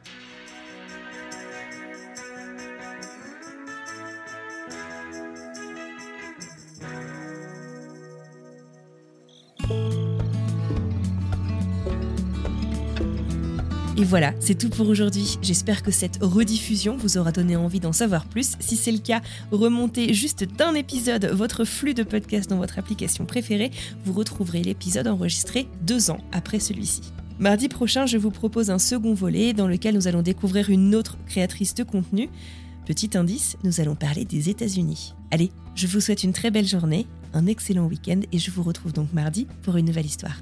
Et 14.01 14.03
voilà, 14.03 14.33
c'est 14.39 14.57
tout 14.57 14.69
pour 14.69 14.89
aujourd'hui. 14.89 15.37
J'espère 15.43 15.83
que 15.83 15.91
cette 15.91 16.17
rediffusion 16.23 16.97
vous 16.97 17.19
aura 17.19 17.31
donné 17.31 17.55
envie 17.55 17.79
d'en 17.79 17.93
savoir 17.93 18.25
plus. 18.25 18.53
Si 18.59 18.75
c'est 18.75 18.91
le 18.91 18.97
cas, 18.97 19.21
remontez 19.51 20.15
juste 20.15 20.43
d'un 20.43 20.73
épisode 20.73 21.25
votre 21.25 21.65
flux 21.65 21.93
de 21.93 22.01
podcast 22.01 22.49
dans 22.49 22.57
votre 22.57 22.79
application 22.79 23.25
préférée. 23.25 23.69
Vous 24.03 24.13
retrouverez 24.13 24.63
l'épisode 24.63 25.07
enregistré 25.07 25.67
deux 25.83 26.09
ans 26.09 26.17
après 26.31 26.59
celui-ci. 26.59 27.01
Mardi 27.37 27.67
prochain, 27.69 28.07
je 28.07 28.17
vous 28.17 28.31
propose 28.31 28.71
un 28.71 28.79
second 28.79 29.13
volet 29.13 29.53
dans 29.53 29.67
lequel 29.67 29.93
nous 29.93 30.07
allons 30.07 30.23
découvrir 30.23 30.71
une 30.71 30.95
autre 30.95 31.19
créatrice 31.27 31.75
de 31.75 31.83
contenu. 31.83 32.27
Petit 32.87 33.15
indice, 33.15 33.55
nous 33.63 33.81
allons 33.81 33.93
parler 33.93 34.25
des 34.25 34.49
États-Unis. 34.49 35.13
Allez, 35.29 35.51
je 35.75 35.85
vous 35.85 36.01
souhaite 36.01 36.23
une 36.23 36.33
très 36.33 36.49
belle 36.49 36.67
journée, 36.67 37.05
un 37.35 37.45
excellent 37.45 37.85
week-end 37.85 38.21
et 38.31 38.39
je 38.39 38.49
vous 38.49 38.63
retrouve 38.63 38.93
donc 38.93 39.13
mardi 39.13 39.45
pour 39.61 39.77
une 39.77 39.85
nouvelle 39.85 40.07
histoire. 40.07 40.41